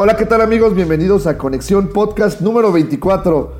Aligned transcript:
Hola, 0.00 0.16
¿qué 0.16 0.26
tal 0.26 0.42
amigos? 0.42 0.76
Bienvenidos 0.76 1.26
a 1.26 1.36
Conexión 1.36 1.88
Podcast 1.88 2.40
número 2.40 2.70
24. 2.70 3.52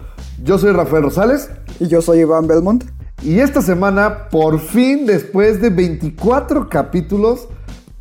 Yo 0.45 0.57
soy 0.57 0.71
Rafael 0.71 1.03
Rosales 1.03 1.51
Y 1.81 1.89
yo 1.89 2.01
soy 2.01 2.21
Iván 2.21 2.47
Belmont. 2.47 2.85
y 3.25 3.41
esta 3.41 3.61
semana, 3.61 4.29
por 4.29 4.61
fin, 4.61 5.05
después 5.05 5.61
de 5.61 5.71
24 5.71 6.69
capítulos, 6.69 7.49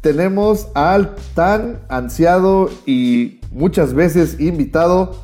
tenemos 0.01 0.67
al 0.75 1.15
tan 1.33 1.79
ansiado 1.89 2.69
y 2.85 3.39
muchas 3.51 3.95
veces 3.95 4.39
invitado 4.39 5.15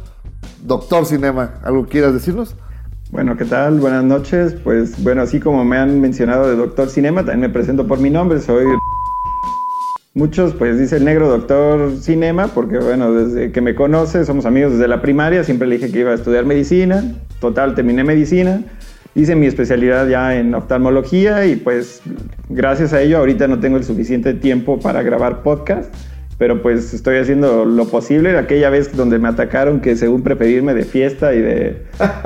Doctor 0.63 1.05
Cinema. 1.05 1.59
¿Algo 1.63 1.85
quieras 1.85 2.13
decirnos? 2.13 2.55
Bueno, 3.11 3.37
¿qué 3.37 3.45
tal? 3.45 3.79
Buenas 3.79 4.03
noches. 4.03 4.55
Pues 4.55 5.03
bueno, 5.03 5.21
así 5.21 5.39
como 5.39 5.63
me 5.63 5.77
han 5.77 6.01
mencionado 6.01 6.49
de 6.49 6.55
Doctor 6.55 6.89
Cinema, 6.89 7.19
también 7.19 7.41
me 7.41 7.49
presento 7.49 7.85
por 7.85 7.99
mi 7.99 8.09
nombre, 8.09 8.41
soy... 8.41 8.65
Muchos 10.15 10.53
pues 10.53 10.77
dicen 10.77 11.05
negro 11.05 11.27
Doctor 11.27 11.93
Cinema 11.99 12.49
porque 12.49 12.77
bueno, 12.77 13.11
desde 13.13 13.51
que 13.51 13.61
me 13.61 13.73
conoce, 13.73 14.25
somos 14.25 14.45
amigos 14.45 14.73
desde 14.73 14.87
la 14.87 15.01
primaria, 15.01 15.43
siempre 15.43 15.67
le 15.67 15.77
dije 15.77 15.91
que 15.91 16.01
iba 16.01 16.11
a 16.11 16.13
estudiar 16.13 16.45
medicina, 16.45 17.15
total, 17.39 17.73
terminé 17.73 18.03
medicina, 18.03 18.61
hice 19.15 19.35
mi 19.35 19.47
especialidad 19.47 20.07
ya 20.07 20.35
en 20.35 20.53
oftalmología 20.53 21.47
y 21.47 21.55
pues 21.55 22.03
gracias 22.47 22.93
a 22.93 23.01
ello 23.01 23.17
ahorita 23.17 23.47
no 23.47 23.59
tengo 23.59 23.77
el 23.77 23.83
suficiente 23.85 24.35
tiempo 24.35 24.79
para 24.79 25.01
grabar 25.01 25.41
podcast 25.41 25.91
pero 26.37 26.61
pues 26.61 26.93
estoy 26.93 27.17
haciendo 27.17 27.63
lo 27.63 27.87
posible. 27.87 28.37
Aquella 28.37 28.69
vez 28.69 28.95
donde 28.95 29.19
me 29.19 29.29
atacaron 29.29 29.79
que 29.79 29.95
según 29.95 30.23
preferirme 30.23 30.73
de 30.73 30.83
fiesta 30.83 31.33
y 31.33 31.39
de, 31.39 31.83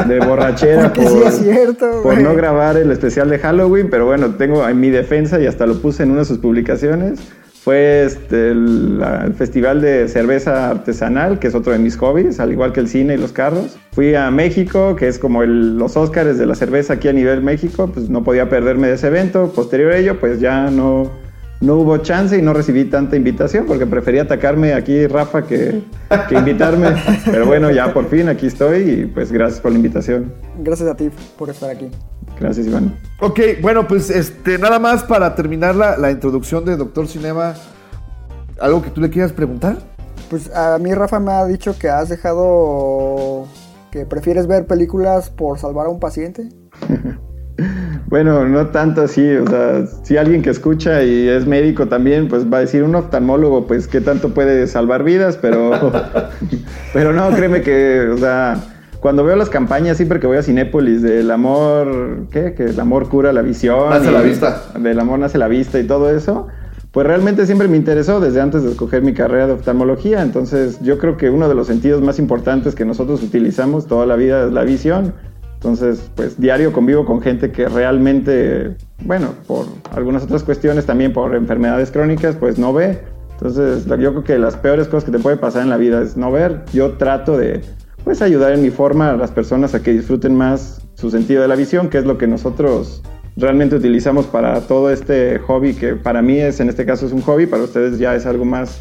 de 0.07 0.19
borrachera 0.25 0.93
Porque 0.93 1.07
sí 1.07 1.19
es 1.23 1.35
cierto, 1.35 2.01
por 2.03 2.19
no 2.19 2.33
grabar 2.33 2.77
el 2.77 2.89
especial 2.91 3.29
de 3.29 3.37
Halloween, 3.37 3.89
pero 3.89 4.05
bueno, 4.05 4.35
tengo 4.35 4.67
en 4.67 4.79
mi 4.79 4.89
defensa 4.89 5.39
y 5.39 5.45
hasta 5.45 5.65
lo 5.65 5.81
puse 5.81 6.03
en 6.03 6.11
una 6.11 6.21
de 6.21 6.25
sus 6.25 6.39
publicaciones. 6.39 7.19
Fue 7.67 8.05
este, 8.05 8.51
el, 8.51 8.97
la- 8.97 9.25
el 9.25 9.33
festival 9.33 9.81
de 9.81 10.07
cerveza 10.07 10.69
artesanal, 10.69 11.37
que 11.37 11.47
es 11.47 11.53
otro 11.53 11.73
de 11.73 11.79
mis 11.79 11.97
hobbies, 11.97 12.39
al 12.39 12.53
igual 12.53 12.71
que 12.71 12.79
el 12.79 12.87
cine 12.87 13.15
y 13.15 13.17
los 13.17 13.33
carros. 13.33 13.77
Fui 13.91 14.15
a 14.15 14.31
México, 14.31 14.95
que 14.95 15.09
es 15.09 15.19
como 15.19 15.43
el- 15.43 15.77
los 15.77 15.97
Óscares 15.97 16.37
de 16.37 16.45
la 16.45 16.55
cerveza 16.55 16.93
aquí 16.93 17.09
a 17.09 17.11
nivel 17.11 17.41
México, 17.43 17.91
pues 17.93 18.09
no 18.09 18.23
podía 18.23 18.47
perderme 18.47 18.87
de 18.87 18.93
ese 18.93 19.07
evento. 19.07 19.51
Posterior 19.53 19.91
a 19.91 19.97
ello, 19.97 20.17
pues 20.17 20.39
ya 20.39 20.71
no, 20.71 21.11
no 21.59 21.75
hubo 21.75 21.97
chance 21.97 22.37
y 22.37 22.41
no 22.41 22.53
recibí 22.53 22.85
tanta 22.85 23.17
invitación 23.17 23.65
porque 23.67 23.85
prefería 23.85 24.21
atacarme 24.21 24.73
aquí 24.73 25.05
Rafa 25.05 25.45
que, 25.45 25.81
que 26.29 26.35
invitarme. 26.35 26.87
Pero 27.25 27.47
bueno, 27.47 27.69
ya 27.69 27.93
por 27.93 28.07
fin 28.07 28.29
aquí 28.29 28.47
estoy 28.47 28.77
y 28.91 29.05
pues 29.07 29.29
gracias 29.29 29.59
por 29.59 29.71
la 29.71 29.77
invitación. 29.77 30.31
Gracias 30.63 30.87
a 30.87 30.95
ti 30.95 31.09
por 31.37 31.49
estar 31.49 31.69
aquí. 31.69 31.89
Gracias 32.39 32.67
Iván. 32.67 32.95
Ok, 33.19 33.39
bueno, 33.61 33.87
pues 33.87 34.09
este, 34.09 34.57
nada 34.57 34.79
más 34.79 35.03
para 35.03 35.35
terminar 35.35 35.75
la, 35.75 35.97
la 35.97 36.11
introducción 36.11 36.65
de 36.65 36.77
Doctor 36.77 37.07
Cinema, 37.07 37.55
¿algo 38.59 38.81
que 38.81 38.89
tú 38.89 39.01
le 39.01 39.09
quieras 39.09 39.33
preguntar? 39.33 39.77
Pues 40.29 40.53
a 40.55 40.77
mí 40.77 40.93
Rafa 40.93 41.19
me 41.19 41.31
ha 41.31 41.45
dicho 41.45 41.77
que 41.79 41.89
has 41.89 42.09
dejado 42.09 43.47
que 43.91 44.05
prefieres 44.05 44.47
ver 44.47 44.67
películas 44.67 45.29
por 45.29 45.57
salvar 45.57 45.87
a 45.87 45.89
un 45.89 45.99
paciente. 45.99 46.49
Bueno, 48.07 48.47
no 48.47 48.67
tanto 48.67 49.01
así, 49.01 49.35
o 49.35 49.45
sea, 49.47 49.85
si 50.03 50.15
alguien 50.15 50.41
que 50.41 50.49
escucha 50.49 51.03
y 51.03 51.27
es 51.27 51.45
médico 51.45 51.87
también, 51.87 52.29
pues 52.29 52.45
va 52.45 52.57
a 52.57 52.61
decir 52.61 52.83
un 52.83 52.95
oftalmólogo, 52.95 53.67
pues 53.67 53.87
qué 53.87 53.99
tanto 53.99 54.29
puede 54.33 54.67
salvar 54.67 55.03
vidas, 55.03 55.37
pero, 55.37 55.71
pero 56.93 57.11
no, 57.11 57.29
créeme 57.31 57.61
que, 57.63 58.07
o 58.13 58.17
sea, 58.17 58.63
cuando 58.99 59.23
veo 59.23 59.35
las 59.35 59.49
campañas 59.49 59.97
siempre 59.97 60.19
que 60.19 60.27
voy 60.27 60.37
a 60.37 60.43
Cinépolis 60.43 61.01
del 61.01 61.29
amor, 61.31 62.27
¿qué? 62.31 62.53
Que 62.53 62.65
el 62.65 62.79
amor 62.79 63.09
cura 63.09 63.33
la 63.33 63.41
visión. 63.41 63.89
Nace 63.89 64.11
la 64.11 64.21
vista. 64.21 64.63
Del 64.79 64.99
amor 64.99 65.19
nace 65.19 65.37
la 65.37 65.47
vista 65.47 65.79
y 65.79 65.83
todo 65.85 66.09
eso, 66.09 66.47
pues 66.91 67.05
realmente 67.05 67.45
siempre 67.45 67.67
me 67.67 67.77
interesó 67.77 68.19
desde 68.19 68.41
antes 68.41 68.63
de 68.63 68.71
escoger 68.71 69.03
mi 69.03 69.13
carrera 69.13 69.47
de 69.47 69.53
oftalmología, 69.53 70.21
entonces 70.21 70.79
yo 70.81 70.97
creo 70.97 71.17
que 71.17 71.29
uno 71.29 71.47
de 71.47 71.55
los 71.55 71.67
sentidos 71.67 72.01
más 72.01 72.17
importantes 72.17 72.73
que 72.75 72.85
nosotros 72.85 73.21
utilizamos 73.21 73.87
toda 73.87 74.05
la 74.05 74.15
vida 74.15 74.45
es 74.45 74.51
la 74.51 74.63
visión. 74.63 75.13
Entonces, 75.55 76.09
pues 76.15 76.39
diario 76.39 76.71
convivo 76.71 77.05
con 77.05 77.19
gente 77.21 77.51
que 77.51 77.67
realmente, 77.67 78.75
bueno, 79.03 79.29
por 79.47 79.65
algunas 79.91 80.23
otras 80.23 80.43
cuestiones, 80.43 80.85
también 80.85 81.13
por 81.13 81.35
enfermedades 81.35 81.91
crónicas, 81.91 82.35
pues 82.35 82.59
no 82.59 82.73
ve. 82.73 82.99
Entonces, 83.31 83.85
yo 83.85 84.11
creo 84.11 84.23
que 84.23 84.37
las 84.37 84.55
peores 84.55 84.87
cosas 84.87 85.05
que 85.05 85.11
te 85.11 85.19
puede 85.19 85.37
pasar 85.37 85.63
en 85.63 85.69
la 85.69 85.77
vida 85.77 86.01
es 86.01 86.15
no 86.15 86.31
ver. 86.31 86.63
Yo 86.73 86.93
trato 86.93 87.37
de, 87.37 87.61
pues, 88.07 88.21
ayudar 88.21 88.53
en 88.53 88.61
mi 88.61 88.69
forma 88.69 89.09
a 89.09 89.17
las 89.17 89.31
personas 89.31 89.75
a 89.75 89.83
que 89.83 89.91
disfruten 89.91 90.33
más 90.33 90.81
su 90.93 91.11
sentido 91.11 91.41
de 91.41 91.49
la 91.49 91.57
visión, 91.57 91.89
que 91.89 91.97
es 91.97 92.05
lo 92.05 92.17
que 92.17 92.25
nosotros 92.25 93.03
realmente 93.35 93.75
utilizamos 93.75 94.25
para 94.25 94.61
todo 94.61 94.89
este 94.89 95.39
hobby, 95.39 95.73
que 95.73 95.97
para 95.97 96.21
mí 96.21 96.39
es, 96.39 96.61
en 96.61 96.69
este 96.69 96.85
caso 96.85 97.05
es 97.05 97.11
un 97.11 97.21
hobby, 97.21 97.47
para 97.47 97.63
ustedes 97.63 97.99
ya 97.99 98.15
es 98.15 98.25
algo 98.25 98.45
más, 98.45 98.79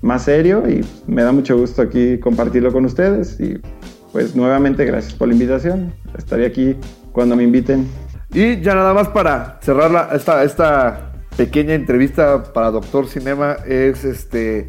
más 0.00 0.22
serio 0.22 0.62
y 0.66 0.82
me 1.06 1.22
da 1.22 1.32
mucho 1.32 1.54
gusto 1.58 1.82
aquí 1.82 2.16
compartirlo 2.18 2.72
con 2.72 2.86
ustedes 2.86 3.38
y 3.38 3.60
pues 4.10 4.34
nuevamente 4.34 4.86
gracias 4.86 5.12
por 5.12 5.28
la 5.28 5.34
invitación. 5.34 5.92
Estaré 6.16 6.46
aquí 6.46 6.74
cuando 7.12 7.36
me 7.36 7.42
inviten. 7.42 7.86
Y 8.32 8.58
ya 8.62 8.74
nada 8.74 8.94
más 8.94 9.08
para 9.08 9.58
cerrar 9.60 10.16
esta, 10.16 10.42
esta 10.44 11.12
pequeña 11.36 11.74
entrevista 11.74 12.42
para 12.54 12.70
Doctor 12.70 13.06
Cinema 13.06 13.58
es 13.66 14.02
este 14.06 14.68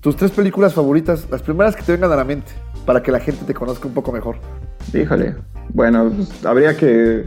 tus 0.00 0.16
tres 0.16 0.30
películas 0.30 0.72
favoritas, 0.72 1.28
las 1.30 1.42
primeras 1.42 1.76
que 1.76 1.82
te 1.82 1.92
vengan 1.92 2.10
a 2.12 2.16
la 2.16 2.24
mente, 2.24 2.52
para 2.86 3.02
que 3.02 3.12
la 3.12 3.20
gente 3.20 3.44
te 3.44 3.54
conozca 3.54 3.86
un 3.88 3.94
poco 3.94 4.12
mejor. 4.12 4.36
Híjole, 4.92 5.34
bueno, 5.72 6.10
pues, 6.14 6.44
habría 6.44 6.76
que 6.76 7.24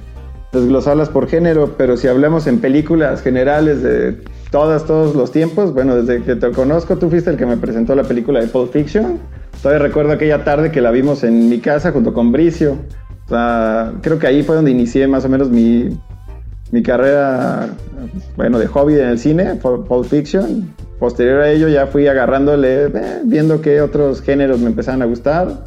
desglosarlas 0.51 1.09
por 1.09 1.27
género, 1.27 1.75
pero 1.77 1.97
si 1.97 2.07
hablamos 2.07 2.47
en 2.47 2.59
películas 2.59 3.21
generales 3.21 3.81
de 3.81 4.17
todas, 4.51 4.85
todos 4.85 5.15
los 5.15 5.31
tiempos, 5.31 5.73
bueno, 5.73 5.95
desde 5.95 6.23
que 6.23 6.35
te 6.35 6.51
conozco, 6.51 6.97
tú 6.97 7.09
fuiste 7.09 7.31
el 7.31 7.37
que 7.37 7.45
me 7.45 7.57
presentó 7.57 7.95
la 7.95 8.03
película 8.03 8.39
de 8.39 8.47
Pulp 8.47 8.71
Fiction. 8.71 9.19
Todavía 9.61 9.87
recuerdo 9.87 10.11
aquella 10.11 10.43
tarde 10.43 10.71
que 10.71 10.81
la 10.81 10.91
vimos 10.91 11.23
en 11.23 11.49
mi 11.49 11.59
casa 11.59 11.91
junto 11.91 12.13
con 12.13 12.31
Bricio. 12.31 12.77
O 13.25 13.29
sea, 13.29 13.93
creo 14.01 14.19
que 14.19 14.27
ahí 14.27 14.43
fue 14.43 14.55
donde 14.55 14.71
inicié 14.71 15.07
más 15.07 15.25
o 15.25 15.29
menos 15.29 15.49
mi, 15.49 15.97
mi 16.71 16.83
carrera, 16.83 17.69
bueno, 18.35 18.59
de 18.59 18.67
hobby 18.67 18.95
en 18.95 19.07
el 19.07 19.19
cine, 19.19 19.55
Pulp 19.55 20.05
Fiction. 20.05 20.69
Posterior 20.99 21.41
a 21.41 21.49
ello 21.51 21.67
ya 21.67 21.87
fui 21.87 22.07
agarrándole, 22.07 22.85
eh, 22.85 22.91
viendo 23.25 23.61
qué 23.61 23.81
otros 23.81 24.21
géneros 24.21 24.59
me 24.59 24.67
empezaban 24.67 25.01
a 25.01 25.05
gustar. 25.05 25.65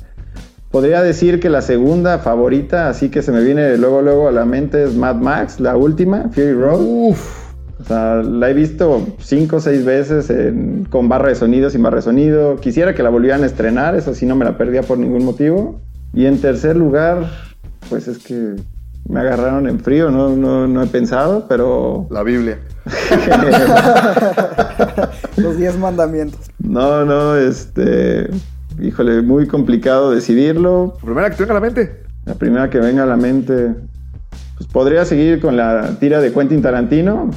Podría 0.71 1.03
decir 1.03 1.41
que 1.41 1.49
la 1.51 1.63
segunda 1.63 2.19
favorita, 2.19 2.89
así 2.89 3.09
que 3.09 3.23
se 3.23 3.33
me 3.33 3.43
viene 3.43 3.77
luego 3.79 4.03
luego 4.03 4.29
a 4.29 4.33
la 4.33 4.45
mente 4.45 4.85
es 4.85 4.95
Mad 4.95 5.17
Max, 5.17 5.61
la 5.61 5.77
última, 5.77 6.29
Fury 6.33 6.53
Road. 6.53 6.81
Uf, 6.83 7.47
O 7.79 7.85
sea, 7.85 8.17
la 8.23 8.51
he 8.51 8.55
visto 8.55 9.07
cinco 9.21 9.57
o 9.57 9.61
seis 9.61 9.85
veces 9.85 10.31
en- 10.31 10.87
con 10.91 11.09
barra 11.11 11.29
de 11.29 11.35
sonido, 11.35 11.69
sin 11.71 11.83
barra 11.83 11.97
de 11.97 12.03
sonido. 12.03 12.57
Quisiera 12.57 12.95
que 12.95 13.03
la 13.03 13.11
volvieran 13.11 13.43
a 13.43 13.47
estrenar, 13.47 13.95
eso 13.95 14.15
sí 14.15 14.25
no 14.27 14.35
me 14.35 14.45
la 14.47 14.57
perdía 14.57 14.83
por 14.83 14.97
ningún 14.99 15.25
motivo. 15.25 15.81
Y 16.15 16.25
en 16.25 16.39
tercer 16.41 16.75
lugar, 16.77 17.31
pues 17.91 18.09
es 18.09 18.19
que 18.19 18.55
me 19.09 19.21
agarraron 19.21 19.69
en 19.69 19.81
frío, 19.81 20.11
no, 20.11 20.35
no, 20.37 20.67
no 20.67 20.83
he 20.83 20.87
pensado, 20.87 21.47
pero 21.49 22.07
la 22.11 22.23
Biblia. 22.23 22.59
Los 25.37 25.57
10 25.59 25.79
mandamientos. 25.79 26.41
no, 26.59 27.05
no, 27.05 27.37
este, 27.37 28.29
híjole, 28.81 29.23
muy 29.23 29.47
complicado 29.47 30.11
decidirlo. 30.13 30.95
La 31.01 31.05
primera 31.05 31.31
que 31.31 31.37
te 31.37 31.43
venga 31.45 31.53
a 31.53 31.61
la 31.61 31.61
mente. 31.61 32.03
La 32.25 32.35
primera 32.35 32.71
que 32.71 32.79
venga 32.81 33.03
a 33.05 33.07
la 33.07 33.17
mente, 33.17 33.75
pues 34.57 34.69
podría 34.73 35.05
seguir 35.05 35.41
con 35.41 35.57
la 35.57 35.97
tira 36.01 36.21
de 36.21 36.33
Quentin 36.33 36.63
Tarantino. 36.63 37.31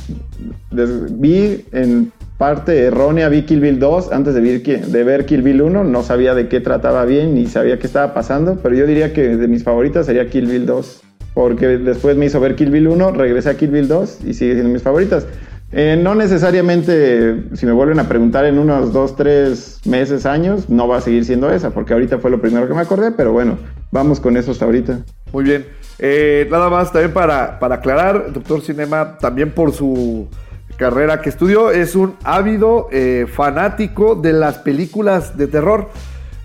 Des- 0.71 1.19
vi 1.19 1.65
en 1.71 2.11
parte 2.37 2.85
errónea, 2.85 3.27
vi 3.29 3.43
Kill 3.43 3.59
Bill 3.59 3.79
2 3.79 4.11
antes 4.13 4.33
de 4.33 4.41
ver, 4.41 4.63
de 4.63 5.03
ver 5.03 5.25
Kill 5.25 5.41
Bill 5.43 5.61
1. 5.61 5.83
No 5.83 6.03
sabía 6.03 6.33
de 6.33 6.47
qué 6.47 6.59
trataba 6.61 7.05
bien 7.05 7.35
ni 7.35 7.45
sabía 7.47 7.77
qué 7.77 7.85
estaba 7.87 8.13
pasando, 8.13 8.57
pero 8.63 8.75
yo 8.75 8.87
diría 8.87 9.13
que 9.13 9.35
de 9.35 9.47
mis 9.47 9.63
favoritas 9.63 10.05
sería 10.07 10.29
Kill 10.29 10.47
Bill 10.47 10.65
2. 10.65 11.01
Porque 11.39 11.77
después 11.77 12.17
me 12.17 12.25
hizo 12.25 12.41
ver 12.41 12.57
Kill 12.57 12.69
Bill 12.69 12.89
1, 12.89 13.11
regresé 13.11 13.51
a 13.51 13.55
Kill 13.55 13.69
Bill 13.69 13.87
2 13.87 14.25
y 14.25 14.33
sigue 14.33 14.55
siendo 14.55 14.73
mis 14.73 14.83
favoritas. 14.83 15.25
Eh, 15.71 15.97
no 15.97 16.13
necesariamente, 16.13 17.45
si 17.53 17.65
me 17.65 17.71
vuelven 17.71 17.97
a 18.01 18.09
preguntar 18.09 18.43
en 18.43 18.59
unos 18.59 18.91
2, 18.91 19.15
3 19.15 19.79
meses, 19.85 20.25
años, 20.25 20.69
no 20.69 20.89
va 20.89 20.97
a 20.97 21.01
seguir 21.01 21.23
siendo 21.23 21.49
esa, 21.49 21.69
porque 21.69 21.93
ahorita 21.93 22.19
fue 22.19 22.29
lo 22.29 22.41
primero 22.41 22.67
que 22.67 22.73
me 22.73 22.81
acordé, 22.81 23.11
pero 23.11 23.31
bueno, 23.31 23.57
vamos 23.89 24.19
con 24.19 24.35
eso 24.35 24.51
hasta 24.51 24.65
ahorita. 24.65 24.99
Muy 25.31 25.45
bien. 25.45 25.65
Eh, 25.99 26.45
nada 26.51 26.69
más 26.69 26.91
también 26.91 27.13
para, 27.13 27.57
para 27.57 27.75
aclarar, 27.75 28.33
Doctor 28.33 28.59
Cinema, 28.59 29.17
también 29.17 29.51
por 29.51 29.71
su 29.71 30.27
carrera 30.75 31.21
que 31.21 31.29
estudió, 31.29 31.71
es 31.71 31.95
un 31.95 32.15
ávido 32.25 32.89
eh, 32.91 33.27
fanático 33.31 34.15
de 34.15 34.33
las 34.33 34.57
películas 34.57 35.37
de 35.37 35.47
terror. 35.47 35.87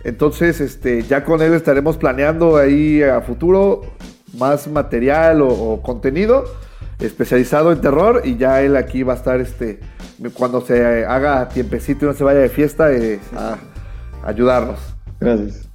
Entonces, 0.05 0.61
este, 0.61 1.03
ya 1.03 1.25
con 1.25 1.43
él 1.43 1.53
estaremos 1.53 1.97
planeando 1.97 2.59
ahí 2.59 3.03
a 3.03 3.23
futuro 3.23 3.83
más 4.39 4.67
material 4.69 5.43
o, 5.43 5.49
o 5.49 5.83
contenido 5.83 6.45
especializado 6.99 7.73
en 7.73 7.81
terror 7.81 8.23
y 8.25 8.37
ya 8.37 8.63
él 8.63 8.77
aquí 8.77 9.03
va 9.03 9.15
a 9.15 9.17
estar 9.17 9.41
este 9.41 9.81
cuando 10.35 10.61
se 10.61 11.05
haga 11.05 11.49
tiempecito 11.49 12.05
y 12.05 12.09
no 12.09 12.15
se 12.15 12.25
vaya 12.25 12.41
de 12.41 12.49
fiesta 12.49 12.93
eh, 12.93 13.19
a 13.37 13.57
ayudarnos. 14.27 14.79
Gracias. 15.21 15.69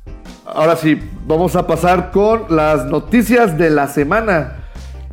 Ahora 0.45 0.75
sí, 0.75 1.00
vamos 1.27 1.56
a 1.56 1.67
pasar 1.67 2.11
con 2.11 2.45
las 2.50 2.85
noticias 2.85 3.57
de 3.57 3.69
la 3.69 3.88
semana. 3.88 4.56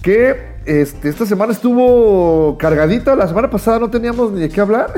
Que 0.03 0.57
este, 0.65 1.09
esta 1.09 1.27
semana 1.27 1.53
estuvo 1.53 2.57
cargadita. 2.59 3.17
La 3.17 3.27
semana 3.27 3.51
pasada 3.51 3.79
no 3.79 3.91
teníamos 3.91 4.33
ni 4.33 4.41
de 4.41 4.49
qué 4.49 4.61
hablar. 4.61 4.93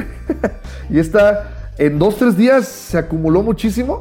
y 0.90 0.98
esta, 0.98 1.72
en 1.78 1.98
dos, 1.98 2.16
tres 2.16 2.36
días 2.36 2.68
se 2.68 2.98
acumuló 2.98 3.42
muchísimo. 3.42 4.00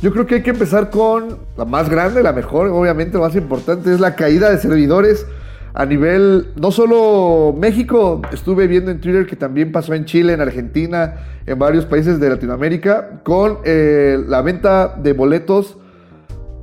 Yo 0.00 0.12
creo 0.12 0.26
que 0.26 0.36
hay 0.36 0.42
que 0.42 0.50
empezar 0.50 0.90
con 0.90 1.38
la 1.56 1.64
más 1.64 1.88
grande, 1.88 2.22
la 2.22 2.32
mejor, 2.32 2.68
obviamente, 2.68 3.18
la 3.18 3.24
más 3.24 3.34
importante, 3.34 3.92
es 3.92 3.98
la 3.98 4.14
caída 4.14 4.48
de 4.48 4.58
servidores 4.58 5.26
a 5.74 5.84
nivel, 5.84 6.52
no 6.54 6.70
solo 6.70 7.52
México, 7.58 8.22
estuve 8.32 8.68
viendo 8.68 8.92
en 8.92 9.00
Twitter 9.00 9.26
que 9.26 9.34
también 9.34 9.72
pasó 9.72 9.94
en 9.94 10.04
Chile, 10.04 10.32
en 10.32 10.40
Argentina, 10.40 11.16
en 11.46 11.58
varios 11.58 11.84
países 11.84 12.20
de 12.20 12.30
Latinoamérica, 12.30 13.20
con 13.24 13.58
eh, 13.64 14.22
la 14.26 14.40
venta 14.40 14.94
de 14.96 15.12
boletos 15.12 15.76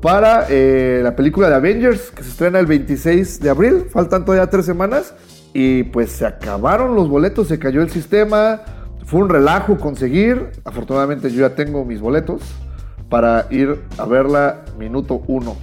para 0.01 0.47
eh, 0.49 1.01
la 1.03 1.15
película 1.15 1.49
de 1.49 1.55
Avengers, 1.55 2.11
que 2.11 2.23
se 2.23 2.29
estrena 2.29 2.59
el 2.59 2.67
26 2.67 3.41
de 3.41 3.49
abril, 3.49 3.85
faltan 3.89 4.23
todavía 4.23 4.49
tres 4.49 4.65
semanas, 4.65 5.13
y 5.53 5.83
pues 5.83 6.11
se 6.11 6.25
acabaron 6.25 6.95
los 6.95 7.09
boletos, 7.09 7.49
se 7.49 7.59
cayó 7.59 7.81
el 7.81 7.89
sistema, 7.89 8.61
fue 9.05 9.21
un 9.21 9.29
relajo 9.29 9.77
conseguir, 9.77 10.51
afortunadamente 10.63 11.29
yo 11.31 11.41
ya 11.41 11.53
tengo 11.53 11.83
mis 11.83 11.99
boletos 11.99 12.41
para 13.09 13.47
ir 13.49 13.83
a 13.97 14.05
verla 14.05 14.65
minuto 14.77 15.21
uno. 15.27 15.55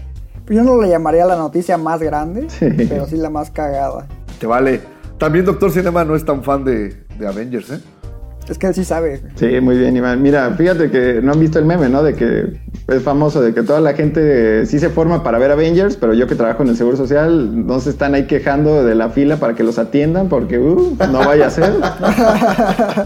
Yo 0.49 0.63
no 0.63 0.81
le 0.81 0.89
llamaría 0.89 1.25
la 1.25 1.37
noticia 1.37 1.79
más 1.79 2.01
grande, 2.01 2.49
pero 2.89 3.07
sí 3.07 3.17
la 3.17 3.31
más 3.31 3.51
cagada. 3.51 4.07
Te 4.39 4.47
vale. 4.47 4.81
También 5.19 5.45
Doctor 5.45 5.71
Cinema 5.71 6.05
no 6.05 6.17
es 6.17 6.25
tan 6.25 6.43
fan 6.43 6.65
de, 6.65 7.05
de 7.19 7.27
Avengers, 7.29 7.71
¿eh? 7.71 7.81
Es 8.49 8.59
que 8.59 8.67
él 8.67 8.75
sí 8.75 8.85
sabe. 8.85 9.21
Sí, 9.37 9.61
muy 9.61 9.79
bien, 9.79 9.97
Iván. 9.97 10.21
Mira, 10.21 10.51
fíjate 10.51 10.91
que 10.91 11.21
no 11.23 11.33
han 11.33 11.41
visto 11.41 11.59
el 11.59 11.65
meme, 11.65 11.89
¿no? 11.89 12.03
De 12.03 12.15
que 12.15 12.61
es 12.89 13.03
famoso, 13.03 13.41
de 13.41 13.55
que 13.55 13.63
toda 13.63 13.81
la 13.81 13.95
gente 13.95 14.67
sí 14.67 14.79
se 14.79 14.91
forma 14.91 15.23
para 15.23 15.39
ver 15.39 15.51
Avengers, 15.53 15.97
pero 15.97 16.15
yo 16.15 16.27
que 16.27 16.35
trabajo 16.35 16.63
en 16.63 16.71
el 16.71 16.77
Seguro 16.77 16.97
Social, 16.97 17.67
no 17.67 17.81
se 17.81 17.91
están 17.91 18.15
ahí 18.15 18.27
quejando 18.27 18.85
de 18.85 18.95
la 18.95 19.11
fila 19.11 19.37
para 19.37 19.55
que 19.55 19.63
los 19.63 19.79
atiendan, 19.79 20.29
porque 20.29 20.59
uh, 20.59 20.97
no 21.11 21.19
vaya 21.21 21.47
a 21.47 21.51
ser. 21.51 21.73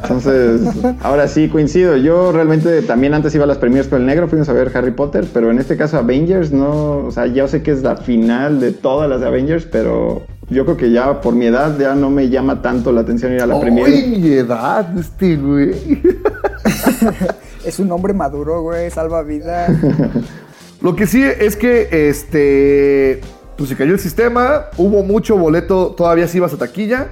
Entonces, 0.02 0.62
ahora 1.02 1.28
sí 1.28 1.48
coincido. 1.48 1.96
Yo 1.96 2.32
realmente 2.32 2.82
también 2.82 3.14
antes 3.14 3.34
iba 3.34 3.44
a 3.44 3.46
las 3.46 3.58
premiers 3.58 3.88
con 3.88 4.00
el 4.00 4.06
negro, 4.06 4.28
fuimos 4.28 4.48
a 4.48 4.52
ver 4.52 4.72
Harry 4.74 4.92
Potter, 4.92 5.26
pero 5.32 5.50
en 5.50 5.58
este 5.58 5.76
caso 5.76 5.98
Avengers 5.98 6.52
no, 6.52 7.06
o 7.06 7.10
sea, 7.10 7.26
ya 7.26 7.46
sé 7.46 7.62
que 7.62 7.72
es 7.72 7.82
la 7.82 7.96
final 7.96 8.60
de 8.60 8.72
todas 8.72 9.08
las 9.08 9.22
Avengers, 9.22 9.66
pero 9.70 10.22
yo 10.48 10.64
creo 10.64 10.76
que 10.76 10.90
ya 10.90 11.20
por 11.20 11.34
mi 11.34 11.46
edad 11.46 11.76
ya 11.78 11.94
no 11.94 12.08
me 12.08 12.28
llama 12.28 12.62
tanto 12.62 12.92
la 12.92 13.00
atención 13.00 13.32
ir 13.32 13.42
a 13.42 13.46
la 13.46 13.60
premier. 13.60 13.88
¡Uy, 13.88 14.18
mi 14.18 14.32
edad, 14.32 14.96
este 14.96 15.36
güey! 15.36 15.74
es 17.64 17.78
un 17.80 17.90
hombre 17.90 18.12
maduro, 18.12 18.62
güey, 18.62 18.90
salva 18.90 19.22
vida. 19.22 19.66
Lo 20.80 20.94
que 20.94 21.06
sí 21.06 21.22
es 21.22 21.56
que, 21.56 22.08
este, 22.08 23.20
pues 23.56 23.70
se 23.70 23.76
cayó 23.76 23.92
el 23.92 23.98
sistema, 23.98 24.66
hubo 24.76 25.02
mucho 25.02 25.36
boleto, 25.36 25.94
todavía 25.96 26.28
si 26.28 26.38
ibas 26.38 26.52
a 26.52 26.58
taquilla. 26.58 27.08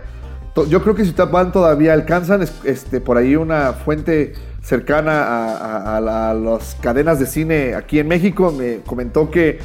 Yo 0.68 0.82
creo 0.82 0.94
que 0.94 1.04
si 1.04 1.12
van 1.12 1.50
todavía 1.50 1.92
alcanzan, 1.92 2.44
este, 2.62 3.00
por 3.00 3.16
ahí 3.16 3.34
una 3.34 3.72
fuente 3.72 4.34
cercana 4.62 5.24
a, 5.24 5.56
a, 5.56 5.96
a, 5.96 6.30
a 6.30 6.34
las 6.34 6.76
cadenas 6.80 7.18
de 7.18 7.26
cine 7.26 7.74
aquí 7.74 7.98
en 7.98 8.06
México 8.08 8.50
me 8.56 8.78
comentó 8.78 9.30
que 9.30 9.58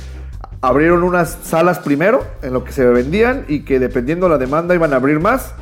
abrieron 0.61 1.03
unas 1.03 1.38
salas 1.44 1.79
primero 1.79 2.25
en 2.41 2.53
lo 2.53 2.63
que 2.63 2.71
se 2.71 2.85
vendían 2.85 3.45
y 3.47 3.63
que 3.63 3.79
dependiendo 3.79 4.27
de 4.27 4.31
la 4.31 4.38
demanda 4.38 4.75
iban 4.75 4.94
a 4.94 4.97
abrir 4.97 5.19
más 5.19 5.53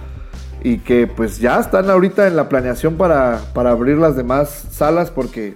y 0.62 0.80
que 0.80 1.08
pues 1.08 1.40
ya 1.40 1.60
están 1.60 1.90
ahorita 1.90 2.28
en 2.28 2.36
la 2.36 2.50
planeación 2.50 2.96
para, 2.98 3.42
para 3.54 3.72
abrir 3.72 3.98
las 3.98 4.16
demás 4.16 4.68
salas 4.72 5.12
porque 5.12 5.56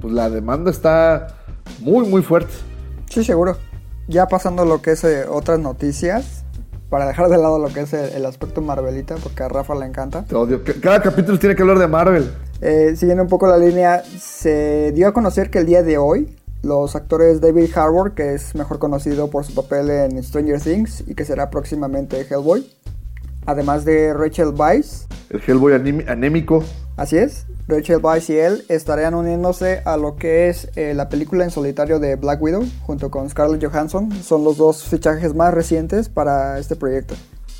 pues 0.00 0.14
la 0.14 0.30
demanda 0.30 0.70
está 0.70 1.36
muy 1.80 2.06
muy 2.08 2.22
fuerte. 2.22 2.52
Sí, 3.08 3.22
seguro. 3.24 3.56
Ya 4.08 4.26
pasando 4.26 4.64
lo 4.64 4.80
que 4.82 4.92
es 4.92 5.04
eh, 5.04 5.24
otras 5.28 5.58
noticias, 5.58 6.44
para 6.88 7.06
dejar 7.06 7.28
de 7.28 7.36
lado 7.36 7.58
lo 7.58 7.68
que 7.68 7.82
es 7.82 7.92
el, 7.92 8.10
el, 8.12 8.26
aspecto 8.26 8.60
Marvelita, 8.60 9.16
porque 9.16 9.42
a 9.42 9.48
Rafa 9.48 9.74
le 9.74 9.86
encanta. 9.86 10.24
Te 10.24 10.34
odio. 10.34 10.62
Cada 10.82 11.00
capítulo 11.00 11.38
tiene 11.38 11.54
que 11.54 11.62
hablar 11.62 11.78
de 11.78 11.86
Marvel. 11.86 12.30
Eh, 12.60 12.94
siguiendo 12.96 13.22
un 13.22 13.28
poco 13.28 13.46
la 13.46 13.56
línea, 13.56 14.02
se 14.02 14.92
dio 14.92 15.08
a 15.08 15.12
conocer 15.12 15.50
que 15.50 15.58
el 15.58 15.66
día 15.66 15.82
de 15.82 15.98
hoy 15.98 16.36
los 16.62 16.96
actores 16.96 17.40
David 17.40 17.70
Harbour, 17.74 18.14
que 18.14 18.34
es 18.34 18.54
mejor 18.54 18.78
conocido 18.78 19.30
por 19.30 19.44
su 19.44 19.54
papel 19.54 19.90
en 19.90 20.22
Stranger 20.22 20.60
Things 20.60 21.04
y 21.06 21.14
que 21.14 21.24
será 21.24 21.50
próximamente 21.50 22.26
Hellboy, 22.28 22.66
además 23.46 23.84
de 23.84 24.12
Rachel 24.14 24.52
Weisz. 24.56 25.06
El 25.30 25.40
Hellboy 25.46 25.74
anémico. 26.06 26.64
Así 26.96 27.16
es. 27.16 27.46
Rachel 27.66 28.00
Weisz 28.02 28.30
y 28.30 28.36
él 28.36 28.64
estarían 28.68 29.14
uniéndose 29.14 29.80
a 29.84 29.96
lo 29.96 30.16
que 30.16 30.48
es 30.48 30.68
eh, 30.74 30.92
la 30.94 31.08
película 31.08 31.44
en 31.44 31.50
solitario 31.50 32.00
de 32.00 32.16
Black 32.16 32.42
Widow, 32.42 32.64
junto 32.82 33.10
con 33.10 33.30
Scarlett 33.30 33.64
Johansson. 33.64 34.10
Son 34.22 34.42
los 34.44 34.56
dos 34.56 34.82
fichajes 34.82 35.34
más 35.34 35.54
recientes 35.54 36.08
para 36.08 36.58
este 36.58 36.74
proyecto. 36.74 37.14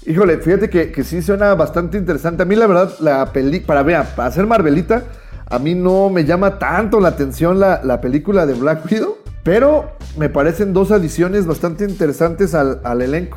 Híjole, 0.05 0.39
fíjate 0.39 0.69
que, 0.69 0.91
que 0.91 1.05
sí 1.05 1.23
suena 1.23 1.55
bastante 1.55 1.97
interesante. 1.97 2.43
A 2.43 2.47
mí 2.47 2.57
la 2.57 2.67
verdad, 2.67 2.93
la 3.01 3.33
peli 3.33 3.61
para, 3.61 3.83
vea, 3.83 4.03
para 4.17 4.29
hacer 4.29 4.47
Marvelita, 4.47 5.05
a 5.51 5.59
mí 5.59 5.75
no 5.75 6.09
me 6.11 6.25
llama 6.25 6.59
tanto 6.59 7.01
la 7.01 7.09
atención 7.09 7.59
la, 7.59 7.81
la, 7.83 8.01
película 8.01 8.47
de 8.47 8.55
Black 8.55 8.87
Widow, 8.91 9.19
pero 9.43 9.91
me 10.17 10.29
parecen 10.29 10.73
dos 10.73 10.93
adiciones 10.93 11.45
bastante 11.45 11.85
interesantes 11.85 12.55
al, 12.55 12.81
al, 12.85 13.03
elenco. 13.03 13.37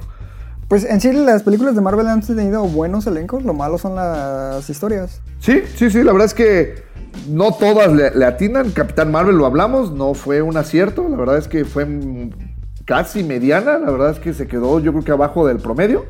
Pues 0.67 0.85
en 0.85 1.01
sí 1.01 1.11
las 1.11 1.41
películas 1.41 1.73
de 1.75 1.81
Marvel 1.81 2.07
han 2.07 2.21
tenido 2.21 2.63
buenos 2.65 3.07
elencos, 3.07 3.43
lo 3.43 3.55
malo 3.55 3.79
son 3.79 3.95
las 3.95 4.69
historias. 4.69 5.21
Sí, 5.39 5.63
sí, 5.75 5.89
sí, 5.89 6.03
la 6.03 6.11
verdad 6.11 6.27
es 6.27 6.33
que 6.35 6.83
no 7.27 7.51
todas 7.51 7.91
le, 7.91 8.11
le 8.11 8.25
atinan. 8.25 8.69
Capitán 8.71 9.11
Marvel 9.11 9.35
lo 9.35 9.47
hablamos, 9.47 9.91
no 9.91 10.13
fue 10.13 10.43
un 10.43 10.55
acierto, 10.55 11.07
la 11.09 11.17
verdad 11.17 11.37
es 11.39 11.47
que 11.47 11.65
fue 11.65 11.87
casi 12.85 13.23
mediana, 13.23 13.79
la 13.79 13.89
verdad 13.89 14.11
es 14.11 14.19
que 14.19 14.33
se 14.33 14.45
quedó 14.45 14.79
yo 14.79 14.91
creo 14.91 15.03
que 15.03 15.11
abajo 15.11 15.47
del 15.47 15.57
promedio. 15.57 16.05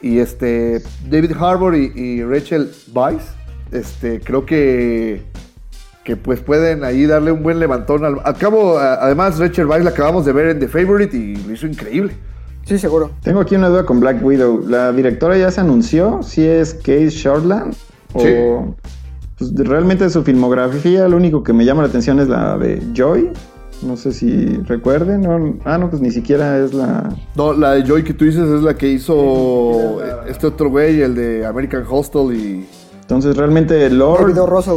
Y 0.00 0.18
este, 0.18 0.82
David 1.08 1.32
Harbour 1.32 1.74
y, 1.74 1.92
y 1.94 2.22
Rachel 2.22 2.70
Weisz, 2.94 3.24
este, 3.74 4.20
creo 4.20 4.46
que, 4.46 5.22
que 6.04 6.16
pues 6.16 6.40
pueden 6.40 6.84
ahí 6.84 7.06
darle 7.06 7.32
un 7.32 7.42
buen 7.42 7.58
levantón. 7.58 8.04
Al, 8.04 8.16
al 8.24 8.34
cabo, 8.36 8.78
además, 8.78 9.38
Rachel 9.38 9.66
Weisz 9.66 9.84
la 9.84 9.90
acabamos 9.90 10.24
de 10.24 10.32
ver 10.32 10.48
en 10.48 10.58
The 10.60 10.68
Favorite 10.68 11.16
y 11.16 11.36
lo 11.36 11.52
hizo 11.52 11.66
increíble. 11.66 12.12
Sí, 12.64 12.78
seguro. 12.78 13.10
Tengo 13.22 13.40
aquí 13.40 13.54
una 13.56 13.68
duda 13.68 13.84
con 13.84 14.00
Black 14.00 14.24
Widow. 14.24 14.64
¿La 14.66 14.90
directora 14.92 15.36
ya 15.36 15.50
se 15.50 15.60
anunció 15.60 16.22
si 16.22 16.46
es 16.46 16.72
Kate 16.74 17.10
Shortland? 17.10 17.74
O 18.14 18.20
Sí. 18.20 18.28
pues, 19.36 19.54
realmente 19.56 20.04
de 20.04 20.10
su 20.10 20.22
filmografía 20.22 21.06
lo 21.08 21.16
único 21.18 21.42
que 21.42 21.52
me 21.52 21.64
llama 21.66 21.82
la 21.82 21.88
atención 21.88 22.20
es 22.20 22.28
la 22.28 22.56
de 22.56 22.80
Joy. 22.94 23.30
No 23.82 23.98
sé 23.98 24.12
si 24.12 24.46
recuerden. 24.66 25.20
¿no? 25.22 25.58
Ah, 25.66 25.76
no, 25.76 25.90
pues 25.90 26.00
ni 26.00 26.10
siquiera 26.10 26.58
es 26.64 26.72
la... 26.72 27.10
No, 27.36 27.52
la 27.52 27.72
de 27.72 27.82
Joy 27.82 28.02
que 28.02 28.14
tú 28.14 28.24
dices 28.24 28.48
es 28.48 28.62
la 28.62 28.74
que 28.78 28.88
hizo 28.88 29.98
este 30.26 30.46
otro 30.46 30.70
güey, 30.70 31.02
el 31.02 31.14
de 31.14 31.44
American 31.44 31.84
Hostel 31.90 32.34
y... 32.34 32.66
Entonces 33.04 33.36
realmente 33.36 33.88
Lord... 33.90 34.20
David 34.22 34.40
O. 34.42 34.46
Russell. 34.46 34.76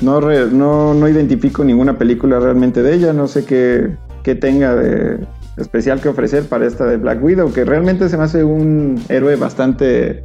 No, 0.00 0.20
re- 0.20 0.46
no, 0.50 0.94
no 0.94 1.08
identifico 1.08 1.62
ninguna 1.64 1.98
película 1.98 2.38
realmente 2.40 2.82
de 2.82 2.94
ella. 2.94 3.12
No 3.12 3.26
sé 3.26 3.44
qué, 3.44 3.96
qué 4.22 4.34
tenga 4.34 4.74
de 4.74 5.26
especial 5.58 6.00
que 6.00 6.08
ofrecer 6.08 6.44
para 6.44 6.66
esta 6.66 6.84
de 6.86 6.96
Black 6.96 7.22
Widow, 7.22 7.52
que 7.52 7.64
realmente 7.64 8.08
se 8.08 8.16
me 8.16 8.24
hace 8.24 8.44
un 8.44 9.00
héroe 9.08 9.36
bastante, 9.36 10.22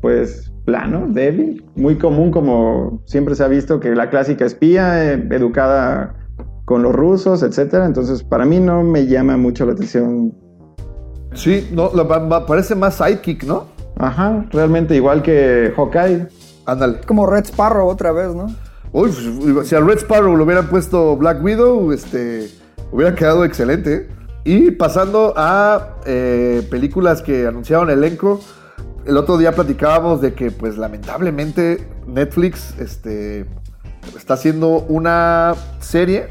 pues, 0.00 0.52
plano, 0.64 1.06
débil, 1.08 1.64
muy 1.74 1.96
común 1.96 2.30
como 2.30 3.02
siempre 3.04 3.34
se 3.34 3.42
ha 3.42 3.48
visto 3.48 3.80
que 3.80 3.94
la 3.94 4.08
clásica 4.10 4.44
espía, 4.44 5.12
eh, 5.12 5.28
educada 5.32 6.14
con 6.64 6.82
los 6.84 6.94
rusos, 6.94 7.42
etcétera. 7.42 7.86
Entonces, 7.86 8.22
para 8.22 8.44
mí 8.44 8.60
no 8.60 8.82
me 8.84 9.06
llama 9.06 9.36
mucho 9.36 9.66
la 9.66 9.72
atención. 9.72 10.32
Sí, 11.34 11.68
no, 11.72 11.90
la- 11.94 12.46
parece 12.46 12.74
más 12.76 12.94
sidekick, 12.94 13.44
¿no? 13.44 13.66
Ajá, 13.96 14.46
realmente 14.52 14.94
igual 14.96 15.22
que 15.22 15.72
Hawkeye. 15.76 16.28
Ándale. 16.66 17.00
Como 17.06 17.26
Red 17.26 17.46
Sparrow 17.46 17.88
otra 17.88 18.12
vez, 18.12 18.34
¿no? 18.34 18.46
Uy, 18.92 19.10
pues, 19.54 19.68
si 19.68 19.74
a 19.74 19.80
Red 19.80 19.98
Sparrow 19.98 20.36
lo 20.36 20.44
hubieran 20.44 20.68
puesto 20.68 21.16
Black 21.16 21.42
Widow, 21.42 21.92
este, 21.92 22.50
hubiera 22.90 23.14
quedado 23.14 23.44
excelente. 23.44 24.08
Y 24.44 24.72
pasando 24.72 25.34
a 25.36 25.96
eh, 26.04 26.66
películas 26.70 27.22
que 27.22 27.46
anunciaron 27.46 27.90
elenco, 27.90 28.40
el 29.06 29.16
otro 29.16 29.38
día 29.38 29.52
platicábamos 29.52 30.20
de 30.20 30.34
que, 30.34 30.50
pues 30.50 30.76
lamentablemente, 30.76 31.88
Netflix 32.06 32.74
este, 32.78 33.46
está 34.16 34.34
haciendo 34.34 34.68
una 34.88 35.54
serie. 35.80 36.28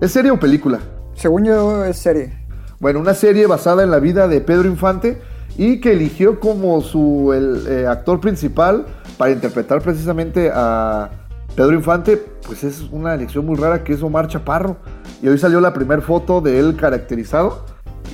¿Es 0.00 0.12
serie 0.12 0.30
o 0.30 0.40
película? 0.40 0.80
Según 1.14 1.44
yo 1.44 1.84
es 1.84 1.98
serie. 1.98 2.44
Bueno, 2.80 2.98
una 2.98 3.14
serie 3.14 3.46
basada 3.46 3.82
en 3.84 3.90
la 3.90 4.00
vida 4.00 4.26
de 4.26 4.40
Pedro 4.40 4.68
Infante 4.68 5.20
y 5.56 5.80
que 5.80 5.92
eligió 5.92 6.40
como 6.40 6.80
su 6.80 7.32
el, 7.32 7.66
eh, 7.68 7.86
actor 7.86 8.20
principal 8.20 8.86
para 9.16 9.32
interpretar 9.32 9.80
precisamente 9.80 10.50
a 10.52 11.10
Pedro 11.54 11.74
Infante, 11.74 12.16
pues 12.46 12.64
es 12.64 12.82
una 12.90 13.14
elección 13.14 13.46
muy 13.46 13.56
rara 13.56 13.84
que 13.84 13.92
es 13.92 14.02
Omar 14.02 14.26
Chaparro. 14.28 14.76
Y 15.22 15.28
hoy 15.28 15.38
salió 15.38 15.60
la 15.60 15.72
primera 15.72 16.02
foto 16.02 16.40
de 16.40 16.58
él 16.58 16.76
caracterizado 16.76 17.64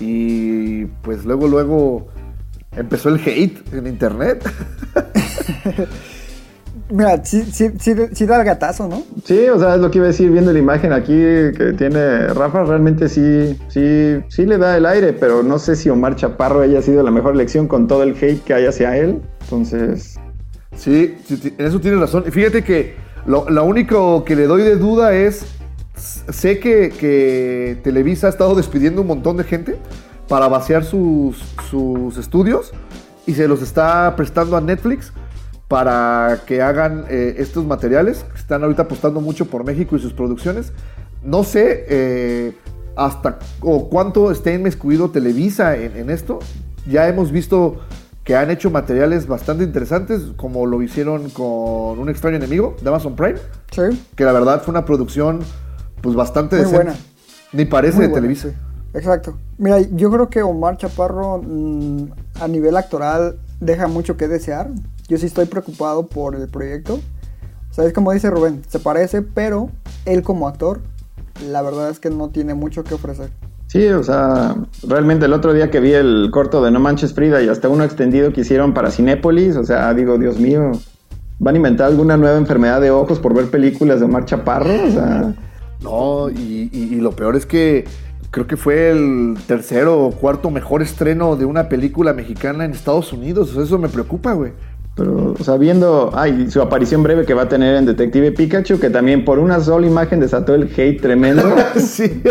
y 0.00 0.84
pues 1.02 1.24
luego 1.24 1.48
luego 1.48 2.08
empezó 2.76 3.08
el 3.08 3.20
hate 3.26 3.72
en 3.72 3.86
internet. 3.86 4.48
Mira, 6.90 7.24
sí, 7.24 7.42
sí, 7.52 7.70
sí, 7.78 7.94
sí 8.12 8.26
da 8.26 8.38
el 8.38 8.44
gatazo, 8.44 8.88
¿no? 8.88 9.02
Sí, 9.24 9.48
o 9.48 9.58
sea, 9.58 9.76
es 9.76 9.80
lo 9.80 9.90
que 9.90 9.98
iba 9.98 10.06
a 10.06 10.08
decir 10.08 10.30
viendo 10.30 10.52
la 10.52 10.58
imagen 10.58 10.92
aquí 10.92 11.12
que 11.12 11.74
tiene 11.76 12.28
Rafa, 12.28 12.64
realmente 12.64 13.08
sí, 13.08 13.58
sí, 13.68 14.20
sí 14.28 14.46
le 14.46 14.58
da 14.58 14.76
el 14.76 14.86
aire, 14.86 15.12
pero 15.12 15.42
no 15.42 15.58
sé 15.58 15.76
si 15.76 15.88
Omar 15.88 16.16
Chaparro 16.16 16.62
haya 16.62 16.82
sido 16.82 17.02
la 17.02 17.10
mejor 17.10 17.34
elección 17.34 17.68
con 17.68 17.86
todo 17.86 18.02
el 18.02 18.16
hate 18.20 18.42
que 18.42 18.54
hay 18.54 18.66
hacia 18.66 18.96
él. 18.96 19.20
Entonces, 19.42 20.18
Sí, 20.76 21.16
sí, 21.26 21.36
sí, 21.36 21.54
en 21.58 21.66
eso 21.66 21.80
tienes 21.80 22.00
razón. 22.00 22.24
Y 22.26 22.30
fíjate 22.30 22.62
que 22.62 22.96
lo, 23.26 23.48
lo 23.50 23.64
único 23.64 24.24
que 24.24 24.36
le 24.36 24.46
doy 24.46 24.62
de 24.62 24.76
duda 24.76 25.14
es, 25.14 25.44
sé 25.96 26.58
que, 26.58 26.90
que 26.90 27.78
Televisa 27.82 28.28
ha 28.28 28.30
estado 28.30 28.54
despidiendo 28.54 29.02
un 29.02 29.08
montón 29.08 29.36
de 29.36 29.44
gente 29.44 29.76
para 30.28 30.48
vaciar 30.48 30.84
sus, 30.84 31.38
sus 31.68 32.16
estudios 32.16 32.72
y 33.26 33.34
se 33.34 33.48
los 33.48 33.62
está 33.62 34.14
prestando 34.16 34.56
a 34.56 34.60
Netflix 34.60 35.12
para 35.70 36.40
que 36.46 36.62
hagan 36.62 37.04
eh, 37.08 37.36
estos 37.38 37.64
materiales. 37.64 38.26
Están 38.34 38.64
ahorita 38.64 38.82
apostando 38.82 39.20
mucho 39.20 39.44
por 39.44 39.62
México 39.62 39.94
y 39.94 40.00
sus 40.00 40.12
producciones. 40.12 40.72
No 41.22 41.44
sé 41.44 41.86
eh, 41.88 42.56
hasta 42.96 43.38
o 43.60 43.88
cuánto 43.88 44.32
esté 44.32 44.52
inmiscuido 44.54 45.10
Televisa 45.10 45.76
en, 45.76 45.96
en 45.96 46.10
esto. 46.10 46.40
Ya 46.88 47.06
hemos 47.06 47.30
visto 47.30 47.76
que 48.24 48.34
han 48.34 48.50
hecho 48.50 48.68
materiales 48.72 49.28
bastante 49.28 49.62
interesantes, 49.62 50.22
como 50.36 50.66
lo 50.66 50.82
hicieron 50.82 51.30
con 51.30 52.00
Un 52.00 52.08
extraño 52.08 52.38
enemigo 52.38 52.74
de 52.82 52.88
Amazon 52.88 53.14
Prime, 53.14 53.38
Sí. 53.70 53.82
que 54.16 54.24
la 54.24 54.32
verdad 54.32 54.62
fue 54.64 54.72
una 54.72 54.84
producción 54.84 55.38
pues 56.00 56.16
bastante 56.16 56.56
Muy 56.56 56.64
decente. 56.64 56.84
buena. 56.84 57.00
Ni 57.52 57.64
parece 57.64 57.94
Muy 57.98 58.06
de 58.06 58.08
buena, 58.10 58.22
Televisa. 58.26 58.48
sí. 58.48 58.54
Exacto. 58.94 59.38
Mira, 59.56 59.78
yo 59.82 60.10
creo 60.10 60.28
que 60.28 60.42
Omar 60.42 60.78
Chaparro 60.78 61.38
mm, 61.40 62.06
a 62.40 62.48
nivel 62.48 62.76
actoral 62.76 63.38
deja 63.60 63.86
mucho 63.86 64.16
que 64.16 64.26
desear. 64.26 64.68
Yo 65.10 65.18
sí 65.18 65.26
estoy 65.26 65.44
preocupado 65.44 66.06
por 66.06 66.34
el 66.36 66.48
proyecto. 66.48 66.94
O 67.70 67.74
sea, 67.74 67.84
es 67.84 67.92
como 67.92 68.12
dice 68.12 68.30
Rubén, 68.30 68.62
se 68.68 68.78
parece, 68.78 69.20
pero 69.22 69.68
él 70.06 70.22
como 70.22 70.48
actor, 70.48 70.80
la 71.50 71.60
verdad 71.62 71.90
es 71.90 72.00
que 72.00 72.08
no 72.10 72.28
tiene 72.30 72.54
mucho 72.54 72.82
que 72.84 72.94
ofrecer. 72.94 73.30
sí, 73.66 73.86
o 73.88 74.02
sea, 74.02 74.56
realmente 74.86 75.26
el 75.26 75.32
otro 75.32 75.52
día 75.52 75.70
que 75.70 75.78
vi 75.80 75.92
el 75.92 76.30
corto 76.32 76.62
de 76.62 76.70
No 76.70 76.80
Manches 76.80 77.12
Frida 77.14 77.42
y 77.42 77.48
hasta 77.48 77.68
uno 77.68 77.84
extendido 77.84 78.32
que 78.32 78.40
hicieron 78.40 78.72
para 78.74 78.90
Cinépolis, 78.90 79.56
o 79.56 79.64
sea, 79.64 79.92
digo, 79.94 80.16
Dios 80.18 80.38
mío, 80.40 80.72
¿van 81.38 81.54
a 81.54 81.58
inventar 81.58 81.86
alguna 81.86 82.16
nueva 82.16 82.36
enfermedad 82.38 82.80
de 82.80 82.90
ojos 82.90 83.18
por 83.20 83.34
ver 83.34 83.50
películas 83.50 84.00
de 84.00 84.06
Omar 84.06 84.24
Chaparro? 84.24 84.72
O 84.88 84.90
sea, 84.90 85.34
No, 85.82 86.28
y, 86.30 86.68
y- 86.72 86.94
y 86.94 87.00
lo 87.00 87.12
peor 87.12 87.36
es 87.36 87.46
que 87.46 87.84
creo 88.30 88.46
que 88.46 88.56
fue 88.58 88.90
el 88.90 89.36
tercero 89.46 90.04
o 90.04 90.10
cuarto 90.10 90.50
mejor 90.50 90.82
estreno 90.82 91.36
de 91.36 91.44
una 91.46 91.68
película 91.70 92.12
mexicana 92.12 92.64
en 92.66 92.72
Estados 92.72 93.12
Unidos. 93.14 93.50
O 93.50 93.54
sea, 93.54 93.62
eso 93.62 93.78
me 93.78 93.88
preocupa, 93.88 94.32
güey. 94.34 94.52
Pero, 94.96 95.34
o 95.38 95.42
sea, 95.44 95.56
viendo, 95.56 96.10
ay, 96.14 96.50
su 96.50 96.60
aparición 96.60 97.02
breve 97.02 97.24
que 97.24 97.32
va 97.32 97.42
a 97.42 97.48
tener 97.48 97.76
en 97.76 97.86
Detective 97.86 98.32
Pikachu, 98.32 98.78
que 98.78 98.90
también 98.90 99.24
por 99.24 99.38
una 99.38 99.60
sola 99.60 99.86
imagen 99.86 100.20
desató 100.20 100.54
el 100.54 100.64
hate 100.76 101.00
tremendo. 101.00 101.42
sí. 101.76 102.22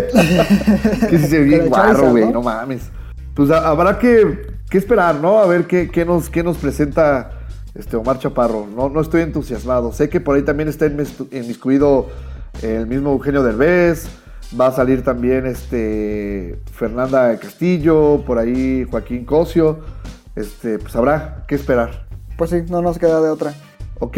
que 1.10 1.18
se 1.20 1.40
ve 1.40 1.46
bien 1.46 1.70
guarro, 1.70 2.12
güey, 2.12 2.26
¿no? 2.26 2.32
¿no? 2.34 2.42
mames. 2.44 2.90
Pues 3.34 3.50
ha- 3.50 3.68
habrá 3.68 3.98
que, 3.98 4.48
que 4.70 4.78
esperar, 4.78 5.16
¿no? 5.16 5.40
A 5.40 5.48
ver 5.48 5.66
qué, 5.66 5.90
qué 5.90 6.06
nos, 6.06 6.30
qué 6.30 6.44
nos 6.44 6.58
presenta 6.58 7.32
este 7.74 7.96
Omar 7.96 8.20
Chaparro. 8.20 8.68
No, 8.76 8.90
no 8.90 9.02
estoy 9.02 9.22
entusiasmado. 9.22 9.92
Sé 9.94 10.10
que 10.10 10.20
por 10.20 10.36
ahí 10.36 10.44
también 10.44 10.68
está 10.70 10.86
inmis- 10.88 11.28
inmiscuido 11.32 12.08
el 12.62 12.86
mismo 12.88 13.12
Eugenio 13.12 13.42
Derbez. 13.42 14.08
Va 14.60 14.68
a 14.68 14.72
salir 14.72 15.04
también 15.04 15.46
este 15.46 16.60
Fernanda 16.74 17.38
Castillo, 17.38 18.24
por 18.26 18.38
ahí 18.38 18.86
Joaquín 18.90 19.24
Cosio. 19.24 19.80
Este, 20.36 20.78
pues 20.80 20.96
habrá 20.96 21.46
que 21.48 21.56
esperar. 21.56 22.09
Pues 22.40 22.52
sí, 22.52 22.64
no 22.70 22.82
nos 22.82 22.98
queda 22.98 23.22
de 23.22 23.30
otra. 23.30 23.54
Ok. 24.00 24.18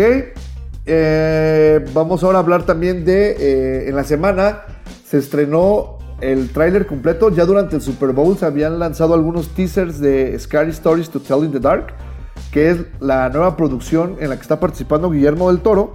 Eh, 0.85 1.85
vamos 1.93 2.23
ahora 2.23 2.37
a 2.37 2.41
hablar 2.41 2.63
también 2.63 3.03
de. 3.03 3.31
eh, 3.31 3.89
en 3.89 3.95
la 3.95 4.03
semana 4.03 4.61
se 5.05 5.17
estrenó 5.17 5.97
el 6.21 6.49
tráiler 6.51 6.85
completo. 6.85 7.29
Ya 7.31 7.45
durante 7.45 7.75
el 7.75 7.81
Super 7.81 8.11
Bowl 8.11 8.37
se 8.37 8.45
habían 8.45 8.77
lanzado 8.77 9.15
algunos 9.15 9.49
teasers 9.49 9.99
de 9.99 10.37
Scary 10.37 10.69
Stories 10.69 11.09
to 11.09 11.19
Tell 11.19 11.43
in 11.43 11.51
the 11.51 11.59
Dark, 11.59 11.95
que 12.51 12.69
es 12.69 12.77
la 12.99 13.27
nueva 13.29 13.57
producción 13.57 14.17
en 14.19 14.29
la 14.29 14.35
que 14.35 14.43
está 14.43 14.59
participando 14.59 15.09
Guillermo 15.09 15.51
del 15.51 15.61
Toro, 15.61 15.93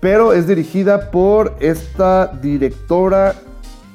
pero 0.00 0.32
es 0.32 0.46
dirigida 0.46 1.10
por 1.10 1.56
esta 1.60 2.26
directora. 2.40 3.34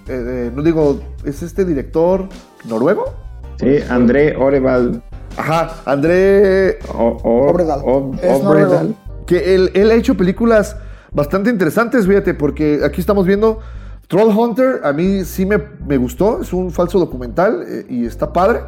eh, 0.07 0.49
eh, 0.49 0.51
no 0.53 0.61
digo, 0.61 1.01
¿es 1.23 1.41
este 1.41 1.65
director 1.65 2.29
noruego? 2.65 3.11
Sí, 3.59 3.77
André 3.89 4.35
Oreval. 4.35 5.01
Ajá, 5.37 5.69
André 5.85 6.79
O- 6.97 7.17
o- 7.23 7.49
Obredal. 7.49 7.81
o- 7.83 8.11
Es 8.21 8.41
Obredal. 8.41 8.43
noruego. 8.43 8.93
que 9.27 9.55
él, 9.55 9.71
él 9.73 9.91
ha 9.91 9.95
hecho 9.95 10.15
películas 10.15 10.77
bastante 11.11 11.49
interesantes, 11.49 12.05
fíjate, 12.07 12.33
porque 12.33 12.81
aquí 12.83 13.01
estamos 13.01 13.25
viendo 13.25 13.59
Troll 14.07 14.29
Hunter, 14.37 14.81
a 14.83 14.93
mí 14.93 15.23
sí 15.25 15.45
me, 15.45 15.57
me 15.87 15.97
gustó, 15.97 16.41
es 16.41 16.53
un 16.53 16.71
falso 16.71 16.99
documental 16.99 17.63
eh, 17.67 17.85
y 17.89 18.05
está 18.05 18.31
padre, 18.31 18.59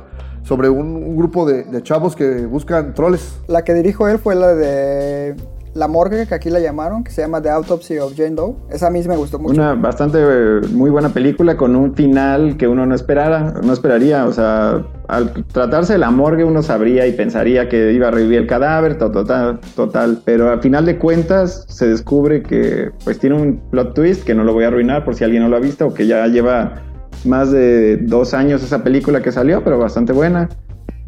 sobre 0.43 0.69
un, 0.69 0.95
un 0.95 1.15
grupo 1.17 1.45
de, 1.45 1.63
de 1.65 1.83
chavos 1.83 2.15
que 2.15 2.45
buscan 2.45 2.93
troles. 2.93 3.38
La 3.47 3.63
que 3.63 3.74
dirijo 3.74 4.07
él 4.07 4.17
fue 4.17 4.33
la 4.33 4.55
de 4.55 5.36
La 5.74 5.88
Morgue, 5.88 6.25
que 6.27 6.33
aquí 6.33 6.50
la 6.50 6.59
llamaron, 6.59 7.03
que 7.03 7.12
se 7.12 7.21
llama 7.21 7.41
The 7.41 7.50
Autopsy 7.50 8.00
of 8.00 8.13
Jane 8.17 8.31
Doe. 8.36 8.55
Esa 8.71 8.88
a 8.88 8.89
mí 8.89 9.01
me 9.07 9.15
gustó 9.15 9.38
mucho. 9.38 9.53
Una 9.53 9.74
bastante 9.75 10.17
eh, 10.21 10.62
muy 10.74 10.89
buena 10.89 11.09
película 11.09 11.55
con 11.55 11.75
un 11.75 11.93
final 11.95 12.57
que 12.57 12.67
uno 12.67 12.86
no 12.86 12.95
esperara, 12.95 13.53
no 13.63 13.74
esperaría, 13.74 14.25
o 14.25 14.31
sea, 14.33 14.83
al 15.07 15.31
tratarse 15.45 15.93
de 15.93 16.00
la 16.00 16.09
morgue 16.12 16.43
uno 16.43 16.63
sabría 16.63 17.05
y 17.07 17.12
pensaría 17.13 17.69
que 17.69 17.91
iba 17.93 18.07
a 18.07 18.12
revivir 18.12 18.39
el 18.39 18.47
cadáver, 18.47 18.97
to- 18.97 19.12
total, 19.12 19.59
total, 19.75 20.21
pero 20.25 20.50
al 20.51 20.62
final 20.62 20.86
de 20.86 20.97
cuentas 20.97 21.65
se 21.67 21.88
descubre 21.88 22.41
que 22.41 22.89
pues 23.03 23.19
tiene 23.19 23.36
un 23.36 23.57
plot 23.69 23.93
twist 23.93 24.24
que 24.25 24.33
no 24.33 24.43
lo 24.43 24.53
voy 24.53 24.63
a 24.63 24.67
arruinar 24.69 25.05
por 25.05 25.15
si 25.15 25.24
alguien 25.24 25.43
no 25.43 25.50
lo 25.50 25.57
ha 25.57 25.59
visto 25.59 25.88
o 25.88 25.93
que 25.93 26.07
ya 26.07 26.25
lleva 26.27 26.81
más 27.25 27.51
de 27.51 27.97
dos 27.97 28.33
años 28.33 28.63
esa 28.63 28.83
película 28.83 29.21
que 29.21 29.31
salió, 29.31 29.63
pero 29.63 29.77
bastante 29.79 30.13
buena. 30.13 30.50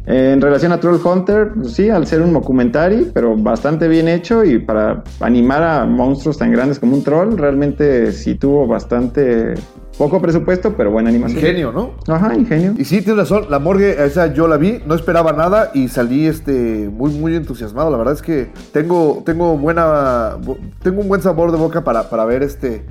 En 0.06 0.40
relación 0.40 0.72
a 0.72 0.80
Troll 0.80 0.98
Hunter, 1.04 1.52
pues 1.54 1.72
sí, 1.74 1.88
al 1.90 2.06
ser 2.06 2.22
un 2.22 2.32
documentary, 2.32 3.10
pero 3.12 3.36
bastante 3.36 3.86
bien 3.86 4.08
hecho 4.08 4.44
y 4.44 4.58
para 4.58 5.04
animar 5.20 5.62
a 5.62 5.84
monstruos 5.84 6.38
tan 6.38 6.50
grandes 6.50 6.78
como 6.78 6.96
un 6.96 7.04
troll, 7.04 7.36
realmente 7.36 8.10
sí 8.12 8.34
tuvo 8.34 8.66
bastante 8.66 9.54
poco 9.98 10.20
presupuesto, 10.20 10.74
pero 10.74 10.90
buena 10.90 11.10
animación. 11.10 11.38
Ingenio, 11.40 11.70
¿no? 11.72 11.90
Ajá, 12.12 12.34
ingenio. 12.34 12.72
Y 12.78 12.86
sí, 12.86 13.02
tienes 13.02 13.18
razón, 13.18 13.44
la 13.50 13.58
morgue, 13.58 14.02
esa 14.04 14.32
yo 14.32 14.48
la 14.48 14.56
vi, 14.56 14.80
no 14.86 14.94
esperaba 14.94 15.32
nada 15.34 15.70
y 15.74 15.88
salí 15.88 16.26
este, 16.26 16.88
muy, 16.90 17.12
muy 17.12 17.36
entusiasmado. 17.36 17.90
La 17.90 17.98
verdad 17.98 18.14
es 18.14 18.22
que 18.22 18.50
tengo, 18.72 19.22
tengo, 19.26 19.58
buena, 19.58 20.38
bu- 20.42 20.56
tengo 20.82 21.02
un 21.02 21.08
buen 21.08 21.20
sabor 21.20 21.52
de 21.52 21.58
boca 21.58 21.84
para, 21.84 22.08
para 22.08 22.24
ver 22.24 22.42
este, 22.42 22.86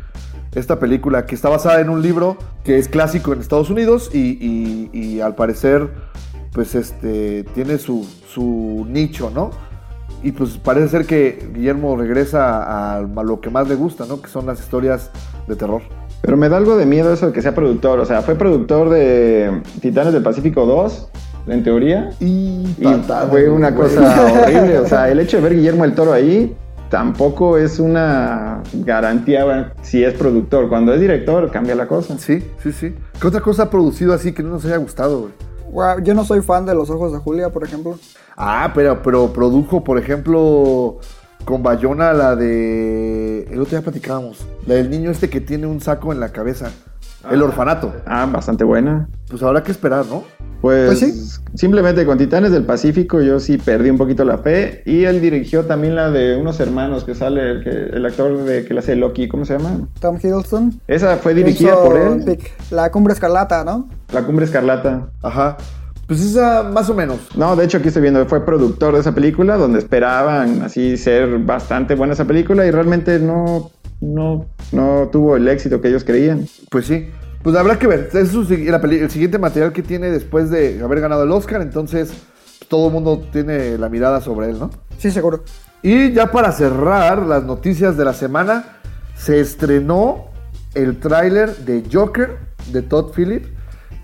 esta 0.53 0.77
película 0.79 1.25
que 1.25 1.33
está 1.33 1.49
basada 1.49 1.81
en 1.81 1.89
un 1.89 2.03
libro 2.03 2.37
que 2.63 2.77
es 2.77 2.87
clásico 2.87 3.33
en 3.33 3.39
Estados 3.39 3.71
Unidos 3.71 4.11
y, 4.13 4.37
y- 4.39 4.89
y 4.93 5.19
al 5.21 5.33
parecer 5.33 5.89
pues 6.51 6.75
este, 6.75 7.43
tiene 7.53 7.77
su, 7.77 8.07
su 8.33 8.85
nicho, 8.89 9.31
¿no? 9.33 9.51
Y 10.23 10.31
pues 10.33 10.57
parece 10.57 10.89
ser 10.89 11.05
que 11.05 11.49
Guillermo 11.53 11.95
regresa 11.95 12.63
a, 12.63 12.97
a 12.97 13.01
lo 13.01 13.39
que 13.39 13.49
más 13.49 13.69
le 13.69 13.75
gusta, 13.75 14.05
¿no? 14.05 14.21
Que 14.21 14.27
son 14.27 14.45
las 14.45 14.59
historias 14.59 15.11
de 15.47 15.55
terror. 15.55 15.81
Pero 16.21 16.35
me 16.35 16.49
da 16.49 16.57
algo 16.57 16.75
de 16.75 16.85
miedo 16.85 17.13
eso 17.13 17.27
de 17.27 17.33
que 17.33 17.41
sea 17.41 17.55
productor. 17.55 17.99
O 17.99 18.05
sea, 18.05 18.21
fue 18.21 18.35
productor 18.35 18.89
de 18.89 19.61
Titanes 19.81 20.13
del 20.13 20.23
Pacífico 20.23 20.65
2, 20.65 21.09
en 21.47 21.63
teoría. 21.63 22.09
Y, 22.19 22.75
Y 22.77 23.03
fue 23.29 23.49
una 23.49 23.73
cosa 23.73 24.43
horrible. 24.43 24.79
O 24.79 24.87
sea, 24.87 25.09
el 25.09 25.19
hecho 25.19 25.37
de 25.37 25.43
ver 25.43 25.55
Guillermo 25.55 25.85
el 25.85 25.93
Toro 25.93 26.11
ahí 26.11 26.55
tampoco 26.89 27.57
es 27.57 27.79
una 27.79 28.61
garantía 28.73 29.45
bueno, 29.45 29.67
si 29.81 30.03
es 30.03 30.13
productor. 30.15 30.67
Cuando 30.67 30.93
es 30.93 30.99
director, 30.99 31.49
cambia 31.51 31.75
la 31.75 31.87
cosa. 31.87 32.17
Sí, 32.17 32.43
sí, 32.61 32.73
sí. 32.73 32.93
¿Qué 33.21 33.27
otra 33.27 33.39
cosa 33.39 33.63
ha 33.63 33.69
producido 33.69 34.13
así 34.13 34.33
que 34.33 34.43
no 34.43 34.49
nos 34.49 34.65
haya 34.65 34.77
gustado, 34.77 35.21
güey? 35.21 35.33
Yo 36.03 36.13
no 36.13 36.23
soy 36.25 36.41
fan 36.41 36.65
de 36.65 36.75
Los 36.75 36.89
Ojos 36.89 37.11
de 37.11 37.19
Julia, 37.19 37.49
por 37.49 37.63
ejemplo. 37.63 37.97
Ah, 38.37 38.71
pero, 38.73 39.01
pero 39.03 39.31
produjo, 39.33 39.83
por 39.83 39.97
ejemplo, 39.97 40.97
con 41.45 41.63
Bayona 41.63 42.13
la 42.13 42.35
de. 42.35 43.43
El 43.51 43.59
otro 43.61 43.71
día 43.71 43.81
platicábamos. 43.81 44.45
La 44.65 44.75
del 44.75 44.89
niño 44.89 45.11
este 45.11 45.29
que 45.29 45.41
tiene 45.41 45.67
un 45.67 45.81
saco 45.81 46.11
en 46.13 46.19
la 46.19 46.29
cabeza. 46.29 46.71
El 47.29 47.41
orfanato. 47.43 47.93
Ah, 48.05 48.25
bastante 48.31 48.63
buena. 48.63 49.09
Pues 49.29 49.43
habrá 49.43 49.61
que 49.61 49.71
esperar, 49.71 50.05
¿no? 50.05 50.23
Pues, 50.61 50.87
Pues 50.87 50.99
sí. 50.99 51.39
simplemente 51.55 52.05
con 52.05 52.17
Titanes 52.17 52.51
del 52.51 52.65
Pacífico 52.65 53.21
yo 53.21 53.39
sí 53.39 53.57
perdí 53.57 53.89
un 53.89 53.97
poquito 53.97 54.23
la 54.23 54.37
fe. 54.37 54.83
Y 54.85 55.03
él 55.03 55.19
dirigió 55.21 55.65
también 55.65 55.95
la 55.95 56.09
de 56.11 56.37
unos 56.37 56.59
hermanos 56.61 57.03
que 57.03 57.15
sale, 57.15 57.51
el, 57.51 57.63
que, 57.63 57.69
el 57.69 58.05
actor 58.05 58.37
de 58.43 58.63
que 58.65 58.73
le 58.73 58.79
hace 58.79 58.95
Loki, 58.95 59.27
¿cómo 59.27 59.43
se 59.45 59.57
llama? 59.57 59.87
Tom 59.99 60.17
Hiddleston. 60.21 60.79
Esa 60.87 61.17
fue 61.17 61.33
dirigida 61.33 61.71
Hizo 61.73 61.83
por 61.83 61.97
él. 61.97 62.23
Pic- 62.25 62.51
La 62.71 62.89
Cumbre 62.91 63.13
Escarlata, 63.13 63.63
¿no? 63.65 63.87
La 64.11 64.23
Cumbre 64.23 64.45
Escarlata. 64.45 65.09
Ajá. 65.21 65.57
Pues 66.07 66.21
esa 66.21 66.63
más 66.63 66.89
o 66.89 66.95
menos. 66.95 67.19
No, 67.35 67.55
de 67.55 67.65
hecho 67.65 67.77
aquí 67.77 67.89
estoy 67.89 68.01
viendo, 68.01 68.25
fue 68.25 68.43
productor 68.43 68.95
de 68.95 69.01
esa 69.01 69.13
película, 69.13 69.57
donde 69.57 69.77
esperaban 69.79 70.63
así 70.63 70.97
ser 70.97 71.37
bastante 71.39 71.93
buena 71.95 72.13
esa 72.13 72.25
película 72.25 72.65
y 72.65 72.71
realmente 72.71 73.19
no, 73.19 73.69
no, 74.01 74.47
no 74.71 75.09
tuvo 75.11 75.35
el 75.35 75.47
éxito 75.47 75.79
que 75.81 75.89
ellos 75.89 76.03
creían. 76.03 76.47
Pues 76.71 76.87
sí. 76.87 77.09
Pues 77.43 77.55
habrá 77.55 77.77
que 77.77 77.87
ver. 77.87 78.09
Es 78.11 78.29
su 78.29 78.43
la 78.43 78.81
peli- 78.81 78.99
el 78.99 79.09
siguiente 79.11 79.37
material 79.37 79.71
que 79.71 79.83
tiene 79.83 80.09
después 80.09 80.49
de 80.49 80.81
haber 80.83 80.99
ganado 80.99 81.23
el 81.23 81.31
Oscar. 81.31 81.61
Entonces, 81.61 82.11
todo 82.67 82.87
el 82.87 82.93
mundo 82.93 83.23
tiene 83.31 83.77
la 83.77 83.87
mirada 83.87 84.19
sobre 84.19 84.49
él, 84.49 84.59
¿no? 84.59 84.71
Sí, 84.97 85.11
seguro. 85.11 85.43
Y 85.81 86.11
ya 86.11 86.31
para 86.31 86.51
cerrar 86.51 87.21
las 87.25 87.43
noticias 87.45 87.95
de 87.95 88.03
la 88.03 88.13
semana, 88.13 88.79
se 89.15 89.39
estrenó 89.39 90.25
el 90.73 90.99
tráiler 90.99 91.55
de 91.57 91.83
Joker 91.91 92.37
de 92.73 92.81
Todd 92.81 93.13
Phillips, 93.15 93.47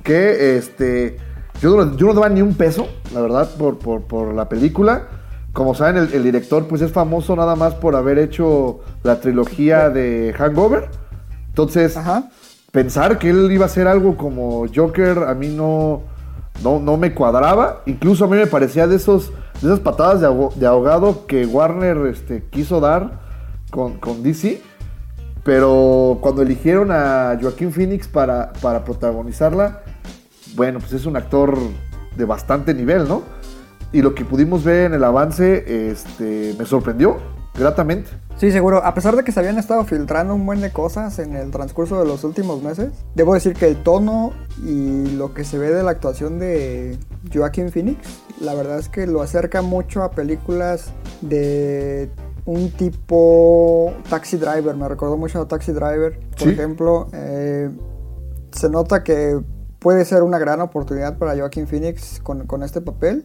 que 0.06 0.56
este, 0.56 1.18
yo, 1.62 1.76
no, 1.76 1.98
yo 1.98 2.08
no 2.08 2.14
daba 2.14 2.30
ni 2.30 2.42
un 2.42 2.54
peso, 2.54 2.88
la 3.14 3.20
verdad, 3.22 3.50
por, 3.58 3.78
por, 3.78 4.04
por 4.04 4.34
la 4.34 4.48
película. 4.48 5.08
Como 5.52 5.74
saben, 5.76 5.98
el, 5.98 6.14
el 6.14 6.24
director 6.24 6.68
pues 6.68 6.82
es 6.82 6.92
famoso 6.92 7.36
nada 7.36 7.56
más 7.56 7.74
por 7.74 7.96
haber 7.96 8.20
hecho 8.20 8.80
la 9.04 9.20
trilogía 9.20 9.90
de 9.90 10.34
Hangover. 10.38 10.90
Entonces, 11.48 11.98
Ajá. 11.98 12.30
pensar 12.72 13.18
que 13.18 13.30
él 13.30 13.52
iba 13.52 13.64
a 13.64 13.68
hacer 13.68 13.88
algo 13.88 14.16
como 14.16 14.66
Joker 14.74 15.20
a 15.28 15.34
mí 15.34 15.48
no, 15.48 16.04
no, 16.64 16.80
no 16.80 16.98
me 16.98 17.14
cuadraba. 17.14 17.82
Incluso 17.86 18.26
a 18.26 18.28
mí 18.28 18.38
me 18.38 18.48
parecía 18.48 18.88
de, 18.88 18.98
esos, 18.98 19.32
de 19.62 19.68
esas 19.68 19.80
patadas 19.80 20.22
de, 20.22 20.28
de 20.56 20.66
ahogado 20.68 21.26
que 21.26 21.46
Warner 21.46 22.06
este, 22.08 22.44
quiso 22.50 22.80
dar 22.80 23.22
con, 23.72 23.98
con 23.98 24.22
DC. 24.22 24.62
Pero 25.46 26.18
cuando 26.22 26.42
eligieron 26.42 26.92
a 26.92 27.38
Joaquín 27.40 27.72
Phoenix 27.72 28.08
para, 28.08 28.52
para 28.62 28.84
protagonizarla, 28.84 29.84
bueno, 30.56 30.80
pues 30.80 30.94
es 30.94 31.06
un 31.06 31.16
actor 31.18 31.58
de 32.16 32.26
bastante 32.26 32.74
nivel, 32.74 33.08
¿no? 33.08 33.24
Y 33.92 34.02
lo 34.02 34.14
que 34.16 34.26
pudimos 34.26 34.64
ver 34.64 34.86
en 34.88 34.94
el 34.94 35.04
avance 35.04 35.90
este, 35.92 36.56
me 36.58 36.66
sorprendió 36.66 37.18
gratamente. 37.58 38.10
Sí, 38.38 38.52
seguro. 38.52 38.84
A 38.84 38.94
pesar 38.94 39.16
de 39.16 39.24
que 39.24 39.32
se 39.32 39.40
habían 39.40 39.58
estado 39.58 39.86
filtrando 39.86 40.36
un 40.36 40.46
buen 40.46 40.60
de 40.60 40.72
cosas 40.72 41.20
en 41.20 41.36
el 41.38 41.52
transcurso 41.52 41.98
de 42.02 42.06
los 42.06 42.26
últimos 42.26 42.62
meses, 42.62 42.90
debo 43.16 43.34
decir 43.34 43.54
que 43.54 43.66
el 43.68 43.78
tono 43.78 44.34
y 44.66 45.12
lo 45.16 45.34
que 45.34 45.46
se 45.46 45.58
ve 45.58 45.70
de 45.70 45.82
la 45.84 45.92
actuación 45.92 46.38
de 46.40 46.98
Joaquin 47.34 47.72
Phoenix, 47.72 48.00
la 48.42 48.54
verdad 48.54 48.78
es 48.80 48.90
que 48.90 49.08
lo 49.08 49.22
acerca 49.22 49.62
mucho 49.62 50.04
a 50.04 50.12
películas 50.12 50.92
de 51.22 52.10
un 52.46 52.72
tipo 52.72 53.94
Taxi 54.10 54.36
Driver. 54.36 54.76
Me 54.76 54.90
recordó 54.90 55.16
mucho 55.16 55.40
a 55.42 55.48
Taxi 55.48 55.72
Driver, 55.72 56.20
por 56.32 56.40
Sí. 56.48 56.50
ejemplo. 56.50 57.08
Eh, 57.14 57.70
se 58.52 58.70
nota 58.70 59.02
que 59.04 59.40
puede 59.86 60.04
ser 60.04 60.24
una 60.24 60.40
gran 60.40 60.62
oportunidad 60.62 61.20
para 61.20 61.38
Joaquin 61.38 61.68
Phoenix 61.68 62.20
con, 62.24 62.48
con 62.48 62.64
este 62.64 62.82
papel, 62.82 63.24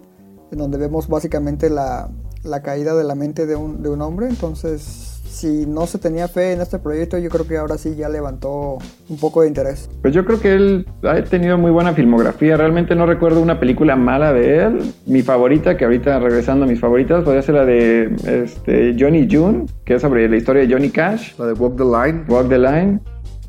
en 0.52 0.58
donde 0.58 0.76
vemos 0.76 1.08
básicamente 1.08 1.70
la, 1.70 2.10
la 2.44 2.60
caída 2.60 2.94
de 2.94 3.02
la 3.02 3.14
mente 3.14 3.46
de 3.46 3.56
un, 3.56 3.82
de 3.82 3.88
un 3.88 4.02
hombre. 4.02 4.26
Entonces, 4.28 4.82
si 5.24 5.64
no 5.64 5.86
se 5.86 5.96
tenía 5.96 6.28
fe 6.28 6.52
en 6.52 6.60
este 6.60 6.78
proyecto, 6.78 7.16
yo 7.16 7.30
creo 7.30 7.48
que 7.48 7.56
ahora 7.56 7.78
sí 7.78 7.96
ya 7.96 8.10
levantó 8.10 8.76
un 9.08 9.16
poco 9.18 9.40
de 9.40 9.48
interés. 9.48 9.88
Pues 10.02 10.12
yo 10.12 10.26
creo 10.26 10.38
que 10.38 10.52
él 10.52 10.86
ha 11.02 11.24
tenido 11.24 11.56
muy 11.56 11.70
buena 11.70 11.94
filmografía. 11.94 12.58
Realmente 12.58 12.94
no 12.94 13.06
recuerdo 13.06 13.40
una 13.40 13.58
película 13.58 13.96
mala 13.96 14.34
de 14.34 14.58
él. 14.58 14.94
Mi 15.06 15.22
favorita, 15.22 15.78
que 15.78 15.86
ahorita 15.86 16.18
regresando 16.18 16.66
a 16.66 16.68
mis 16.68 16.78
favoritas, 16.78 17.24
podría 17.24 17.40
ser 17.40 17.54
la 17.54 17.64
de 17.64 18.14
este, 18.26 18.94
Johnny 19.00 19.26
June, 19.30 19.64
que 19.86 19.94
es 19.94 20.02
sobre 20.02 20.28
la 20.28 20.36
historia 20.36 20.66
de 20.66 20.70
Johnny 20.70 20.90
Cash, 20.90 21.38
La 21.38 21.46
de 21.46 21.54
Walk 21.54 21.78
the 21.78 21.84
Line. 21.84 22.24
Walk 22.28 22.50
the 22.50 22.58
Line. 22.58 23.00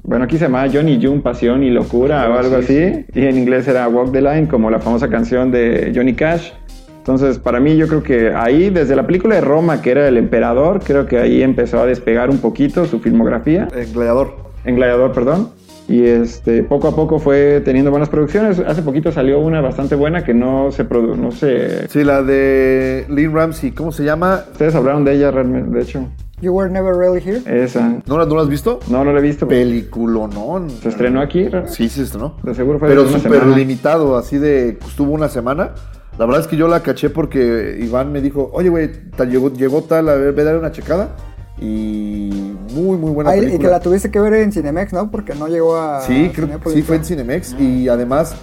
Bueno, 0.04 0.26
aquí 0.26 0.38
se 0.38 0.46
llama 0.46 0.66
Johnny 0.72 1.00
June, 1.02 1.22
Pasión 1.22 1.64
y 1.64 1.70
Locura 1.70 2.30
o 2.30 2.38
algo 2.38 2.58
así. 2.58 3.06
Y 3.14 3.26
en 3.26 3.38
inglés 3.38 3.68
era 3.68 3.88
Walk 3.88 4.12
the 4.12 4.22
Line, 4.22 4.48
como 4.48 4.70
la 4.70 4.80
famosa 4.80 5.10
canción 5.10 5.52
de 5.52 5.92
Johnny 5.96 6.14
Cash. 6.14 6.52
Entonces, 6.98 7.40
para 7.40 7.60
mí, 7.60 7.76
yo 7.78 7.88
creo 7.88 8.04
que 8.04 8.34
ahí, 8.34 8.70
desde 8.70 8.96
la 8.96 9.06
película 9.08 9.36
de 9.36 9.42
Roma, 9.42 9.82
que 9.82 9.92
era 9.92 10.08
El 10.08 10.18
Emperador, 10.18 10.82
creo 10.84 11.08
que 11.08 11.18
ahí 11.18 11.42
empezó 11.42 11.80
a 11.80 11.86
despegar 11.86 12.30
un 12.30 12.38
poquito 12.38 12.86
su 12.86 13.00
filmografía. 13.00 13.68
En 13.76 13.92
Gladiador. 13.92 14.36
en 14.66 14.76
Gladiador, 14.76 15.12
perdón. 15.12 15.50
Y 15.88 16.04
este, 16.04 16.64
poco 16.64 16.88
a 16.88 16.96
poco 16.96 17.20
fue 17.20 17.62
teniendo 17.66 17.92
buenas 17.92 18.08
producciones. 18.08 18.60
Hace 18.60 18.82
poquito 18.82 19.12
salió 19.12 19.40
una 19.40 19.62
bastante 19.62 19.96
buena 19.96 20.24
que 20.24 20.34
no 20.34 20.72
se 20.72 20.86
produ 20.86 21.16
no 21.16 21.32
sé. 21.32 21.88
Sí, 21.90 22.04
la 22.04 22.22
de 22.22 23.06
Lynn 23.10 23.34
Ramsey, 23.34 23.72
¿cómo 23.72 23.92
se 23.92 24.04
llama? 24.04 24.44
Ustedes 24.52 24.76
hablaron 24.76 25.04
de 25.04 25.14
ella 25.16 25.32
realmente, 25.32 25.76
de 25.76 25.84
hecho. 25.84 26.08
You 26.42 26.52
Were 26.54 26.70
Never 26.72 26.94
Really 26.96 27.22
Here. 27.24 27.64
Esa. 27.64 28.02
¿No 28.06 28.18
la, 28.18 28.26
no 28.26 28.36
la 28.36 28.42
has 28.42 28.50
visto? 28.50 28.80
No, 28.90 29.04
no 29.04 29.14
la 29.14 29.20
he 29.20 29.22
visto. 29.22 29.48
Peliculonón. 29.48 30.70
Se 30.70 30.90
estrenó 30.90 31.22
aquí. 31.22 31.48
Sí, 31.68 31.88
sí, 31.88 31.90
se 31.90 32.04
estrenó. 32.04 32.36
De 32.44 32.54
seguro 32.56 32.80
fue 32.80 32.88
Pero 32.90 33.04
una 33.04 33.12
súper 33.20 33.40
semana. 33.40 33.56
limitado, 33.56 34.18
así 34.18 34.38
de. 34.38 34.70
Estuvo 34.86 35.12
una 35.14 35.30
semana. 35.30 35.72
La 36.18 36.26
verdad 36.26 36.42
es 36.42 36.48
que 36.48 36.58
yo 36.58 36.68
la 36.68 36.82
caché 36.84 37.10
porque 37.10 37.78
Iván 37.82 38.12
me 38.12 38.22
dijo, 38.22 38.50
oye, 38.54 38.70
güey, 38.70 38.92
tal- 39.16 39.30
llegó, 39.30 39.52
llegó 39.54 39.82
tal, 39.84 40.10
a 40.10 40.16
ver, 40.16 40.34
ve 40.34 40.42
a 40.42 40.46
dar 40.46 40.58
una 40.58 40.72
checada. 40.72 41.16
Y 41.60 42.54
muy, 42.74 42.98
muy 42.98 43.12
buena 43.12 43.30
Ah, 43.32 43.36
y- 43.36 43.40
y 43.40 43.42
película. 43.44 43.68
que 43.68 43.72
la 43.72 43.80
tuviste 43.80 44.10
que 44.10 44.20
ver 44.20 44.34
en 44.34 44.52
Cinemex, 44.52 44.94
¿no? 44.94 45.12
Porque 45.12 45.36
no 45.36 45.48
llegó 45.48 45.78
a. 45.78 46.02
Sí, 46.02 46.32
creo 46.34 46.48
que 46.48 46.54
Cinépolis, 46.54 46.76
sí 46.76 46.82
fue 46.82 46.96
en. 46.98 47.06
Cinemex. 47.06 47.56
Y 47.60 47.88
además, 47.88 48.36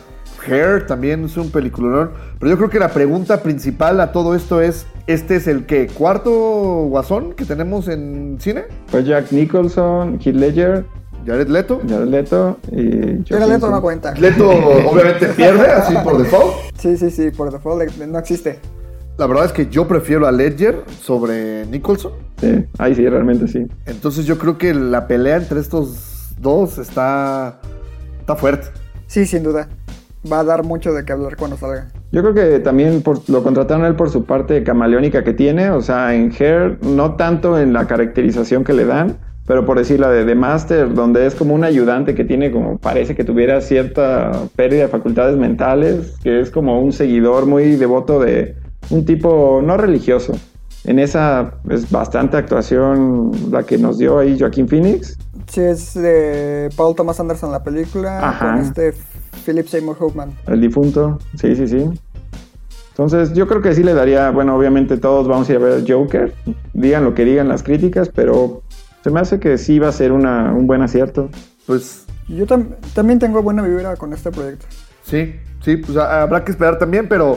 Hair 0.47 0.87
también 0.87 1.25
es 1.25 1.37
un 1.37 1.51
peliculón. 1.51 2.11
Pero 2.39 2.51
yo 2.51 2.57
creo 2.57 2.71
que 2.71 2.79
la 2.79 2.89
pregunta 2.91 3.43
principal 3.43 4.01
a 4.01 4.13
todo 4.13 4.35
esto 4.35 4.61
es: 4.61 4.87
¿este 5.07 5.37
es 5.37 5.47
el 5.47 5.67
que 5.67 5.87
cuarto 5.89 6.31
guasón 6.89 7.33
que 7.35 7.45
tenemos 7.45 7.89
en 7.89 8.37
cine? 8.41 8.65
Fue 8.89 9.05
Jack 9.05 9.33
Nicholson, 9.33 10.19
Heath 10.25 10.35
Ledger, 10.37 10.85
Jared 11.27 11.49
Leto. 11.49 11.81
Jared 11.89 12.07
Leto 12.09 12.59
y. 12.71 12.89
Pero 12.91 13.25
Joaquin 13.29 13.49
Leto 13.49 13.71
no 13.71 13.83
cuenta. 13.83 14.15
Leto 14.15 14.49
obviamente 14.51 15.27
pierde, 15.29 15.67
así 15.67 15.95
por 16.05 16.19
default. 16.19 16.53
Sí, 16.79 16.97
sí, 16.97 17.11
sí, 17.11 17.31
por 17.31 17.51
default 17.53 17.91
le- 17.99 18.07
no 18.07 18.19
existe. 18.19 18.59
La 19.17 19.27
verdad 19.27 19.47
es 19.47 19.53
que 19.53 19.67
yo 19.67 19.89
prefiero 19.89 20.29
a 20.29 20.33
Ledger 20.33 20.85
sobre 21.03 21.67
Nicholson. 21.67 22.13
Sí, 22.41 22.65
ahí 22.79 22.95
sí, 22.95 23.09
realmente 23.09 23.49
sí. 23.49 23.67
Entonces 23.87 24.27
yo 24.27 24.39
creo 24.39 24.59
que 24.59 24.73
la 24.73 25.09
pelea 25.09 25.37
entre 25.39 25.59
estos 25.59 26.29
dos 26.39 26.79
está, 26.79 27.59
está 28.21 28.37
fuerte. 28.37 28.69
Sí, 29.09 29.27
sin 29.27 29.43
duda. 29.43 29.69
Va 30.31 30.41
a 30.41 30.45
dar 30.45 30.65
mucho 30.65 30.93
de 30.93 31.05
qué 31.05 31.13
hablar 31.13 31.37
cuando 31.37 31.57
salga. 31.57 31.89
Yo 32.11 32.23
creo 32.23 32.35
que 32.35 32.59
también 32.61 33.03
por- 33.03 33.21
lo 33.29 33.43
contrataron 33.43 33.85
él 33.85 33.95
por 33.95 34.11
su 34.11 34.25
parte 34.25 34.63
camaleónica 34.65 35.23
que 35.23 35.33
tiene, 35.33 35.71
o 35.71 35.81
sea, 35.81 36.15
en 36.15 36.33
Hair, 36.39 36.79
no 36.83 37.15
tanto 37.15 37.59
en 37.59 37.73
la 37.73 37.87
caracterización 37.87 38.65
que 38.65 38.73
le 38.73 38.85
dan, 38.85 39.17
pero 39.47 39.65
por 39.65 39.79
decir 39.79 40.01
la 40.01 40.11
de 40.11 40.25
The 40.25 40.35
Master, 40.35 40.93
donde 40.93 41.25
es 41.27 41.35
como 41.35 41.55
un 41.55 41.65
ayudante 41.65 42.15
que 42.15 42.25
tiene 42.25 42.51
como, 42.51 42.79
parece 42.79 43.15
que 43.15 43.25
tuviera 43.25 43.61
cierta 43.61 44.33
pérdida 44.57 44.83
de 44.83 44.89
facultades 44.89 45.37
mentales, 45.39 46.17
que 46.23 46.41
es 46.41 46.51
como 46.51 46.81
un 46.83 46.93
seguidor 46.93 47.47
muy 47.47 47.77
devoto 47.77 48.19
de 48.21 48.57
un 48.91 49.05
tipo 49.05 49.63
no 49.65 49.77
religioso. 49.77 50.33
En 50.85 50.99
esa 50.99 51.55
es 51.71 51.91
bastante 51.91 52.37
actuación 52.37 53.31
la 53.51 53.63
que 53.63 53.79
nos 53.79 53.99
dio 53.99 54.19
ahí 54.19 54.39
Joaquín 54.39 54.69
Phoenix. 54.69 55.17
Sí, 55.47 55.61
es 55.61 55.95
de 55.95 56.69
Paul 56.77 56.95
Thomas 56.95 57.19
Anderson 57.21 57.51
la 57.53 57.63
película 57.63 58.19
Ajá. 58.27 58.53
con 58.53 58.59
este 58.65 58.95
Philip 59.45 59.67
Seymour 59.67 59.97
Hoffman. 60.01 60.33
El 60.47 60.61
difunto, 60.61 61.19
sí, 61.37 61.55
sí, 61.57 61.67
sí. 61.69 61.85
Entonces, 62.91 63.33
yo 63.33 63.47
creo 63.47 63.63
que 63.63 63.75
sí 63.75 63.83
le 63.85 63.95
daría, 63.95 64.31
bueno, 64.31 64.57
obviamente 64.57 64.97
todos 64.97 65.29
vamos 65.29 65.49
a 65.49 65.53
ir 65.53 65.59
a 65.59 65.61
ver 65.63 65.85
Joker, 65.87 66.35
digan 66.73 67.05
lo 67.05 67.15
que 67.15 67.25
digan 67.25 67.49
las 67.49 67.63
críticas, 67.63 68.09
pero 68.13 68.63
se 69.05 69.11
me 69.11 69.21
hace 69.21 69.39
que 69.39 69.57
sí 69.57 69.79
va 69.79 69.89
a 69.89 69.93
ser 69.93 70.11
una, 70.11 70.53
un 70.53 70.67
buen 70.67 70.83
acierto. 70.83 71.29
Pues 71.67 72.07
Yo 72.29 72.45
tam- 72.47 72.75
también 72.95 73.21
tengo 73.21 73.41
buena 73.43 73.63
vibra 73.63 73.95
con 73.97 74.13
este 74.13 74.33
proyecto. 74.33 74.67
sí, 75.05 75.37
sí, 75.63 75.77
pues 75.77 75.97
habrá 75.97 76.45
que 76.45 76.51
esperar 76.51 76.79
también, 76.79 77.09
pero 77.09 77.37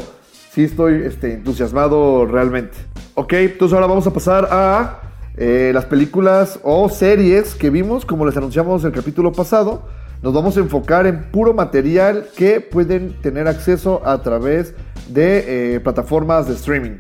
sí 0.51 0.63
estoy 0.63 1.03
este, 1.05 1.33
entusiasmado 1.35 2.25
realmente. 2.25 2.77
Ok, 3.13 3.33
entonces 3.33 3.75
ahora 3.75 3.85
vamos 3.87 4.07
a 4.07 4.13
pasar 4.13 4.47
a 4.49 4.99
eh, 5.37 5.69
las 5.75 5.85
películas 5.85 6.59
o 6.63 6.89
series 6.89 7.53
que 7.53 7.69
vimos, 7.69 8.03
como 8.03 8.25
les 8.25 8.35
anunciamos 8.35 8.83
el 8.83 8.91
capítulo 8.93 9.31
pasado. 9.31 9.83
Nos 10.21 10.33
vamos 10.33 10.55
a 10.57 10.59
enfocar 10.59 11.07
en 11.07 11.31
puro 11.31 11.53
material 11.53 12.27
que 12.35 12.61
pueden 12.61 13.13
tener 13.21 13.47
acceso 13.47 14.01
a 14.05 14.21
través 14.21 14.73
de 15.09 15.75
eh, 15.75 15.79
plataformas 15.79 16.47
de 16.47 16.53
streaming. 16.53 16.97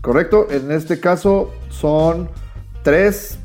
¿Correcto? 0.00 0.48
En 0.50 0.70
este 0.72 0.98
caso 1.00 1.52
son 1.70 2.28
tres, 2.82 3.38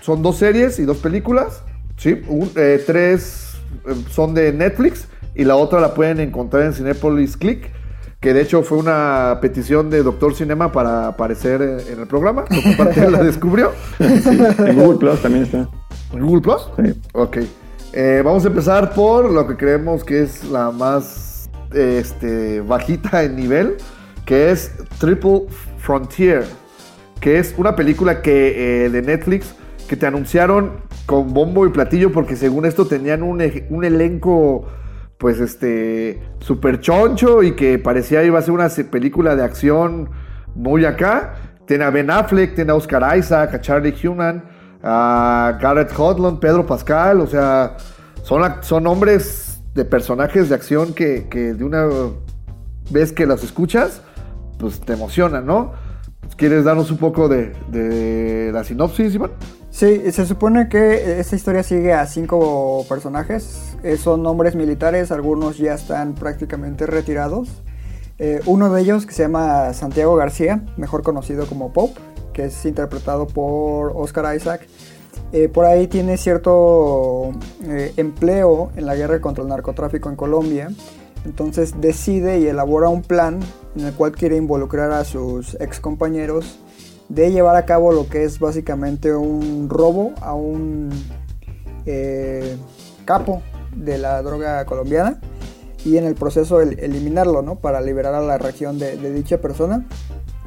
son 0.00 0.22
dos 0.22 0.36
series 0.36 0.78
y 0.78 0.84
dos 0.84 0.98
películas. 0.98 1.62
Sí, 1.96 2.20
un- 2.28 2.50
eh, 2.56 2.82
tres 2.84 3.54
eh, 3.86 3.94
son 4.10 4.34
de 4.34 4.52
Netflix 4.52 5.06
y 5.34 5.44
la 5.44 5.56
otra 5.56 5.80
la 5.80 5.94
pueden 5.94 6.18
encontrar 6.20 6.64
en 6.64 6.72
Cinepolis 6.74 7.36
Click, 7.36 7.70
que 8.20 8.34
de 8.34 8.42
hecho 8.42 8.62
fue 8.62 8.78
una 8.78 9.38
petición 9.40 9.90
de 9.90 10.02
Doctor 10.02 10.34
Cinema 10.34 10.72
para 10.72 11.06
aparecer 11.06 11.62
en, 11.62 12.00
el 12.00 12.06
programa. 12.08 12.44
Por 12.46 12.76
parte 12.76 13.00
de 13.00 13.06
él 13.06 13.12
la 13.12 13.22
descubrió. 13.24 13.70
En 14.00 14.76
Google 14.76 14.98
Plus 14.98 15.22
también 15.22 15.44
está. 15.44 15.68
¿En 16.12 16.26
Google 16.26 16.40
Plus? 16.42 16.68
Sí. 16.76 17.00
Ok. 17.12 17.36
Eh, 17.98 18.20
vamos 18.22 18.44
a 18.44 18.48
empezar 18.48 18.92
por 18.92 19.30
lo 19.30 19.46
que 19.46 19.56
creemos 19.56 20.04
que 20.04 20.20
es 20.20 20.44
la 20.44 20.70
más 20.70 21.48
este, 21.72 22.60
bajita 22.60 23.22
en 23.22 23.36
nivel, 23.36 23.78
que 24.26 24.50
es 24.50 24.70
Triple 24.98 25.46
Frontier, 25.78 26.44
que 27.20 27.38
es 27.38 27.54
una 27.56 27.74
película 27.74 28.20
que, 28.20 28.84
eh, 28.84 28.90
de 28.90 29.00
Netflix 29.00 29.54
que 29.88 29.96
te 29.96 30.06
anunciaron 30.06 30.72
con 31.06 31.32
bombo 31.32 31.66
y 31.66 31.70
platillo 31.70 32.12
porque 32.12 32.36
según 32.36 32.66
esto 32.66 32.86
tenían 32.86 33.22
un, 33.22 33.42
un 33.70 33.84
elenco 33.86 34.66
pues 35.16 35.40
este, 35.40 36.20
super 36.40 36.80
choncho 36.80 37.42
y 37.42 37.52
que 37.52 37.78
parecía 37.78 38.22
iba 38.24 38.38
a 38.38 38.42
ser 38.42 38.52
una 38.52 38.68
película 38.68 39.36
de 39.36 39.42
acción 39.42 40.10
muy 40.54 40.84
acá. 40.84 41.36
Tiene 41.66 41.84
a 41.84 41.90
Ben 41.90 42.10
Affleck, 42.10 42.56
tiene 42.56 42.72
a 42.72 42.74
Oscar 42.74 43.16
Isaac, 43.16 43.54
a 43.54 43.60
Charlie 43.62 43.94
Human, 44.06 44.44
a 44.88 45.58
Garrett 45.60 45.90
Hodlund, 45.98 46.38
Pedro 46.38 46.64
Pascal, 46.64 47.20
o 47.20 47.26
sea, 47.26 47.76
son, 48.22 48.42
son 48.62 48.84
nombres 48.84 49.60
de 49.74 49.84
personajes 49.84 50.48
de 50.48 50.54
acción 50.54 50.94
que, 50.94 51.24
de 51.28 51.64
una 51.64 51.88
vez 52.90 53.12
que 53.12 53.26
los 53.26 53.42
escuchas, 53.42 54.00
pues 54.58 54.80
te 54.80 54.92
emocionan, 54.92 55.44
¿no? 55.44 55.72
¿Quieres 56.36 56.64
darnos 56.64 56.90
un 56.92 56.98
poco 56.98 57.28
de, 57.28 58.50
la 58.52 58.62
sinopsis, 58.62 59.14
Iván? 59.14 59.32
Sí, 59.70 60.12
se 60.12 60.24
supone 60.24 60.68
que 60.68 61.18
esta 61.20 61.34
historia 61.34 61.62
sigue 61.62 61.92
a 61.92 62.06
cinco 62.06 62.86
personajes. 62.88 63.76
Eh, 63.82 63.96
son 63.96 64.24
hombres 64.24 64.54
militares, 64.54 65.10
algunos 65.10 65.58
ya 65.58 65.74
están 65.74 66.14
prácticamente 66.14 66.86
retirados. 66.86 67.48
Eh, 68.18 68.40
uno 68.46 68.72
de 68.72 68.82
ellos, 68.82 69.04
que 69.04 69.12
se 69.12 69.24
llama 69.24 69.72
Santiago 69.74 70.14
García, 70.14 70.64
mejor 70.76 71.02
conocido 71.02 71.46
como 71.46 71.72
Pop, 71.72 71.96
que 72.32 72.44
es 72.44 72.66
interpretado 72.66 73.26
por 73.26 73.92
Oscar 73.94 74.36
Isaac. 74.36 74.66
Eh, 75.32 75.48
por 75.48 75.64
ahí 75.64 75.86
tiene 75.86 76.16
cierto 76.16 77.32
eh, 77.64 77.92
empleo 77.96 78.70
en 78.76 78.86
la 78.86 78.94
guerra 78.94 79.20
contra 79.20 79.42
el 79.42 79.48
narcotráfico 79.48 80.08
en 80.08 80.16
Colombia. 80.16 80.70
Entonces 81.24 81.74
decide 81.80 82.38
y 82.38 82.46
elabora 82.46 82.88
un 82.88 83.02
plan 83.02 83.40
en 83.76 83.84
el 83.86 83.92
cual 83.94 84.12
quiere 84.12 84.36
involucrar 84.36 84.92
a 84.92 85.04
sus 85.04 85.54
ex 85.60 85.80
compañeros 85.80 86.58
de 87.08 87.30
llevar 87.32 87.56
a 87.56 87.64
cabo 87.66 87.92
lo 87.92 88.08
que 88.08 88.22
es 88.24 88.38
básicamente 88.38 89.14
un 89.14 89.68
robo 89.68 90.12
a 90.20 90.34
un 90.34 90.90
eh, 91.86 92.56
capo 93.04 93.42
de 93.74 93.98
la 93.98 94.22
droga 94.22 94.64
colombiana 94.64 95.20
y 95.84 95.98
en 95.98 96.04
el 96.04 96.14
proceso 96.14 96.60
el- 96.60 96.78
eliminarlo, 96.78 97.42
¿no? 97.42 97.56
Para 97.56 97.80
liberar 97.80 98.14
a 98.14 98.20
la 98.20 98.38
región 98.38 98.78
de, 98.78 98.96
de 98.96 99.12
dicha 99.12 99.38
persona. 99.40 99.86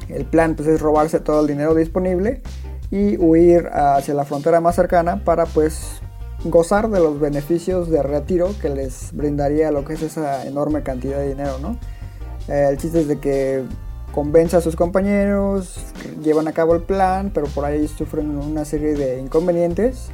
El 0.08 0.24
plan 0.24 0.54
pues 0.56 0.68
es 0.68 0.80
robarse 0.80 1.20
todo 1.20 1.42
el 1.42 1.46
dinero 1.46 1.74
disponible 1.74 2.42
y 2.90 3.16
huir 3.18 3.68
hacia 3.72 4.14
la 4.14 4.24
frontera 4.24 4.60
más 4.60 4.74
cercana 4.74 5.24
para 5.24 5.46
pues 5.46 6.00
gozar 6.44 6.88
de 6.90 7.00
los 7.00 7.20
beneficios 7.20 7.90
de 7.90 8.02
retiro 8.02 8.54
que 8.60 8.70
les 8.70 9.12
brindaría 9.12 9.70
lo 9.70 9.84
que 9.84 9.94
es 9.94 10.02
esa 10.02 10.46
enorme 10.46 10.82
cantidad 10.82 11.18
de 11.18 11.28
dinero, 11.28 11.58
¿no? 11.60 11.78
Eh, 12.48 12.68
el 12.70 12.78
chiste 12.78 13.00
es 13.00 13.08
de 13.08 13.18
que 13.18 13.64
convence 14.12 14.56
a 14.56 14.60
sus 14.60 14.74
compañeros, 14.74 15.76
llevan 16.22 16.48
a 16.48 16.52
cabo 16.52 16.74
el 16.74 16.82
plan, 16.82 17.30
pero 17.32 17.46
por 17.46 17.64
ahí 17.64 17.86
sufren 17.86 18.36
una 18.36 18.64
serie 18.64 18.94
de 18.94 19.20
inconvenientes 19.20 20.08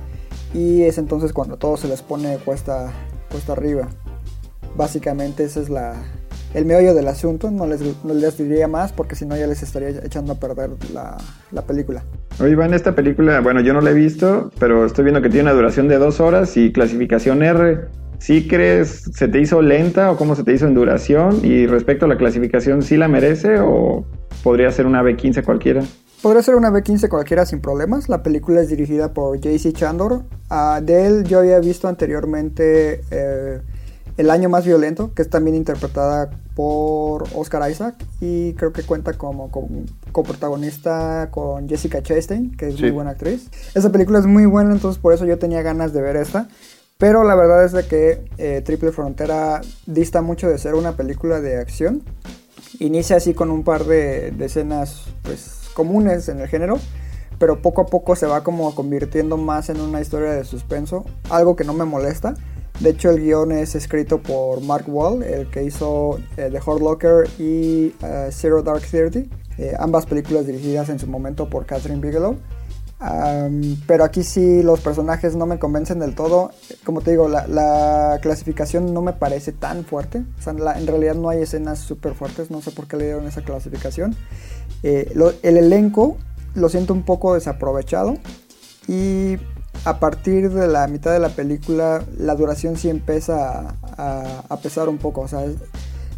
y 0.53 0.83
es 0.83 0.99
entonces 0.99 1.33
cuando 1.33 1.57
todo 1.57 1.77
se 1.77 1.89
les 1.89 2.03
pone 2.03 2.37
cuesta, 2.39 2.93
cuesta 3.31 3.53
arriba. 3.53 3.89
Básicamente 4.77 5.45
ese 5.45 5.63
es 5.63 5.71
la, 5.71 5.95
el 6.57 6.65
meollo 6.65 6.95
del 6.95 7.07
asunto, 7.07 7.51
no 7.51 7.67
les, 7.67 7.83
no 8.03 8.15
les 8.15 8.39
diría 8.39 8.67
más 8.67 8.91
porque 8.91 9.15
si 9.15 9.27
no 9.27 9.37
ya 9.37 9.47
les 9.47 9.63
estaría 9.63 9.91
echando 9.91 10.33
a 10.33 10.41
perder 10.41 10.71
la, 10.95 11.19
la 11.53 11.63
película. 11.63 12.03
Oye, 12.41 12.53
Iván, 12.53 12.73
esta 12.73 12.95
película, 12.95 13.41
bueno, 13.41 13.61
yo 13.61 13.75
no 13.75 13.83
la 13.83 13.91
he 13.91 13.95
visto, 13.95 14.51
pero 14.59 14.87
estoy 14.87 15.05
viendo 15.05 15.21
que 15.21 15.29
tiene 15.29 15.51
una 15.51 15.53
duración 15.53 15.87
de 15.87 15.99
dos 15.99 16.19
horas 16.19 16.57
y 16.57 16.73
clasificación 16.73 17.43
R. 17.43 17.89
¿Sí 18.19 18.49
crees, 18.49 19.11
se 19.13 19.29
te 19.29 19.39
hizo 19.39 19.61
lenta 19.61 20.11
o 20.11 20.17
cómo 20.17 20.35
se 20.35 20.45
te 20.45 20.55
hizo 20.55 20.67
en 20.67 20.73
duración? 20.73 21.45
Y 21.45 21.67
respecto 21.67 22.07
a 22.07 22.09
la 22.09 22.17
clasificación, 22.17 22.81
¿sí 22.81 22.97
la 22.97 23.09
merece 23.09 23.61
o 23.61 24.07
podría 24.43 24.71
ser 24.71 24.87
una 24.87 25.03
B15 25.03 25.45
cualquiera? 25.45 25.83
Podría 26.23 26.43
ser 26.43 26.55
una 26.55 26.71
B15 26.71 27.11
cualquiera 27.11 27.45
sin 27.45 27.61
problemas. 27.61 28.09
La 28.09 28.23
película 28.23 28.63
es 28.63 28.71
dirigida 28.71 29.13
por 29.13 29.39
JC 29.39 29.75
Chandor. 29.75 30.23
Ah, 30.49 30.81
de 30.83 31.07
él 31.07 31.25
yo 31.25 31.41
había 31.41 31.61
visto 31.61 31.87
anteriormente 31.87 33.03
eh, 33.11 33.61
El 34.17 34.31
año 34.31 34.49
más 34.49 34.65
violento, 34.65 35.13
que 35.15 35.23
es 35.23 35.29
también 35.31 35.57
interpretada 35.57 36.31
por 36.55 37.25
Oscar 37.35 37.71
Isaac 37.71 37.97
y 38.21 38.55
creo 38.55 38.73
que 38.73 38.83
cuenta 38.83 39.13
como, 39.13 39.51
coprotagonista 40.13 41.29
con 41.31 41.69
Jessica 41.69 42.03
Chastain, 42.03 42.57
que 42.57 42.69
es 42.69 42.77
Sí. 42.77 42.83
muy 42.83 42.91
buena 42.93 43.11
actriz. 43.11 43.49
Esa 43.75 43.91
película 43.93 44.19
es 44.19 44.27
muy 44.27 44.47
buena, 44.47 44.73
entonces 44.73 45.01
por 45.01 45.13
eso 45.13 45.25
yo 45.27 45.39
tenía 45.39 45.63
ganas 45.63 45.93
de 45.93 46.01
ver 46.01 46.17
esta. 46.17 46.49
Pero 46.99 47.25
la 47.25 47.35
verdad 47.35 47.65
es 47.65 47.73
de 47.73 47.87
que 47.87 48.25
eh, 48.39 48.63
Triple 48.65 48.91
Frontera 48.91 49.61
dista 49.85 50.23
mucho 50.23 50.49
de 50.49 50.57
ser 50.57 50.75
una 50.75 50.93
película 50.97 51.41
de 51.41 51.59
acción. 51.59 52.03
Inicia 52.79 53.17
así 53.17 53.35
con 53.35 53.51
un 53.51 53.65
par 53.65 53.85
de, 53.85 54.31
de 54.31 54.45
escenas 54.47 55.05
pues, 55.23 55.61
comunes 55.75 56.29
en 56.31 56.41
el 56.41 56.49
género, 56.49 56.79
pero 57.39 57.61
poco 57.61 57.83
a 57.83 57.87
poco 57.87 58.17
se 58.17 58.27
va 58.27 58.43
como 58.43 58.75
convirtiendo 58.75 59.37
más 59.37 59.69
en 59.69 59.79
una 59.81 60.01
historia 60.01 60.31
de 60.31 60.45
suspenso, 60.45 61.05
algo 61.29 61.55
que 61.55 61.65
no 61.65 61.75
me 61.75 61.85
molesta. 61.85 62.35
De 62.81 62.91
hecho, 62.91 63.11
el 63.11 63.21
guion 63.21 63.53
es 63.53 63.75
escrito 63.75 64.19
por 64.19 64.61
Mark 64.61 64.85
Wall, 64.87 65.23
el 65.23 65.49
que 65.51 65.65
hizo 65.65 66.19
eh, 66.37 66.51
The 66.53 66.59
Hurt 66.59 66.83
Locker 66.83 67.29
y 67.39 67.95
eh, 68.03 68.29
Zero 68.31 68.63
Dark 68.63 68.83
Thirty, 68.83 69.31
eh, 69.57 69.75
ambas 69.79 70.05
películas 70.05 70.47
dirigidas 70.47 70.91
en 70.91 70.99
su 70.99 71.07
momento 71.07 71.49
por 71.49 71.65
Catherine 71.65 72.01
Bigelow. 72.01 72.37
Am, 72.99 73.77
pero 73.87 74.05
aquí 74.05 74.23
sí 74.23 74.63
los 74.63 74.81
personajes 74.81 75.37
no 75.37 75.47
me 75.47 75.59
convencen 75.59 75.99
del 75.99 76.15
todo. 76.15 76.51
Como 76.85 77.01
te 77.01 77.13
digo, 77.13 77.29
la, 77.29 77.47
la 77.47 78.19
clasificación 78.21 78.93
no 78.93 79.01
me 79.01 79.15
parece 79.15 79.53
tan 79.53 79.85
fuerte. 79.85 80.25
O 80.47 80.51
en 80.51 80.87
realidad 80.87 81.15
no 81.15 81.31
hay 81.31 81.43
escenas 81.43 81.79
súper 81.79 82.15
fuertes. 82.15 82.51
No 82.51 82.61
sé 82.61 82.73
por 82.73 82.87
qué 82.87 82.97
le 82.97 83.05
dieron 83.05 83.27
esa 83.27 83.43
clasificación. 83.43 84.17
El 84.83 85.35
elenco 85.43 86.17
lo 86.55 86.69
siento 86.71 86.95
un 86.95 87.05
poco 87.05 87.35
desaprovechado. 87.35 88.17
Y 88.89 89.37
a 89.85 89.99
partir 89.99 90.51
de 90.51 90.69
la 90.69 90.87
mitad 90.89 91.13
de 91.13 91.19
la 91.19 91.29
película, 91.29 92.03
la 92.19 92.35
duración 92.35 92.77
sí 92.77 92.89
empieza 92.89 93.75
a, 93.97 94.57
pesar 94.63 94.89
un 94.89 94.99
poco. 94.99 95.23
O 95.23 95.29
sea, 95.29 95.41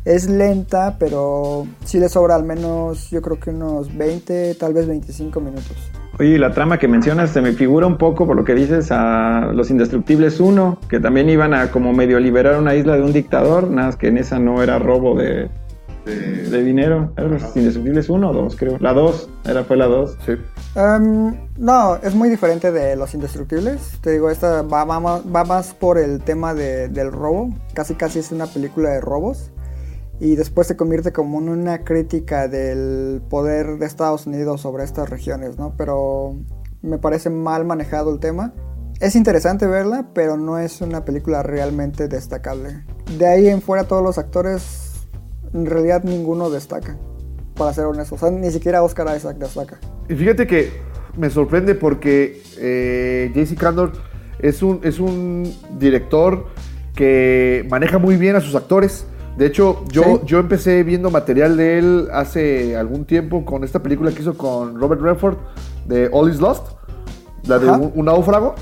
es, 0.05 0.29
lenta, 0.29 0.97
pero 0.99 1.67
sí 1.85 1.99
le 1.99 2.09
sobra 2.09 2.35
al 2.35 2.45
menos, 2.45 3.11
yo 3.11 3.21
creo 3.21 3.39
que 3.39 3.51
unos 3.51 3.97
20, 3.97 4.55
tal 4.55 4.73
vez 4.73 4.87
25 4.87 5.41
minutos. 5.41 5.77
Oye, 6.19 6.39
la 6.39 6.53
trama 6.53 6.79
que 6.79 6.89
mencionas 6.89 7.31
se 7.31 7.41
me 7.41 7.53
figura 7.53 7.87
un 7.87 7.97
poco, 7.97 8.27
por 8.27 8.37
lo 8.37 8.45
que 8.45 8.55
dices, 8.55 8.89
a 8.91 9.53
Los 9.53 9.71
Indestructibles 9.71 10.41
1, 10.41 10.79
que 10.89 10.99
también 10.99 11.29
iban 11.29 11.55
a 11.55 11.71
como 11.71 11.93
medio 11.93 12.19
liberar 12.19 12.59
una 12.59 12.75
isla 12.75 12.97
de 12.97 13.03
un 13.03 13.13
dictador, 13.13 13.71
nada 13.71 13.89
más 13.89 13.97
que 13.97 14.09
en 14.09 14.19
esa 14.19 14.39
no 14.41 14.63
era 14.63 14.79
robo 14.81 15.17
de, 15.17 15.49
de, 16.09 16.51
de 16.51 16.63
dinero. 16.65 17.13
¿Eran 17.17 17.33
Los 17.33 17.57
Indestructibles 17.57 18.09
1 18.09 18.31
o 18.31 18.33
2, 18.33 18.57
creo? 18.57 18.79
La 18.79 18.93
2, 18.93 19.29
era, 19.47 19.65
fue 19.65 19.77
la 19.77 19.87
2. 19.87 20.17
Sí. 20.27 20.33
Em, 20.75 21.37
no, 21.57 21.97
es 21.97 22.15
muy 22.15 22.29
diferente 22.29 22.73
de 22.73 22.97
Los 22.97 23.15
Indestructibles. 23.15 23.99
Te 24.01 24.13
digo, 24.13 24.31
esta 24.31 24.63
va, 24.63 24.85
va 24.85 25.01
más, 25.01 25.23
va 25.35 25.45
más 25.45 25.75
por 25.75 25.99
el 25.99 26.21
tema 26.23 26.55
de- 26.55 26.89
del 26.89 27.13
robo. 27.13 27.51
Casi 27.75 27.95
casi 27.95 28.19
es 28.19 28.33
una 28.33 28.47
película 28.47 28.91
de 28.91 29.01
robos. 29.01 29.51
Y 30.21 30.35
después 30.35 30.67
se 30.67 30.77
convierte 30.77 31.13
como 31.13 31.39
en 31.39 31.49
una 31.49 31.85
crítica 31.85 32.49
del 32.49 33.23
poder 33.31 33.79
de 33.79 33.87
Estados 33.87 34.27
Unidos 34.27 34.61
sobre 34.63 34.83
estas 34.83 35.09
regiones, 35.09 35.59
¿no? 35.59 35.75
Pero 35.77 36.35
me 36.83 36.99
parece 36.99 37.31
mal 37.31 37.65
manejado 37.65 38.13
el 38.13 38.19
tema. 38.19 38.53
Es 38.99 39.15
interesante 39.15 39.69
verla, 39.69 40.09
pero 40.15 40.37
no 40.37 40.59
es 40.59 40.81
una 40.81 41.05
película 41.05 41.45
realmente 41.45 42.09
destacable. 42.09 42.83
De 43.17 43.27
ahí 43.29 43.47
en 43.47 43.63
fuera 43.63 43.85
todos 43.85 44.03
los 44.03 44.19
actores, 44.19 44.88
en 45.53 45.67
realidad 45.67 46.03
ninguno 46.05 46.51
destaca. 46.51 46.97
Para 47.55 47.73
ser 47.73 47.87
honesto, 47.87 48.15
o 48.15 48.19
sea, 48.19 48.31
ni 48.31 48.51
siquiera 48.53 48.83
Oscar 48.83 49.17
Isaac 49.17 49.37
destaca. 49.39 49.79
Y 50.09 50.15
fíjate 50.15 50.47
que 50.47 50.71
me 51.17 51.29
sorprende 51.29 51.75
porque 51.75 52.41
eh, 52.59 53.33
JC 53.35 53.59
Candor 53.59 53.93
es 54.39 54.63
un, 54.63 54.81
es 54.85 55.01
un 55.01 55.53
director 55.79 56.47
que 56.95 57.67
maneja 57.69 57.99
muy 57.99 58.17
bien 58.17 58.37
a 58.37 58.41
sus 58.41 58.55
actores. 58.55 59.07
De 59.37 59.47
hecho, 59.47 59.85
yo, 59.91 60.03
Sí. 60.03 60.21
yo 60.27 60.39
empecé 60.39 60.83
viendo 60.85 61.11
material 61.11 61.57
de 61.57 61.79
él 61.79 62.09
hace 62.13 62.77
algún 62.77 63.05
tiempo 63.05 63.45
con 63.45 63.65
esta 63.65 63.83
película 63.83 64.13
que 64.13 64.23
hizo 64.23 64.37
con 64.39 64.81
Robert 64.81 65.01
Redford 65.01 65.37
de 65.87 66.09
All 66.13 66.31
Is 66.31 66.41
Lost, 66.41 66.67
la 67.47 67.59
de 67.59 67.69
Ajá. 67.69 67.79
un, 67.79 67.93
un 67.95 68.05
náufrago. 68.07 68.55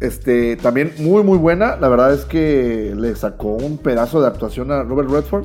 Este, 0.00 0.56
también 0.56 0.92
muy, 0.98 1.22
muy 1.22 1.38
buena. 1.38 1.76
La 1.76 1.88
verdad 1.88 2.12
es 2.14 2.24
que 2.24 2.94
le 2.96 3.14
sacó 3.14 3.48
un 3.54 3.78
pedazo 3.78 4.20
de 4.20 4.26
actuación 4.28 4.72
a 4.72 4.82
Robert 4.82 5.10
Redford. 5.10 5.44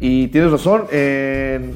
Y 0.00 0.28
tienes 0.28 0.50
razón, 0.50 0.84
en 0.90 1.74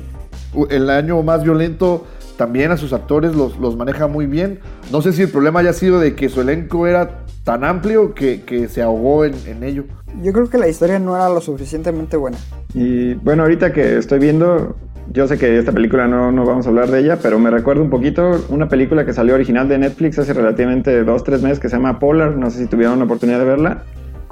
el 0.70 0.90
año 0.90 1.22
más 1.22 1.44
violento 1.44 2.06
también 2.36 2.72
a 2.72 2.76
sus 2.76 2.92
actores 2.92 3.34
los, 3.34 3.58
los 3.58 3.76
maneja 3.76 4.06
muy 4.06 4.26
bien. 4.26 4.60
No 4.90 5.02
sé 5.02 5.12
si 5.12 5.22
el 5.22 5.28
problema 5.28 5.60
haya 5.60 5.72
sido 5.72 6.00
de 6.00 6.14
que 6.14 6.28
su 6.28 6.40
elenco 6.40 6.86
era 6.86 7.24
tan 7.44 7.62
amplio 7.64 8.14
que, 8.14 8.42
que 8.42 8.68
se 8.68 8.82
ahogó 8.82 9.24
en, 9.24 9.34
en 9.46 9.62
ello. 9.62 9.84
Yo 10.22 10.32
creo 10.32 10.48
que 10.48 10.58
la 10.58 10.68
historia 10.68 10.98
no 10.98 11.14
era 11.14 11.28
lo 11.28 11.40
suficientemente 11.40 12.16
buena. 12.16 12.38
Y 12.72 13.14
bueno, 13.14 13.42
ahorita 13.42 13.72
que 13.72 13.98
estoy 13.98 14.18
viendo, 14.18 14.76
yo 15.12 15.28
sé 15.28 15.38
que 15.38 15.58
esta 15.58 15.72
película 15.72 16.08
no, 16.08 16.32
no 16.32 16.44
vamos 16.44 16.66
a 16.66 16.70
hablar 16.70 16.90
de 16.90 17.00
ella, 17.00 17.18
pero 17.20 17.38
me 17.38 17.50
recuerda 17.50 17.82
un 17.82 17.90
poquito 17.90 18.44
una 18.48 18.68
película 18.68 19.04
que 19.04 19.12
salió 19.12 19.34
original 19.34 19.68
de 19.68 19.78
Netflix 19.78 20.18
hace 20.18 20.32
relativamente 20.32 21.04
dos, 21.04 21.22
tres 21.24 21.42
meses 21.42 21.60
que 21.60 21.68
se 21.68 21.76
llama 21.76 21.98
Polar, 21.98 22.36
no 22.36 22.50
sé 22.50 22.60
si 22.60 22.66
tuvieron 22.66 22.98
la 22.98 23.04
oportunidad 23.04 23.38
de 23.38 23.44
verla, 23.44 23.82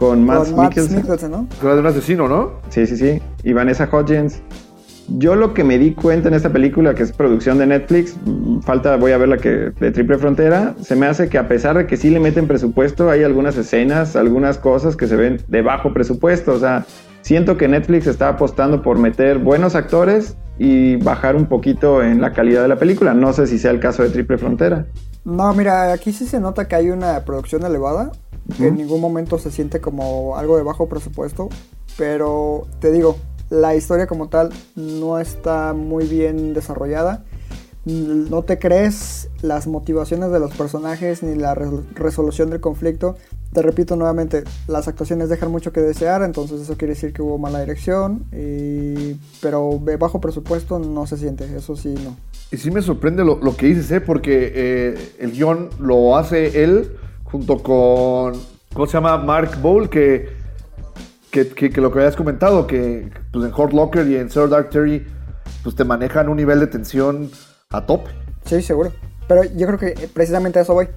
con 0.02 0.24
Matt 0.24 0.48
Mikkelsen. 0.48 0.96
Mikkelsen, 0.96 1.30
¿no? 1.30 1.46
Era 1.62 1.74
de 1.74 1.80
un 1.80 1.86
asesino, 1.86 2.26
¿no? 2.26 2.54
Sí, 2.70 2.88
sí, 2.88 2.96
sí. 2.96 3.22
Y 3.44 3.52
Vanessa 3.52 3.88
Hudgens. 3.90 4.42
Yo 5.06 5.36
lo 5.36 5.54
que 5.54 5.62
me 5.62 5.78
di 5.78 5.94
cuenta 5.94 6.26
en 6.26 6.34
esta 6.34 6.50
película, 6.50 6.92
que 6.94 7.04
es 7.04 7.12
producción 7.12 7.58
de 7.58 7.66
Netflix, 7.66 8.16
falta, 8.62 8.96
voy 8.96 9.12
a 9.12 9.18
ver 9.18 9.28
la 9.28 9.36
que 9.36 9.70
de 9.78 9.92
Triple 9.92 10.18
Frontera, 10.18 10.74
se 10.80 10.96
me 10.96 11.06
hace 11.06 11.28
que 11.28 11.38
a 11.38 11.46
pesar 11.46 11.76
de 11.76 11.86
que 11.86 11.96
sí 11.96 12.10
le 12.10 12.18
meten 12.18 12.48
presupuesto, 12.48 13.10
hay 13.10 13.22
algunas 13.22 13.56
escenas, 13.56 14.16
algunas 14.16 14.58
cosas 14.58 14.96
que 14.96 15.06
se 15.06 15.14
ven 15.14 15.40
de 15.46 15.62
bajo 15.62 15.92
presupuesto. 15.92 16.52
O 16.52 16.58
sea, 16.58 16.84
siento 17.20 17.56
que 17.56 17.68
Netflix 17.68 18.08
está 18.08 18.28
apostando 18.28 18.82
por 18.82 18.98
meter 18.98 19.38
buenos 19.38 19.76
actores 19.76 20.36
y 20.58 20.96
bajar 20.96 21.36
un 21.36 21.46
poquito 21.46 22.02
en 22.02 22.20
la 22.20 22.32
calidad 22.32 22.62
de 22.62 22.68
la 22.68 22.76
película. 22.76 23.14
No 23.14 23.32
sé 23.32 23.46
si 23.46 23.56
sea 23.56 23.70
el 23.70 23.78
caso 23.78 24.02
de 24.02 24.08
Triple 24.08 24.38
Frontera. 24.38 24.86
No, 25.24 25.54
mira, 25.54 25.92
aquí 25.92 26.12
sí 26.12 26.26
se 26.26 26.40
nota 26.40 26.66
que 26.66 26.74
hay 26.74 26.90
una 26.90 27.20
producción 27.20 27.64
elevada. 27.64 28.10
Que 28.57 28.66
En 28.68 28.76
ningún 28.76 29.00
momento 29.00 29.38
se 29.38 29.50
siente 29.50 29.81
como 29.81 30.37
algo 30.37 30.57
de 30.57 30.62
bajo 30.62 30.88
presupuesto. 30.88 31.48
Pero 31.96 32.66
te 32.81 32.90
digo, 32.90 33.16
la 33.50 33.74
historia 33.76 34.07
como 34.07 34.28
tal 34.28 34.50
no 34.76 35.18
está 35.18 35.72
muy 35.74 36.07
bien 36.07 36.55
desarrollada. 36.55 37.24
No 37.85 38.42
te 38.44 38.59
crees 38.61 39.28
las 39.42 39.66
motivaciones 39.66 40.31
de 40.31 40.38
los 40.38 40.55
personajes 40.55 41.24
ni 41.24 41.35
la 41.35 41.55
re- 41.55 41.68
resolución 41.94 42.48
del 42.50 42.61
conflicto. 42.61 43.16
Te 43.52 43.61
repito 43.61 43.96
nuevamente, 43.96 44.44
las 44.68 44.87
actuaciones 44.87 45.28
dejan 45.28 45.50
mucho 45.50 45.72
que 45.72 45.81
desear, 45.81 46.22
entonces 46.22 46.61
eso 46.61 46.76
quiere 46.78 46.94
decir 46.94 47.12
que 47.12 47.22
hubo 47.22 47.38
mala 47.38 47.59
dirección. 47.61 48.24
y- 48.33 49.16
Pero 49.40 49.81
de 49.85 49.96
bajo 49.96 50.20
presupuesto 50.20 50.78
no 50.78 51.07
se 51.09 51.16
siente, 51.16 51.44
eso 51.57 51.74
sí, 51.76 51.92
no. 52.05 52.16
Y 52.52 52.57
sí 52.59 52.70
me 52.70 52.83
sorprende 52.83 53.24
lo, 53.24 53.37
lo 53.42 53.57
que 53.57 53.66
dices, 53.66 53.90
¿eh? 53.90 54.00
Porque 54.00 54.52
eh, 54.55 55.12
el 55.18 55.33
guion 55.33 55.68
lo 55.81 56.16
hace 56.16 56.62
él 56.62 56.92
junto 57.32 57.58
con, 57.62 58.34
¿cómo 58.74 58.86
se 58.86 58.92
llama? 58.92 59.16
Mark 59.18 59.60
Bowl, 59.60 59.88
que, 59.88 60.28
que, 61.30 61.48
que- 61.48 61.70
que 61.70 61.80
lo 61.80 61.90
que 61.90 61.98
habías 62.00 62.14
comentado, 62.14 62.66
que 62.66 63.10
pues, 63.32 63.44
en 63.44 63.52
Hurt 63.52 63.72
Locker 63.72 64.06
y 64.06 64.16
en 64.16 64.30
Sir 64.30 64.48
Dark 64.48 64.70
Terry, 64.70 65.04
pues 65.64 65.74
te 65.74 65.82
manejan 65.84 66.28
un 66.28 66.36
nivel 66.36 66.60
de 66.60 66.66
tensión 66.66 67.30
a 67.70 67.84
tope. 67.86 68.10
Sí, 68.44 68.60
seguro. 68.62 68.92
Pero 69.28 69.44
yo 69.44 69.66
creo 69.66 69.78
que 69.78 70.08
precisamente 70.12 70.58
a 70.58 70.62
eso 70.62 70.74
voy. 70.74 70.88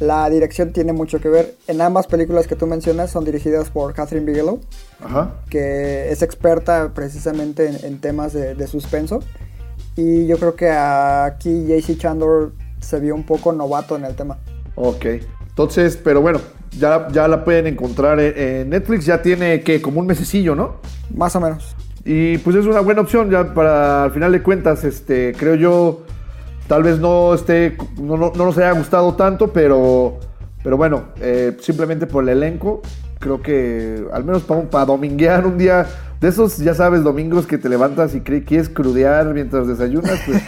La 0.00 0.28
dirección 0.30 0.72
tiene 0.72 0.92
mucho 0.94 1.20
que 1.20 1.28
ver. 1.28 1.54
En 1.66 1.80
ambas 1.82 2.06
películas 2.06 2.46
que 2.46 2.56
tú 2.56 2.66
mencionas 2.66 3.10
son 3.10 3.24
dirigidas 3.24 3.68
por 3.70 3.92
Catherine 3.92 4.26
Bigelow, 4.26 4.60
Ajá. 5.04 5.34
que 5.50 6.10
es 6.10 6.22
experta 6.22 6.92
precisamente 6.94 7.68
en, 7.68 7.84
en 7.84 8.00
temas 8.00 8.32
de, 8.32 8.54
de 8.54 8.66
suspenso. 8.66 9.20
Y 9.96 10.26
yo 10.26 10.38
creo 10.38 10.54
que 10.56 10.70
aquí 10.70 11.66
JC 11.66 11.98
Chandler 11.98 12.48
se 12.80 12.98
vio 12.98 13.14
un 13.14 13.24
poco 13.24 13.52
novato 13.52 13.94
en 13.96 14.04
el 14.06 14.14
tema. 14.16 14.38
Ok. 14.74 15.04
Entonces, 15.50 15.98
pero 16.02 16.20
bueno, 16.20 16.40
ya, 16.78 17.08
ya 17.12 17.28
la 17.28 17.44
pueden 17.44 17.66
encontrar 17.66 18.18
en, 18.20 18.70
Netflix, 18.70 19.04
ya 19.06 19.20
tiene 19.22 19.60
que 19.62 19.82
como 19.82 20.00
un 20.00 20.06
mesecillo, 20.06 20.54
¿no? 20.54 20.76
Más 21.14 21.36
o 21.36 21.40
menos. 21.40 21.76
Y 22.04 22.38
pues 22.38 22.56
es 22.56 22.64
una 22.66 22.80
buena 22.80 23.02
opción, 23.02 23.30
ya 23.30 23.52
para 23.52 24.04
al 24.04 24.10
final 24.12 24.32
de 24.32 24.42
cuentas, 24.42 24.84
este, 24.84 25.34
creo 25.36 25.54
yo, 25.56 26.02
tal 26.66 26.82
vez 26.82 26.98
no 26.98 27.34
esté, 27.34 27.76
no, 28.00 28.16
no- 28.16 28.32
no 28.34 28.44
nos 28.46 28.56
haya 28.58 28.72
gustado 28.72 29.14
tanto, 29.14 29.52
pero, 29.52 30.18
pero 30.62 30.76
bueno, 30.78 31.08
eh, 31.20 31.56
simplemente 31.60 32.06
por 32.06 32.22
el 32.22 32.30
elenco, 32.30 32.80
creo 33.20 33.40
que 33.42 34.04
al 34.12 34.24
menos 34.24 34.42
para, 34.42 34.62
para 34.62 34.86
dominguear 34.86 35.46
un 35.46 35.56
día 35.58 35.86
de 36.20 36.28
esos, 36.28 36.58
ya 36.58 36.74
sabes, 36.74 37.02
domingos 37.04 37.46
que 37.46 37.56
te 37.58 37.68
levantas 37.68 38.14
y 38.14 38.20
quieres 38.20 38.68
crudear 38.68 39.32
mientras 39.32 39.66
desayunas, 39.68 40.20
pues 40.26 40.42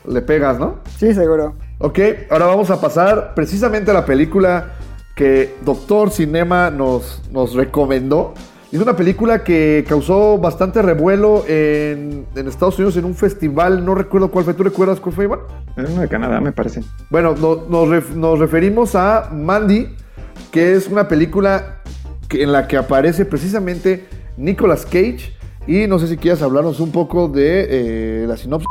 le 0.08 0.22
pegas, 0.22 0.58
¿no? 0.58 0.78
Sí, 0.96 1.12
seguro. 1.14 1.54
Ok, 1.78 1.98
ahora 2.30 2.46
vamos 2.46 2.70
a 2.70 2.80
pasar 2.80 3.34
precisamente 3.34 3.90
a 3.90 3.94
la 3.94 4.04
película 4.06 4.70
que 5.14 5.54
Doctor 5.64 6.10
Cinema 6.10 6.70
nos, 6.70 7.22
nos 7.30 7.54
recomendó. 7.54 8.32
Es 8.72 8.80
una 8.80 8.96
película 8.96 9.44
que 9.44 9.84
causó 9.86 10.38
bastante 10.38 10.80
revuelo 10.80 11.44
en, 11.46 12.24
en 12.34 12.48
Estados 12.48 12.78
Unidos 12.78 12.96
en 12.96 13.04
un 13.04 13.14
festival, 13.14 13.84
no 13.84 13.94
recuerdo 13.94 14.30
cuál 14.30 14.46
fue. 14.46 14.54
¿Tú 14.54 14.62
recuerdas 14.62 14.98
cuál 14.98 15.14
fue, 15.14 15.24
Iván? 15.24 15.40
Es 15.76 15.90
uno 15.90 16.00
de 16.00 16.08
Canadá, 16.08 16.40
me 16.40 16.52
parece. 16.52 16.82
Bueno, 17.10 17.34
no- 17.38 17.64
nos, 17.68 17.88
ref- 17.88 18.14
nos 18.14 18.38
referimos 18.38 18.94
a 18.94 19.28
Mandy, 19.30 19.94
que 20.50 20.72
es 20.74 20.88
una 20.88 21.06
película 21.06 21.76
que- 22.32 22.42
en 22.42 22.50
la 22.52 22.66
que 22.66 22.76
aparece 22.76 23.24
precisamente 23.24 24.04
Nicolas 24.36 24.84
Cage. 24.86 25.32
Y 25.66 25.86
no 25.86 25.98
sé 26.00 26.08
si 26.08 26.16
quieras 26.16 26.42
hablarnos 26.42 26.80
un 26.80 26.90
poco 26.90 27.28
de 27.28 27.66
eh, 27.70 28.26
la 28.26 28.36
sinopsis. 28.36 28.66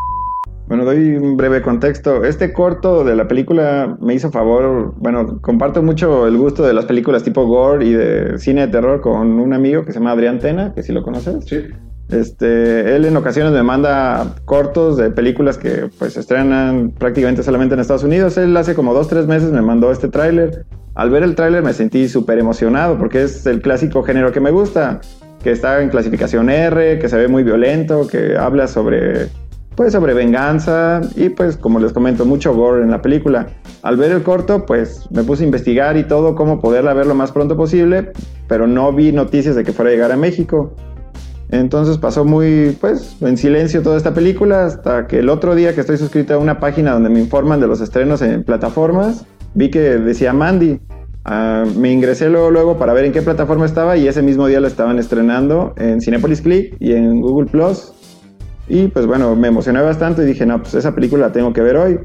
Bueno, 0.67 0.83
doy 0.85 1.15
un 1.15 1.37
breve 1.37 1.61
contexto. 1.61 2.23
Este 2.23 2.53
corto 2.53 3.03
de 3.03 3.15
la 3.15 3.27
película 3.27 3.97
me 4.01 4.13
hizo 4.13 4.31
favor, 4.31 4.93
bueno, 4.97 5.39
comparto 5.41 5.83
mucho 5.83 6.27
el 6.27 6.37
gusto 6.37 6.63
de 6.63 6.73
las 6.73 6.85
películas 6.85 7.23
tipo 7.23 7.45
gore 7.45 7.85
y 7.85 7.91
de 7.93 8.39
cine 8.39 8.61
de 8.61 8.67
terror 8.71 9.01
con 9.01 9.39
un 9.39 9.53
amigo 9.53 9.83
que 9.85 9.91
se 9.91 9.99
llama 9.99 10.11
Adrián 10.11 10.39
Tena, 10.39 10.73
que 10.73 10.83
si 10.83 10.91
lo 10.93 11.03
conoces. 11.03 11.43
Sí. 11.45 11.61
Este, 12.09 12.95
él 12.95 13.05
en 13.05 13.15
ocasiones 13.15 13.53
me 13.53 13.63
manda 13.63 14.35
cortos 14.43 14.97
de 14.97 15.11
películas 15.11 15.57
que 15.57 15.89
pues 15.97 16.13
se 16.13 16.19
estrenan 16.19 16.91
prácticamente 16.97 17.41
solamente 17.43 17.73
en 17.75 17.79
Estados 17.81 18.03
Unidos. 18.03 18.37
Él 18.37 18.55
hace 18.57 18.73
como 18.75 18.93
dos, 18.93 19.07
tres 19.07 19.27
meses 19.27 19.51
me 19.51 19.61
mandó 19.61 19.91
este 19.91 20.09
tráiler. 20.09 20.65
Al 20.93 21.09
ver 21.09 21.23
el 21.23 21.35
tráiler 21.35 21.63
me 21.63 21.73
sentí 21.73 22.09
súper 22.09 22.37
emocionado 22.39 22.97
porque 22.97 23.23
es 23.23 23.45
el 23.45 23.61
clásico 23.61 24.03
género 24.03 24.31
que 24.31 24.41
me 24.41 24.51
gusta, 24.51 24.99
que 25.41 25.51
está 25.51 25.81
en 25.81 25.89
clasificación 25.89 26.49
R, 26.49 26.99
que 26.99 27.07
se 27.07 27.17
ve 27.17 27.27
muy 27.27 27.43
violento, 27.43 28.07
que 28.07 28.37
habla 28.37 28.67
sobre 28.67 29.29
pues 29.75 29.93
sobre 29.93 30.13
venganza 30.13 30.99
y 31.15 31.29
pues 31.29 31.55
como 31.55 31.79
les 31.79 31.93
comento 31.93 32.25
mucho 32.25 32.53
gore 32.53 32.83
en 32.83 32.91
la 32.91 33.01
película. 33.01 33.47
Al 33.83 33.95
ver 33.95 34.11
el 34.11 34.21
corto 34.21 34.65
pues 34.65 35.09
me 35.11 35.23
puse 35.23 35.43
a 35.43 35.45
investigar 35.45 35.95
y 35.95 36.03
todo 36.03 36.35
cómo 36.35 36.59
poderla 36.59 36.93
ver 36.93 37.05
lo 37.05 37.15
más 37.15 37.31
pronto 37.31 37.55
posible, 37.55 38.11
pero 38.49 38.67
no 38.67 38.91
vi 38.91 39.13
noticias 39.13 39.55
de 39.55 39.63
que 39.63 39.71
fuera 39.71 39.91
a 39.91 39.93
llegar 39.93 40.11
a 40.11 40.17
México. 40.17 40.75
Entonces 41.51 41.97
pasó 41.97 42.23
muy, 42.23 42.77
pues, 42.79 43.17
en 43.19 43.35
silencio 43.35 43.81
toda 43.81 43.97
esta 43.97 44.13
película 44.13 44.65
hasta 44.65 45.07
que 45.07 45.19
el 45.19 45.27
otro 45.27 45.53
día 45.53 45.75
que 45.75 45.81
estoy 45.81 45.97
suscrito 45.97 46.33
a 46.33 46.37
una 46.37 46.61
página 46.61 46.93
donde 46.93 47.09
me 47.09 47.19
informan 47.19 47.59
de 47.59 47.67
los 47.67 47.81
estrenos 47.81 48.21
en 48.21 48.43
plataformas, 48.43 49.25
vi 49.53 49.69
que 49.69 49.79
decía 49.79 50.33
Mandy. 50.33 50.79
Ah, 51.23 51.65
me 51.77 51.91
ingresé 51.91 52.29
luego, 52.29 52.49
luego 52.49 52.77
para 52.77 52.93
ver 52.93 53.05
en 53.05 53.11
qué 53.11 53.21
plataforma 53.21 53.65
estaba 53.65 53.95
y 53.95 54.07
ese 54.07 54.23
mismo 54.23 54.47
día 54.47 54.59
la 54.59 54.67
estaban 54.67 54.97
estrenando 54.97 55.73
en 55.77 56.01
Cinepolis 56.01 56.41
Click 56.41 56.75
y 56.79 56.93
en 56.93 57.21
Google 57.21 57.49
Plus. 57.49 57.93
Y 58.67 58.87
pues 58.87 59.05
bueno, 59.05 59.35
me 59.35 59.49
emocioné 59.49 59.81
bastante 59.81 60.23
y 60.23 60.25
dije, 60.25 60.45
no, 60.45 60.61
pues 60.61 60.73
esa 60.73 60.95
película 60.95 61.27
la 61.27 61.33
tengo 61.33 61.53
que 61.53 61.61
ver 61.61 61.77
hoy. 61.77 61.99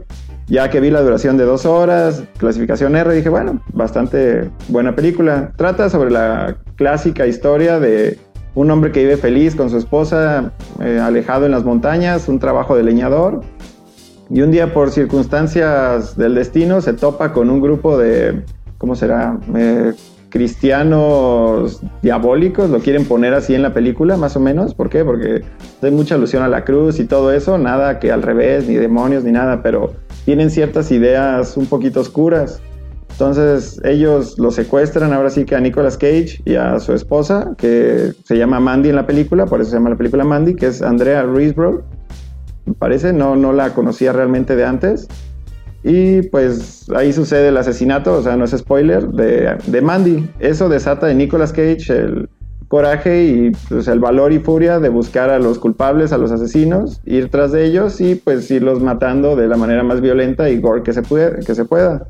Ya 0.49 0.71
que 0.71 0.81
vi 0.81 0.91
la 0.91 1.01
duración 1.01 1.37
de 1.37 1.45
dos 1.45 1.67
horas, 1.67 2.25
clasificación 2.39 2.95
R, 2.95 3.15
dije, 3.15 3.29
bueno, 3.29 3.63
bastante 3.73 4.51
buena 4.69 4.95
película. 4.95 5.53
Trata 5.57 5.89
sobre 5.91 6.11
la 6.11 6.57
clásica 6.77 7.27
historia 7.27 7.81
de 7.81 8.19
un 8.55 8.71
hombre 8.71 8.91
que 8.91 9.01
vive 9.01 9.17
feliz 9.17 9.55
con 9.55 9.71
su 9.71 9.77
esposa, 9.77 10.53
eh, 10.81 10.99
alejado 11.01 11.47
en 11.47 11.53
las 11.53 11.65
montañas, 11.65 12.29
un 12.29 12.39
trabajo 12.39 12.77
de 12.77 12.85
leñador. 12.85 13.43
Y 14.29 14.41
un 14.43 14.51
día 14.51 14.73
por 14.73 14.91
circunstancias 14.91 16.17
del 16.17 16.35
destino 16.35 16.81
se 16.81 16.93
topa 16.93 17.33
con 17.33 17.49
un 17.49 17.61
grupo 17.61 17.97
de, 17.97 18.43
¿cómo 18.79 18.97
será? 18.97 19.39
Eh, 19.55 19.93
cristianos 20.31 21.81
diabólicos, 22.03 22.69
lo 22.69 22.81
quieren 22.81 23.05
poner 23.05 23.35
así 23.35 23.55
en 23.55 23.63
la 23.63 23.73
película, 23.73 24.17
más 24.17 24.37
o 24.37 24.41
menos. 24.41 24.75
¿Por 24.75 24.91
qué? 24.91 25.05
Porque 25.05 25.43
hay 25.81 25.91
mucha 25.91 26.17
alusión 26.17 26.43
a 26.43 26.49
la 26.49 26.65
cruz 26.65 26.99
y 26.99 27.05
todo 27.05 27.33
eso, 27.33 27.57
nada 27.57 28.01
que 28.01 28.11
al 28.11 28.23
revés, 28.23 28.67
ni 28.67 28.75
demonios, 28.75 29.25
ni 29.25 29.33
nada, 29.33 29.63
pero 29.63 29.93
tienen 30.25 30.51
ciertas 30.51 30.91
ideas 30.91 31.57
un 31.57 31.67
poquito 31.67 32.01
oscuras. 32.01 32.61
Entonces 33.13 33.81
ellos 33.85 34.39
lo 34.39 34.51
secuestran 34.51 35.13
ahora 35.15 35.31
sí 35.31 35.47
que 35.47 35.55
a 35.55 35.61
Nicolas 35.61 35.97
Cage 35.97 36.43
y 36.45 36.57
a 36.57 36.79
su 36.81 36.93
esposa, 36.93 37.55
que 37.57 38.13
se 38.25 38.37
llama 38.37 38.61
Mandy 38.61 38.91
en 38.91 38.97
la 38.97 39.07
película, 39.07 39.47
por 39.47 39.61
eso 39.61 39.71
se 39.71 39.77
llama 39.77 39.91
la 39.91 39.97
película 39.97 40.25
Mandy, 40.25 40.55
que 40.55 40.67
es 40.67 40.83
Andrea 40.83 41.23
Riseborough, 41.23 41.83
me 42.67 42.75
parece, 42.75 43.13
no, 43.13 43.37
no 43.37 43.53
la 43.53 43.73
conocía 43.75 44.13
realmente 44.13 44.57
de 44.57 44.65
antes. 44.65 45.09
Y 45.83 46.23
pues 46.23 46.87
ahí 46.95 47.13
sucede 47.13 47.49
el 47.49 47.57
asesinato, 47.57 48.15
o 48.15 48.23
sea, 48.23 48.37
no 48.37 48.45
es 48.45 48.51
spoiler, 48.51 49.09
de, 49.09 49.57
de 49.67 49.81
Mandy. 49.81 50.29
Eso 50.41 50.69
desata 50.69 51.11
en 51.11 51.19
Nicolas 51.19 51.53
Cage 51.53 51.93
el 51.93 52.29
coraje 52.69 53.25
y 53.25 53.53
pues, 53.69 53.87
el 53.89 54.01
valor 54.01 54.33
y 54.33 54.41
furia 54.41 54.81
de 54.81 54.89
buscar 54.89 55.31
a 55.31 55.39
los 55.39 55.59
culpables, 55.59 56.13
a 56.13 56.19
los 56.19 56.33
asesinos, 56.33 57.01
ir 57.05 57.31
tras 57.31 57.53
de 57.53 57.65
ellos 57.65 58.01
y 58.01 58.17
pues 58.17 58.51
irlos 58.51 58.83
matando 58.83 59.37
de 59.37 59.47
la 59.47 59.57
manera 59.57 59.83
más 59.83 60.01
violenta 60.01 60.51
y 60.51 60.59
gore 60.61 60.83
que 60.83 60.93
se, 60.93 61.03
puede, 61.03 61.45
que 61.45 61.55
se 61.55 61.65
pueda. 61.65 62.07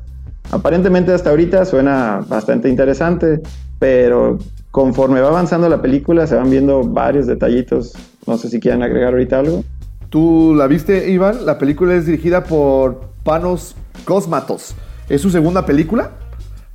Aparentemente 0.51 1.13
hasta 1.13 1.29
ahorita 1.29 1.65
suena 1.65 2.25
bastante 2.27 2.69
interesante, 2.69 3.41
pero 3.79 4.39
conforme 4.71 5.21
va 5.21 5.27
avanzando 5.27 5.69
la 5.69 5.81
película 5.81 6.25
se 6.25 6.35
van 6.35 6.49
viendo 6.49 6.83
varios 6.83 7.27
detallitos. 7.27 7.93
No 8.25 8.37
sé 8.37 8.49
si 8.49 8.59
quieren 8.59 8.81
agregar 8.81 9.13
ahorita 9.13 9.39
algo. 9.39 9.63
¿Tú 10.09 10.53
la 10.55 10.67
viste, 10.67 11.09
Iván? 11.09 11.45
La 11.45 11.57
película 11.57 11.95
es 11.95 12.05
dirigida 12.05 12.43
por 12.43 13.09
Panos 13.23 13.75
Cosmatos. 14.05 14.75
¿Es 15.09 15.21
su 15.21 15.29
segunda 15.29 15.65
película? 15.65 16.11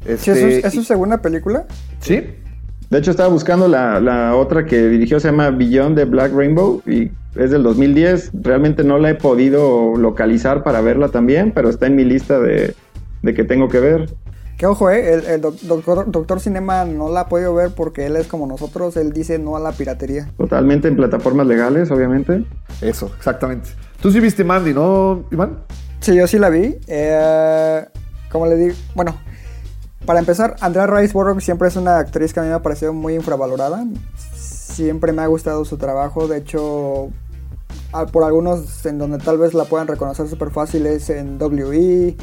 Sí, 0.05 0.13
¿es, 0.13 0.21
su, 0.23 0.31
Este, 0.33 0.67
es 0.67 0.75
su 0.75 0.85
segunda 0.85 1.19
película? 1.19 1.67
¿Sí? 2.01 2.23
De 2.91 2.99
hecho, 2.99 3.11
estaba 3.11 3.31
buscando 3.31 3.69
la, 3.69 4.01
la 4.01 4.37
otra 4.37 4.67
que 4.67 4.89
dirigió, 4.89 5.19
se 5.19 5.29
llama 5.29 5.51
Beyond 5.51 5.97
the 5.97 6.05
Black 6.05 6.33
Rainbow 6.35 6.83
y 6.87 7.11
es 7.37 7.51
del 7.51 7.63
2010. 7.63 8.33
Realmente 8.43 8.85
no 8.85 8.99
la 8.99 9.11
he 9.11 9.15
podido 9.15 9.97
localizar 9.97 10.63
para 10.63 10.83
verla 10.83 11.09
también, 11.09 11.53
pero 11.53 11.71
está 11.71 11.87
en 11.87 11.97
mi 11.97 12.05
lista 12.05 12.39
de, 12.39 12.75
de 13.23 13.35
que 13.35 13.45
tengo 13.45 13.69
que 13.69 13.81
ver. 13.81 14.11
Que 14.57 14.67
ojo, 14.67 14.91
eh, 14.91 15.15
el, 15.15 15.25
el 15.25 15.41
doc- 15.41 15.61
doctor, 15.63 16.11
doctor 16.11 16.39
Cinema 16.41 16.85
no 16.85 17.09
la 17.09 17.21
ha 17.21 17.29
podido 17.29 17.55
ver 17.55 17.75
porque 17.75 18.07
él 18.07 18.17
es 18.17 18.27
como 18.29 18.47
nosotros, 18.47 18.97
él 18.97 19.13
dice 19.13 19.39
no 19.39 19.57
a 19.57 19.61
la 19.61 19.73
piratería. 19.73 20.31
Totalmente 20.37 20.87
en 20.89 20.97
plataformas 20.97 21.47
legales, 21.47 21.91
obviamente. 21.91 22.45
Eso, 22.81 23.11
exactamente. 23.17 23.71
Tú 24.01 24.11
sí 24.13 24.21
viste 24.21 24.45
Mandy, 24.45 24.73
¿no, 24.75 25.25
Iván? 25.33 25.59
Sí, 26.01 26.15
yo 26.15 26.27
sí 26.27 26.39
la 26.39 26.49
vi. 26.49 26.77
Eh, 26.87 27.85
como 28.31 28.47
le 28.47 28.57
digo, 28.57 28.75
bueno, 28.95 29.17
para 30.07 30.19
empezar, 30.21 30.57
Andrea 30.61 30.87
Riseborough 30.87 31.41
siempre 31.41 31.69
es 31.69 31.77
una 31.77 31.99
actriz 31.99 32.33
que 32.33 32.41
a 32.41 32.43
mí 32.43 32.49
me 32.49 32.55
ha 32.55 32.63
parecido 32.63 32.93
muy 32.93 33.15
infravalorada. 33.15 33.85
Siempre 34.37 35.13
me 35.13 35.23
ha 35.23 35.27
gustado 35.27 35.65
su 35.65 35.77
trabajo. 35.77 36.29
De 36.29 36.39
hecho, 36.39 37.11
por 38.13 38.25
algunos 38.25 38.85
en 38.87 38.99
donde 38.99 39.19
tal 39.19 39.39
vez 39.39 39.55
la 39.55 39.65
puedan 39.65 39.87
reconocer 39.87 40.29
súper 40.29 40.51
fácil 40.51 40.87
es 40.87 41.11
en 41.11 41.39
WE. 41.41 42.17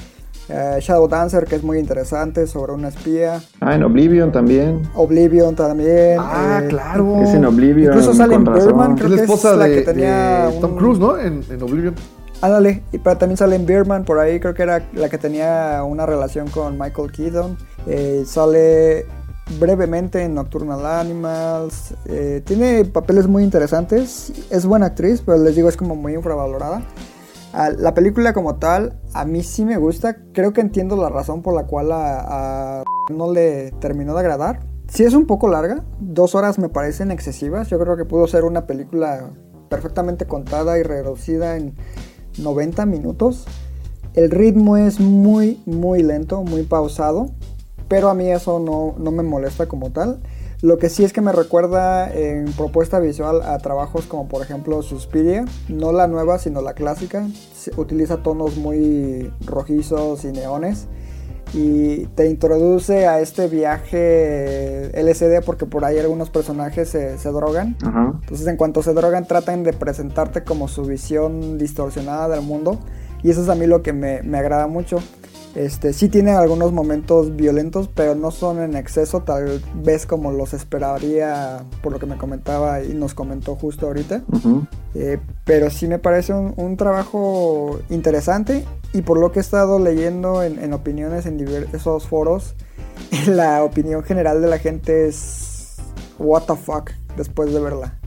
Eh, 0.49 0.77
Shadow 0.81 1.07
Dancer, 1.07 1.45
que 1.45 1.55
es 1.55 1.63
muy 1.63 1.77
interesante, 1.79 2.47
sobre 2.47 2.73
una 2.73 2.87
espía. 2.89 3.41
Ah, 3.61 3.75
en 3.75 3.83
Oblivion 3.83 4.31
también. 4.31 4.81
Oblivion 4.95 5.55
también. 5.55 6.17
Ah, 6.19 6.61
eh, 6.63 6.67
claro. 6.67 7.21
Es 7.21 7.29
en 7.33 7.45
Oblivion. 7.45 7.93
Incluso 7.93 8.13
sale 8.13 8.35
en. 8.35 8.43
Birdman, 8.43 8.91
Es 8.93 8.97
creo 8.97 9.09
la 9.09 9.15
que 9.15 9.21
esposa 9.21 9.51
es 9.51 9.57
la 9.57 9.65
de, 9.65 9.75
que 9.75 9.81
tenía 9.83 10.47
de 10.47 10.59
Tom 10.59 10.71
un- 10.73 10.77
Cruise, 10.77 10.99
¿no? 10.99 11.17
En, 11.17 11.43
en 11.49 11.61
Oblivion. 11.63 11.95
Ándale, 12.41 12.83
y 12.93 12.97
pero 12.99 13.17
también 13.17 13.37
sale 13.37 13.55
en 13.57 13.65
Beerman 13.65 14.05
por 14.05 14.17
ahí, 14.17 14.39
creo 14.39 14.53
que 14.53 14.63
era 14.63 14.81
la 14.93 15.09
que 15.09 15.17
tenía 15.17 15.83
una 15.83 16.05
relación 16.05 16.47
con 16.49 16.79
Michael 16.79 17.11
Keaton. 17.11 17.57
Eh, 17.85 18.23
sale 18.25 19.05
brevemente 19.59 20.23
en 20.23 20.35
Nocturnal 20.35 20.85
Animals. 20.85 21.93
eh, 22.05 22.41
tiene 22.45 22.85
papeles 22.85 23.27
muy 23.27 23.43
interesantes. 23.43 24.31
Es 24.49 24.65
buena 24.65 24.85
actriz, 24.87 25.21
pero 25.25 25.37
les 25.39 25.55
digo, 25.55 25.67
es 25.69 25.75
como 25.75 25.95
muy 25.95 26.13
infravalorada. 26.13 26.81
La 27.53 27.93
película 27.93 28.33
como 28.33 28.55
tal, 28.55 28.99
a 29.13 29.25
mí 29.25 29.41
sí 29.43 29.65
me 29.65 29.77
gusta. 29.77 30.17
Creo 30.33 30.53
que 30.53 30.61
entiendo 30.61 30.95
la 30.95 31.09
razón 31.09 31.41
por 31.41 31.55
la 31.55 31.65
cual 31.65 31.91
a, 31.91 32.79
a 32.79 32.83
no 33.09 33.31
le 33.31 33.71
terminó 33.79 34.13
de 34.13 34.19
agradar. 34.19 34.59
Sí 34.87 35.03
es 35.03 35.13
un 35.13 35.27
poco 35.27 35.47
larga, 35.47 35.83
dos 35.99 36.33
horas 36.35 36.57
me 36.57 36.69
parecen 36.69 37.11
excesivas. 37.11 37.69
Yo 37.69 37.79
creo 37.79 37.95
que 37.95 38.05
pudo 38.05 38.27
ser 38.27 38.43
una 38.43 38.65
película 38.65 39.31
perfectamente 39.69 40.25
contada 40.25 40.77
y 40.79 40.83
reducida 40.83 41.57
en 41.57 41.75
90 42.39 42.85
minutos. 42.85 43.45
El 44.13 44.31
ritmo 44.31 44.77
es 44.77 44.99
muy, 44.99 45.61
muy 45.65 46.01
lento, 46.01 46.43
muy 46.43 46.63
pausado, 46.63 47.29
pero 47.87 48.09
a 48.09 48.15
mí 48.15 48.29
eso 48.29 48.59
no, 48.59 48.95
no 48.97 49.11
me 49.11 49.23
molesta 49.23 49.67
como 49.67 49.91
tal. 49.91 50.19
Lo 50.61 50.77
que 50.77 50.89
sí 50.89 51.05
es 51.05 51.13
que 51.13 51.21
me 51.21 51.31
recuerda 51.31 52.13
en 52.13 52.51
propuesta 52.51 52.99
visual 52.99 53.41
a 53.43 53.57
trabajos 53.59 54.05
como 54.07 54.27
por 54.27 54.41
ejemplo 54.41 54.81
Suspiria, 54.81 55.45
no 55.69 55.93
la 55.93 56.07
nueva 56.07 56.37
sino 56.37 56.61
la 56.61 56.73
clásica. 56.73 57.27
Utiliza 57.77 58.17
tonos 58.23 58.57
muy 58.57 59.31
rojizos 59.45 60.25
y 60.25 60.33
neones 60.33 60.87
y 61.53 62.05
te 62.07 62.29
introduce 62.29 63.07
a 63.07 63.21
este 63.21 63.47
viaje 63.47 64.91
LCD 64.99 65.43
porque 65.45 65.65
por 65.65 65.85
ahí 65.85 65.97
algunos 65.97 66.29
personajes 66.29 66.89
se, 66.89 67.17
se 67.17 67.29
drogan. 67.29 67.77
Entonces 68.21 68.45
en 68.47 68.57
cuanto 68.57 68.83
se 68.83 68.93
drogan 68.93 69.25
tratan 69.25 69.63
de 69.63 69.71
presentarte 69.71 70.43
como 70.43 70.67
su 70.67 70.83
visión 70.83 71.57
distorsionada 71.57 72.27
del 72.27 72.41
mundo 72.41 72.79
y 73.23 73.29
eso 73.29 73.41
es 73.43 73.49
a 73.49 73.55
mí 73.55 73.65
lo 73.65 73.81
que 73.81 73.93
me, 73.93 74.23
me 74.23 74.37
agrada 74.37 74.67
mucho. 74.67 74.99
Este, 75.55 75.93
sí 75.93 76.09
tiene 76.09 76.31
algunos 76.31 76.71
momentos 76.71 77.35
violentos, 77.35 77.89
pero 77.93 78.15
no 78.15 78.31
son 78.31 78.61
en 78.61 78.75
exceso, 78.75 79.21
tal 79.21 79.61
vez 79.73 80.05
como 80.05 80.31
los 80.31 80.53
esperaría 80.53 81.63
por 81.81 81.91
lo 81.91 81.99
que 81.99 82.05
me 82.05 82.17
comentaba 82.17 82.83
y 82.83 82.93
nos 82.93 83.13
comentó 83.13 83.55
justo 83.55 83.87
ahorita. 83.87 84.23
Eh, 84.93 85.19
pero 85.45 85.69
sí 85.69 85.87
me 85.87 85.99
parece 85.99 86.33
un, 86.33 86.53
un 86.55 86.77
trabajo 86.77 87.79
interesante 87.89 88.63
y 88.93 89.01
por 89.01 89.19
lo 89.19 89.31
que 89.31 89.39
he 89.39 89.41
estado 89.41 89.79
leyendo 89.79 90.43
en, 90.43 90.59
en 90.59 90.73
opiniones 90.73 91.25
en 91.25 91.37
diversos 91.37 92.07
foros, 92.07 92.55
la 93.27 93.63
opinión 93.63 94.03
general 94.03 94.41
de 94.41 94.47
la 94.47 94.59
gente 94.59 95.07
es 95.07 95.77
what 96.19 96.43
the 96.43 96.55
fuck 96.55 96.91
después 97.17 97.51
de 97.53 97.59
verla. 97.59 97.99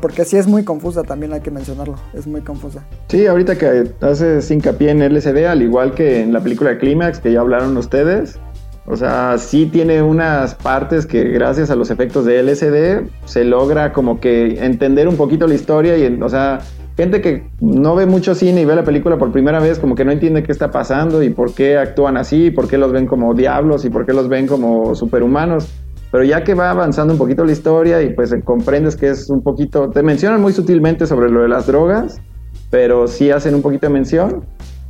Porque 0.00 0.24
sí 0.24 0.36
es 0.36 0.46
muy 0.46 0.64
confusa, 0.64 1.02
también 1.02 1.32
hay 1.32 1.40
que 1.40 1.50
mencionarlo, 1.50 1.94
es 2.14 2.26
muy 2.26 2.40
confusa. 2.40 2.84
Sí, 3.08 3.26
ahorita 3.26 3.56
que 3.56 3.90
haces 4.00 4.50
hincapié 4.50 4.90
en 4.90 5.02
LCD, 5.02 5.46
al 5.46 5.62
igual 5.62 5.94
que 5.94 6.20
en 6.20 6.32
la 6.32 6.40
película 6.40 6.78
Clímax, 6.78 7.20
que 7.20 7.32
ya 7.32 7.40
hablaron 7.40 7.76
ustedes. 7.76 8.38
O 8.86 8.96
sea, 8.96 9.38
sí 9.38 9.66
tiene 9.66 10.02
unas 10.02 10.56
partes 10.56 11.06
que 11.06 11.22
gracias 11.24 11.70
a 11.70 11.76
los 11.76 11.90
efectos 11.90 12.24
de 12.24 12.40
LCD 12.40 13.08
se 13.24 13.44
logra 13.44 13.92
como 13.92 14.18
que 14.18 14.64
entender 14.64 15.06
un 15.06 15.16
poquito 15.16 15.46
la 15.46 15.54
historia 15.54 15.96
y, 15.96 16.20
o 16.20 16.28
sea, 16.28 16.58
gente 16.96 17.20
que 17.20 17.48
no 17.60 17.94
ve 17.94 18.06
mucho 18.06 18.34
cine 18.34 18.62
y 18.62 18.64
ve 18.64 18.74
la 18.74 18.82
película 18.82 19.18
por 19.18 19.30
primera 19.30 19.60
vez 19.60 19.78
como 19.78 19.94
que 19.94 20.04
no 20.04 20.10
entiende 20.10 20.42
qué 20.42 20.50
está 20.50 20.72
pasando 20.72 21.22
y 21.22 21.30
por 21.30 21.54
qué 21.54 21.78
actúan 21.78 22.16
así, 22.16 22.50
por 22.50 22.66
qué 22.66 22.76
los 22.76 22.90
ven 22.90 23.06
como 23.06 23.34
diablos 23.34 23.84
y 23.84 23.90
por 23.90 24.04
qué 24.04 24.12
los 24.12 24.28
ven 24.28 24.48
como 24.48 24.96
superhumanos. 24.96 25.72
Pero 26.12 26.24
ya 26.24 26.44
que 26.44 26.52
va 26.52 26.70
avanzando 26.70 27.14
un 27.14 27.18
poquito 27.18 27.42
la 27.42 27.52
historia 27.52 28.02
y 28.02 28.10
pues 28.10 28.34
comprendes 28.44 28.96
que 28.96 29.08
es 29.08 29.30
un 29.30 29.42
poquito, 29.42 29.88
te 29.88 30.02
mencionan 30.02 30.42
muy 30.42 30.52
sutilmente 30.52 31.06
sobre 31.06 31.30
lo 31.30 31.40
de 31.40 31.48
las 31.48 31.66
drogas, 31.66 32.20
pero 32.70 33.08
sí 33.08 33.30
hacen 33.30 33.54
un 33.54 33.62
poquito 33.62 33.86
de 33.86 33.94
mención. 33.94 34.44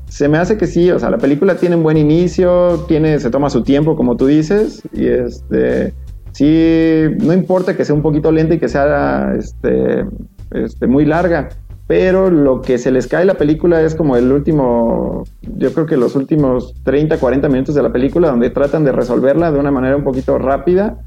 Se 0.09 0.29
me 0.29 0.37
hace 0.39 0.59
que 0.59 0.67
sí, 0.67 0.91
o 0.91 0.99
sea, 0.99 1.11
la 1.11 1.19
película 1.19 1.57
tiene 1.57 1.77
un 1.77 1.85
buen 1.85 1.97
inicio, 1.97 2.85
tiene, 2.89 3.21
se 3.21 3.31
toma 3.31 3.51
su 3.51 3.63
tiempo, 3.63 3.95
como 3.95 4.17
tú 4.17 4.27
dices, 4.27 4.83
y 4.93 5.07
este, 5.07 5.95
sí, 6.33 7.05
no 7.21 7.33
importa 7.33 7.77
que 7.77 7.85
sea 7.85 7.95
un 7.95 8.03
poquito 8.03 8.33
lenta 8.33 8.55
y 8.55 8.59
que 8.59 8.69
sea, 8.69 9.33
este, 9.39 10.05
este, 10.51 10.89
muy 10.89 11.05
larga, 11.05 11.51
pero 11.87 12.31
lo 12.31 12.63
que 12.63 12.79
se 12.79 12.91
les 12.91 13.07
cae 13.07 13.25
la 13.25 13.35
película 13.35 13.81
es 13.81 13.95
como 13.95 14.17
el 14.17 14.33
último, 14.33 15.23
yo 15.57 15.73
creo 15.73 15.87
que 15.87 15.97
los 15.97 16.17
últimos 16.17 16.75
30, 16.83 17.19
40 17.19 17.49
minutos 17.49 17.77
de 17.77 17.83
la 17.83 17.93
película, 17.93 18.31
donde 18.31 18.51
tratan 18.51 18.85
de 18.85 18.91
resolverla 18.91 19.53
de 19.53 19.61
una 19.61 19.71
manera 19.71 19.97
un 19.97 20.05
poquito 20.05 20.37
rápida, 20.37 20.99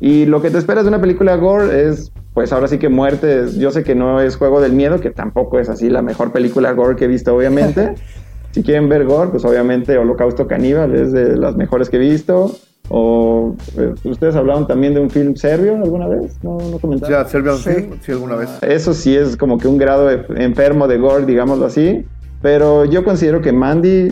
y 0.00 0.26
lo 0.26 0.40
que 0.40 0.50
te 0.50 0.58
esperas 0.58 0.84
de 0.84 0.88
una 0.88 1.00
película 1.00 1.36
gore 1.36 1.88
es, 1.88 2.12
pues 2.34 2.52
ahora 2.52 2.68
sí 2.68 2.78
que 2.78 2.88
muertes. 2.88 3.56
Yo 3.56 3.70
sé 3.70 3.82
que 3.82 3.94
no 3.94 4.20
es 4.20 4.36
Juego 4.36 4.60
del 4.60 4.72
Miedo, 4.72 5.00
que 5.00 5.10
tampoco 5.10 5.58
es 5.58 5.68
así 5.68 5.90
la 5.90 6.02
mejor 6.02 6.32
película 6.32 6.72
gore 6.72 6.96
que 6.96 7.06
he 7.06 7.08
visto, 7.08 7.34
obviamente. 7.34 7.94
si 8.52 8.62
quieren 8.62 8.88
ver 8.88 9.04
gore, 9.04 9.30
pues 9.30 9.44
obviamente 9.44 9.98
Holocausto 9.98 10.46
Caníbal 10.46 10.94
es 10.94 11.12
de 11.12 11.36
las 11.36 11.56
mejores 11.56 11.90
que 11.90 11.96
he 11.96 12.00
visto. 12.00 12.56
O 12.90 13.54
eh, 13.76 13.92
ustedes 14.04 14.34
hablaron 14.34 14.66
también 14.66 14.94
de 14.94 15.00
un 15.00 15.10
film 15.10 15.36
serbio 15.36 15.76
alguna 15.76 16.08
vez, 16.08 16.42
no, 16.42 16.56
no 16.70 16.78
comentaron. 16.78 17.22
Ya, 17.22 17.28
Serbian 17.28 17.58
Sí. 17.58 17.70
Film, 17.70 17.90
sí, 18.00 18.12
alguna 18.12 18.36
vez. 18.36 18.48
Eso 18.62 18.94
sí 18.94 19.14
es 19.14 19.36
como 19.36 19.58
que 19.58 19.68
un 19.68 19.76
grado 19.76 20.08
enfermo 20.10 20.88
de 20.88 20.96
gore, 20.96 21.26
digámoslo 21.26 21.66
así. 21.66 22.06
Pero 22.40 22.84
yo 22.84 23.04
considero 23.04 23.42
que 23.42 23.52
Mandy 23.52 24.08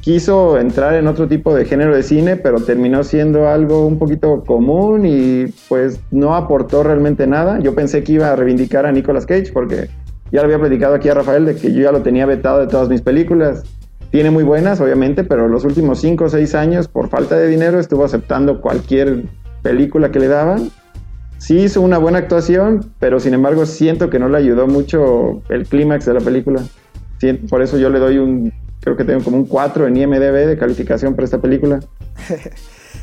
quiso 0.00 0.58
entrar 0.58 0.94
en 0.94 1.06
otro 1.06 1.28
tipo 1.28 1.54
de 1.54 1.64
género 1.64 1.94
de 1.94 2.02
cine, 2.02 2.36
pero 2.36 2.60
terminó 2.60 3.04
siendo 3.04 3.48
algo 3.48 3.86
un 3.86 3.98
poquito 3.98 4.44
común 4.44 5.04
y 5.06 5.46
pues 5.68 6.00
no 6.10 6.34
aportó 6.34 6.82
realmente 6.82 7.26
nada. 7.26 7.58
Yo 7.60 7.74
pensé 7.74 8.02
que 8.02 8.12
iba 8.12 8.30
a 8.32 8.36
reivindicar 8.36 8.86
a 8.86 8.92
Nicolas 8.92 9.26
Cage 9.26 9.52
porque 9.52 9.88
ya 10.30 10.40
lo 10.40 10.46
había 10.46 10.58
platicado 10.58 10.94
aquí 10.94 11.08
a 11.08 11.14
Rafael 11.14 11.46
de 11.46 11.56
que 11.56 11.72
yo 11.72 11.82
ya 11.82 11.92
lo 11.92 12.02
tenía 12.02 12.26
vetado 12.26 12.60
de 12.60 12.66
todas 12.66 12.88
mis 12.88 13.02
películas. 13.02 13.64
Tiene 14.10 14.30
muy 14.30 14.44
buenas, 14.44 14.80
obviamente, 14.80 15.24
pero 15.24 15.48
los 15.48 15.64
últimos 15.64 16.00
5 16.00 16.24
o 16.24 16.28
6 16.28 16.54
años, 16.54 16.88
por 16.88 17.08
falta 17.08 17.36
de 17.36 17.46
dinero, 17.46 17.78
estuvo 17.78 18.04
aceptando 18.04 18.60
cualquier 18.60 19.24
película 19.62 20.10
que 20.10 20.18
le 20.18 20.28
daban. 20.28 20.70
Sí 21.36 21.58
hizo 21.58 21.82
una 21.82 21.98
buena 21.98 22.18
actuación, 22.18 22.92
pero 22.98 23.20
sin 23.20 23.34
embargo 23.34 23.66
siento 23.66 24.10
que 24.10 24.18
no 24.18 24.28
le 24.28 24.38
ayudó 24.38 24.66
mucho 24.66 25.42
el 25.50 25.66
clímax 25.66 26.06
de 26.06 26.14
la 26.14 26.20
película. 26.20 26.62
Por 27.50 27.62
eso 27.62 27.78
yo 27.78 27.90
le 27.90 27.98
doy 27.98 28.18
un, 28.18 28.52
creo 28.80 28.96
que 28.96 29.04
tengo 29.04 29.22
como 29.22 29.36
un 29.36 29.44
4 29.44 29.86
en 29.86 29.96
IMDB 29.96 30.46
de 30.46 30.58
calificación 30.58 31.14
para 31.14 31.24
esta 31.24 31.38
película. 31.40 31.80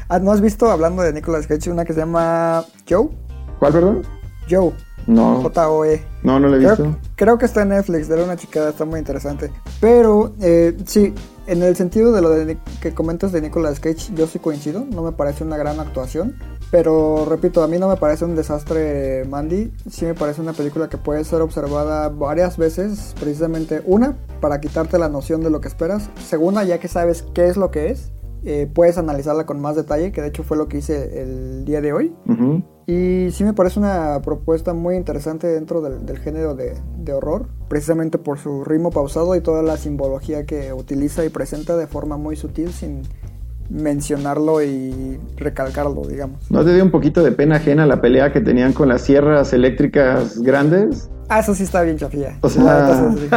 Ah, 0.07 0.19
¿No 0.19 0.31
has 0.31 0.39
visto, 0.39 0.69
hablando 0.69 1.01
de 1.01 1.13
Nicolas 1.13 1.47
Cage, 1.47 1.71
una 1.71 1.83
que 1.83 1.93
se 1.93 1.99
llama 1.99 2.63
Joe? 2.87 3.09
¿Cuál, 3.57 3.73
perdón? 3.73 4.03
Joe. 4.47 4.71
No, 5.07 5.41
J-O-E. 5.41 6.03
no, 6.23 6.39
no 6.39 6.47
la 6.47 6.57
he 6.57 6.59
visto. 6.59 6.75
Creo, 6.75 6.97
creo 7.15 7.37
que 7.37 7.45
está 7.45 7.63
en 7.63 7.69
Netflix, 7.69 8.07
de 8.07 8.23
una 8.23 8.35
chicada, 8.35 8.69
está 8.69 8.85
muy 8.85 8.99
interesante. 8.99 9.51
Pero 9.79 10.33
eh, 10.41 10.75
sí, 10.85 11.13
en 11.47 11.63
el 11.63 11.75
sentido 11.75 12.11
de 12.11 12.21
lo 12.21 12.29
de 12.29 12.57
que 12.81 12.93
comentas 12.93 13.31
de 13.31 13.41
Nicolas 13.41 13.79
Cage, 13.79 14.13
yo 14.15 14.27
sí 14.27 14.39
coincido, 14.39 14.85
no 14.89 15.03
me 15.03 15.11
parece 15.11 15.43
una 15.43 15.57
gran 15.57 15.79
actuación. 15.79 16.35
Pero 16.71 17.25
repito, 17.25 17.63
a 17.63 17.67
mí 17.67 17.77
no 17.77 17.87
me 17.87 17.95
parece 17.95 18.25
un 18.25 18.35
desastre 18.35 19.23
Mandy, 19.25 19.71
sí 19.89 20.05
me 20.05 20.13
parece 20.13 20.41
una 20.41 20.53
película 20.53 20.89
que 20.89 20.97
puede 20.97 21.23
ser 21.23 21.41
observada 21.41 22.09
varias 22.09 22.57
veces, 22.57 23.15
precisamente 23.19 23.81
una, 23.85 24.17
para 24.41 24.59
quitarte 24.59 24.97
la 24.97 25.09
noción 25.09 25.41
de 25.41 25.49
lo 25.49 25.61
que 25.61 25.67
esperas, 25.67 26.09
segunda, 26.27 26.63
ya 26.63 26.79
que 26.79 26.87
sabes 26.87 27.23
qué 27.33 27.47
es 27.47 27.55
lo 27.55 27.71
que 27.71 27.91
es, 27.91 28.11
eh, 28.47 28.69
puedes 28.71 28.99
analizarla 28.99 29.47
con 29.47 29.59
más 29.59 29.75
detalle, 29.75 30.11
que 30.11 30.21
de 30.21 30.27
hecho 30.27 30.43
fue 30.43 30.55
lo 30.55 30.67
que 30.67 30.77
hice 30.77 31.21
el 31.21 31.65
día 31.65 31.81
de 31.81 31.93
hoy. 31.93 32.15
Y 32.85 33.31
sí 33.31 33.43
me 33.43 33.53
parece 33.53 33.79
una 33.79 34.21
propuesta 34.21 34.75
muy 34.75 34.95
interesante 34.95 35.47
dentro 35.47 35.81
del, 35.81 36.05
del 36.05 36.19
género 36.19 36.53
de, 36.53 36.75
de 36.99 37.13
horror, 37.13 37.47
precisamente 37.67 38.19
por 38.19 38.37
su 38.37 38.63
ritmo 38.63 38.91
pausado 38.91 39.35
y 39.35 39.41
toda 39.41 39.63
la 39.63 39.77
simbología 39.77 40.45
que 40.45 40.73
utiliza 40.73 41.25
y 41.25 41.29
presenta 41.29 41.75
de 41.75 41.87
forma 41.87 42.17
muy 42.17 42.35
sutil 42.35 42.71
sin 42.71 43.01
mencionarlo 43.69 44.61
y 44.63 45.17
recalcarlo, 45.37 46.03
digamos. 46.07 46.39
¿No 46.49 46.63
te 46.63 46.73
dio 46.73 46.83
un 46.83 46.91
poquito 46.91 47.23
de 47.23 47.31
pena 47.31 47.55
ajena 47.57 47.85
la 47.85 48.01
pelea 48.01 48.31
que 48.31 48.41
tenían 48.41 48.73
con 48.73 48.87
las 48.89 49.01
sierras 49.01 49.53
eléctricas 49.53 50.39
grandes? 50.41 51.09
Ah, 51.27 51.39
eso 51.39 51.55
sí 51.55 51.63
está 51.63 51.81
bien 51.81 51.97
chafía. 51.97 52.37
O 52.41 52.49
sea- 52.49 53.11
sí. 53.17 53.27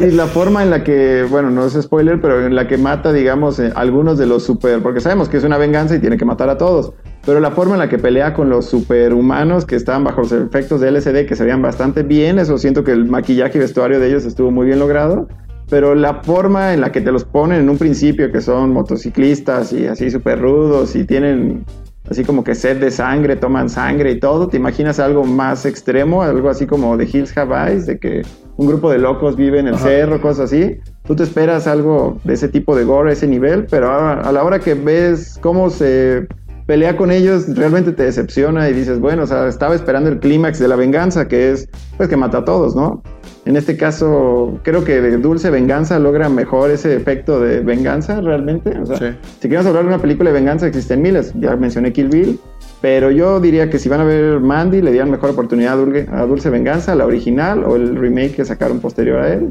Y 0.00 0.10
la 0.12 0.26
forma 0.26 0.62
en 0.62 0.70
la 0.70 0.82
que, 0.82 1.26
bueno, 1.30 1.50
no 1.50 1.66
es 1.66 1.74
spoiler, 1.74 2.20
pero 2.20 2.46
en 2.46 2.54
la 2.54 2.66
que 2.66 2.78
mata, 2.78 3.12
digamos, 3.12 3.58
eh, 3.58 3.70
algunos 3.74 4.16
de 4.16 4.26
los 4.26 4.42
super, 4.42 4.82
porque 4.82 5.00
sabemos 5.00 5.28
que 5.28 5.36
es 5.36 5.44
una 5.44 5.58
venganza 5.58 5.94
y 5.94 5.98
tiene 5.98 6.16
que 6.16 6.24
matar 6.24 6.48
a 6.48 6.56
todos, 6.56 6.92
pero 7.26 7.38
la 7.40 7.50
forma 7.50 7.74
en 7.74 7.80
la 7.80 7.88
que 7.90 7.98
pelea 7.98 8.32
con 8.32 8.48
los 8.48 8.64
superhumanos 8.66 9.66
que 9.66 9.76
estaban 9.76 10.04
bajo 10.04 10.22
los 10.22 10.32
efectos 10.32 10.80
de 10.80 10.90
LSD, 10.90 11.26
que 11.26 11.36
se 11.36 11.44
veían 11.44 11.60
bastante 11.60 12.02
bien, 12.02 12.38
eso 12.38 12.56
siento 12.56 12.82
que 12.84 12.92
el 12.92 13.04
maquillaje 13.04 13.58
y 13.58 13.60
vestuario 13.60 14.00
de 14.00 14.08
ellos 14.08 14.24
estuvo 14.24 14.50
muy 14.50 14.66
bien 14.66 14.78
logrado, 14.78 15.28
pero 15.72 15.94
la 15.94 16.16
forma 16.22 16.74
en 16.74 16.82
la 16.82 16.92
que 16.92 17.00
te 17.00 17.10
los 17.10 17.24
ponen 17.24 17.60
en 17.62 17.70
un 17.70 17.78
principio, 17.78 18.30
que 18.30 18.42
son 18.42 18.74
motociclistas 18.74 19.72
y 19.72 19.86
así 19.86 20.10
súper 20.10 20.38
rudos 20.38 20.94
y 20.94 21.04
tienen 21.04 21.64
así 22.10 22.24
como 22.24 22.44
que 22.44 22.54
sed 22.54 22.78
de 22.78 22.90
sangre, 22.90 23.36
toman 23.36 23.70
sangre 23.70 24.10
y 24.10 24.20
todo, 24.20 24.48
te 24.48 24.58
imaginas 24.58 25.00
algo 25.00 25.24
más 25.24 25.64
extremo, 25.64 26.22
algo 26.22 26.50
así 26.50 26.66
como 26.66 26.98
de 26.98 27.08
Hills 27.10 27.34
Have 27.38 27.70
Eyes, 27.70 27.86
de 27.86 27.98
que 27.98 28.20
un 28.58 28.66
grupo 28.66 28.90
de 28.90 28.98
locos 28.98 29.34
vive 29.34 29.60
en 29.60 29.68
el 29.68 29.78
cerro, 29.78 30.20
cosas 30.20 30.52
así. 30.52 30.76
Tú 31.06 31.16
te 31.16 31.22
esperas 31.22 31.66
algo 31.66 32.20
de 32.24 32.34
ese 32.34 32.48
tipo 32.48 32.76
de 32.76 32.84
gore, 32.84 33.14
ese 33.14 33.26
nivel, 33.26 33.64
pero 33.64 33.90
a, 33.90 34.20
a 34.20 34.30
la 34.30 34.44
hora 34.44 34.58
que 34.58 34.74
ves 34.74 35.38
cómo 35.40 35.70
se 35.70 36.26
pelea 36.72 36.96
con 36.96 37.10
ellos, 37.10 37.54
realmente 37.54 37.92
te 37.92 38.04
decepciona 38.04 38.66
y 38.70 38.72
dices, 38.72 38.98
bueno, 38.98 39.24
o 39.24 39.26
sea, 39.26 39.46
estaba 39.46 39.74
esperando 39.74 40.08
el 40.08 40.20
clímax 40.20 40.58
de 40.58 40.68
la 40.68 40.74
venganza, 40.76 41.28
que 41.28 41.52
es, 41.52 41.68
pues, 41.98 42.08
que 42.08 42.16
mata 42.16 42.38
a 42.38 42.44
todos, 42.46 42.74
¿no? 42.74 43.02
En 43.44 43.58
este 43.58 43.76
caso, 43.76 44.58
creo 44.62 44.82
que 44.82 45.02
de 45.02 45.18
Dulce 45.18 45.50
Venganza 45.50 45.98
logra 45.98 46.30
mejor 46.30 46.70
ese 46.70 46.96
efecto 46.96 47.40
de 47.40 47.60
venganza, 47.60 48.22
realmente. 48.22 48.70
O 48.78 48.86
sea, 48.86 48.96
Sí. 48.96 49.04
si 49.40 49.48
queremos 49.50 49.66
hablar 49.66 49.82
de 49.82 49.88
una 49.90 49.98
película 49.98 50.30
de 50.30 50.34
venganza, 50.34 50.66
existen 50.66 51.02
miles. 51.02 51.34
Ya 51.38 51.56
mencioné 51.56 51.92
Kill 51.92 52.08
Bill. 52.08 52.40
Pero 52.80 53.10
yo 53.10 53.38
diría 53.38 53.68
que 53.68 53.78
si 53.78 53.90
van 53.90 54.00
a 54.00 54.04
ver 54.04 54.40
Mandy, 54.40 54.80
le 54.80 54.92
dieran 54.92 55.10
mejor 55.10 55.28
oportunidad 55.28 55.74
a 55.74 55.76
Dulce, 55.76 56.06
a 56.10 56.24
Dulce 56.24 56.48
Venganza, 56.48 56.94
la 56.94 57.04
original 57.04 57.64
o 57.64 57.76
el 57.76 57.96
remake 57.96 58.36
que 58.36 58.46
sacaron 58.46 58.80
posterior 58.80 59.20
a 59.20 59.30
él. 59.30 59.50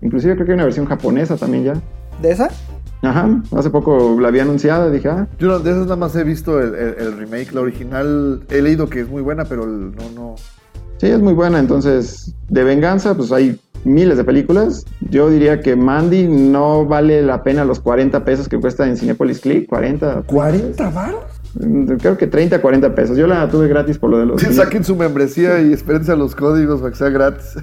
Inclusive 0.00 0.32
creo 0.32 0.46
que 0.46 0.52
hay 0.52 0.56
una 0.56 0.64
versión 0.64 0.86
japonesa 0.86 1.36
también 1.36 1.64
ya. 1.64 1.74
¿De 2.22 2.30
esa? 2.30 2.48
Ajá, 3.02 3.40
hace 3.56 3.70
poco 3.70 4.16
la 4.20 4.28
había 4.28 4.42
anunciada, 4.42 4.90
dije, 4.90 5.08
ah, 5.08 5.28
Yo 5.38 5.46
no- 5.48 5.58
de 5.60 5.70
esas 5.70 5.84
nada 5.84 5.96
más 5.96 6.16
he 6.16 6.24
visto 6.24 6.60
el, 6.60 6.74
el- 6.74 6.94
el 6.98 7.16
remake, 7.16 7.52
la 7.52 7.60
original 7.60 8.42
he 8.50 8.60
leído 8.60 8.88
que 8.88 9.00
es 9.00 9.08
muy 9.08 9.22
buena, 9.22 9.44
pero 9.44 9.64
el- 9.64 9.92
no, 9.94 10.10
no. 10.14 10.34
Sí, 10.98 11.06
es 11.06 11.20
muy 11.20 11.32
buena. 11.32 11.60
Entonces, 11.60 12.34
de 12.48 12.64
venganza, 12.64 13.14
pues 13.16 13.30
hay 13.30 13.60
miles 13.84 14.16
de 14.18 14.24
películas. 14.24 14.84
Yo 15.10 15.30
diría 15.30 15.60
que 15.60 15.76
Mandy 15.76 16.26
no 16.26 16.86
vale 16.86 17.22
la 17.22 17.44
pena 17.44 17.64
los 17.64 17.78
40 17.78 18.24
pesos 18.24 18.48
que 18.48 18.58
cuesta 18.58 18.84
en 18.88 18.96
Cinepolis 18.96 19.38
Click. 19.38 19.68
40. 19.68 20.22
¿40 20.26 20.92
varos? 20.92 21.22
Creo 21.98 22.16
que 22.16 22.26
30, 22.26 22.60
40 22.60 22.94
pesos. 22.94 23.16
Yo 23.16 23.26
la 23.26 23.48
tuve 23.48 23.68
gratis 23.68 23.98
por 23.98 24.10
lo 24.10 24.18
de 24.18 24.26
los. 24.26 24.42
Saquen 24.42 24.84
su 24.84 24.94
membresía 24.96 25.60
y 25.60 25.72
espérense 25.72 26.12
a 26.12 26.16
los 26.16 26.34
códigos 26.34 26.80
para 26.80 26.92
que 26.92 26.98
sea 26.98 27.08
gratis. 27.10 27.56